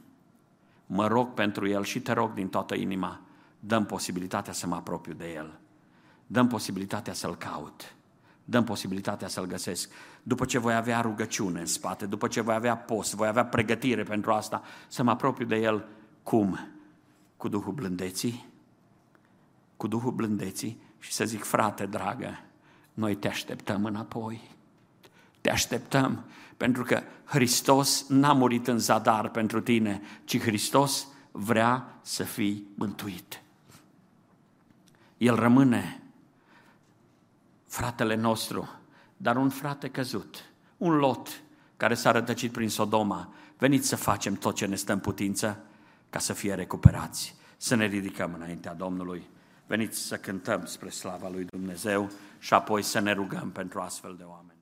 mă 0.85 1.07
rog 1.07 1.33
pentru 1.33 1.67
El 1.67 1.83
și 1.83 2.01
te 2.01 2.11
rog 2.11 2.33
din 2.33 2.47
toată 2.47 2.75
inima, 2.75 3.21
dăm 3.59 3.85
posibilitatea 3.85 4.53
să 4.53 4.67
mă 4.67 4.75
apropiu 4.75 5.13
de 5.13 5.33
El, 5.33 5.59
dăm 6.27 6.47
posibilitatea 6.47 7.13
să-L 7.13 7.35
caut, 7.35 7.95
dăm 8.45 8.63
posibilitatea 8.63 9.27
să-L 9.27 9.45
găsesc. 9.45 9.91
După 10.23 10.45
ce 10.45 10.57
voi 10.57 10.75
avea 10.75 11.01
rugăciune 11.01 11.59
în 11.59 11.65
spate, 11.65 12.05
după 12.05 12.27
ce 12.27 12.41
voi 12.41 12.53
avea 12.53 12.77
post, 12.77 13.15
voi 13.15 13.27
avea 13.27 13.45
pregătire 13.45 14.03
pentru 14.03 14.31
asta, 14.31 14.61
să 14.87 15.03
mă 15.03 15.11
apropiu 15.11 15.45
de 15.45 15.55
El, 15.55 15.85
cum? 16.23 16.74
Cu 17.45 17.51
Duhul 17.51 17.73
blândeții, 17.73 18.45
cu 19.77 19.87
Duhul 19.87 20.11
blândeții 20.11 20.81
și 20.99 21.11
să 21.11 21.25
zic, 21.25 21.43
frate 21.43 21.85
dragă, 21.85 22.39
noi 22.93 23.15
te 23.15 23.27
așteptăm 23.27 23.85
înapoi. 23.85 24.41
Te 25.41 25.51
așteptăm 25.51 26.25
pentru 26.57 26.83
că 26.83 27.01
Hristos 27.25 28.07
n-a 28.07 28.33
murit 28.33 28.67
în 28.67 28.79
zadar 28.79 29.29
pentru 29.29 29.61
tine, 29.61 30.01
ci 30.23 30.39
Hristos 30.39 31.07
vrea 31.31 31.99
să 32.01 32.23
fii 32.23 32.67
mântuit. 32.75 33.41
El 35.17 35.35
rămâne 35.35 36.03
fratele 37.65 38.15
nostru, 38.15 38.69
dar 39.17 39.35
un 39.35 39.49
frate 39.49 39.89
căzut, 39.89 40.43
un 40.77 40.95
lot 40.95 41.41
care 41.77 41.93
s-a 41.93 42.11
rătăcit 42.11 42.51
prin 42.51 42.69
Sodoma. 42.69 43.33
Veniți 43.57 43.87
să 43.87 43.95
facem 43.95 44.33
tot 44.33 44.55
ce 44.55 44.65
ne 44.65 44.75
stă 44.75 44.93
în 44.93 44.99
putință 44.99 45.65
ca 46.15 46.21
să 46.21 46.33
fie 46.33 46.53
recuperați. 46.53 47.35
Să 47.57 47.75
ne 47.75 47.85
ridicăm 47.85 48.33
înaintea 48.33 48.73
Domnului. 48.73 49.29
Veniți 49.67 49.99
să 49.99 50.17
cântăm 50.17 50.65
spre 50.65 50.89
slava 50.89 51.29
lui 51.29 51.43
Dumnezeu 51.43 52.11
și 52.39 52.53
apoi 52.53 52.81
să 52.81 52.99
ne 52.99 53.11
rugăm 53.11 53.51
pentru 53.51 53.79
astfel 53.79 54.15
de 54.17 54.23
oameni. 54.23 54.54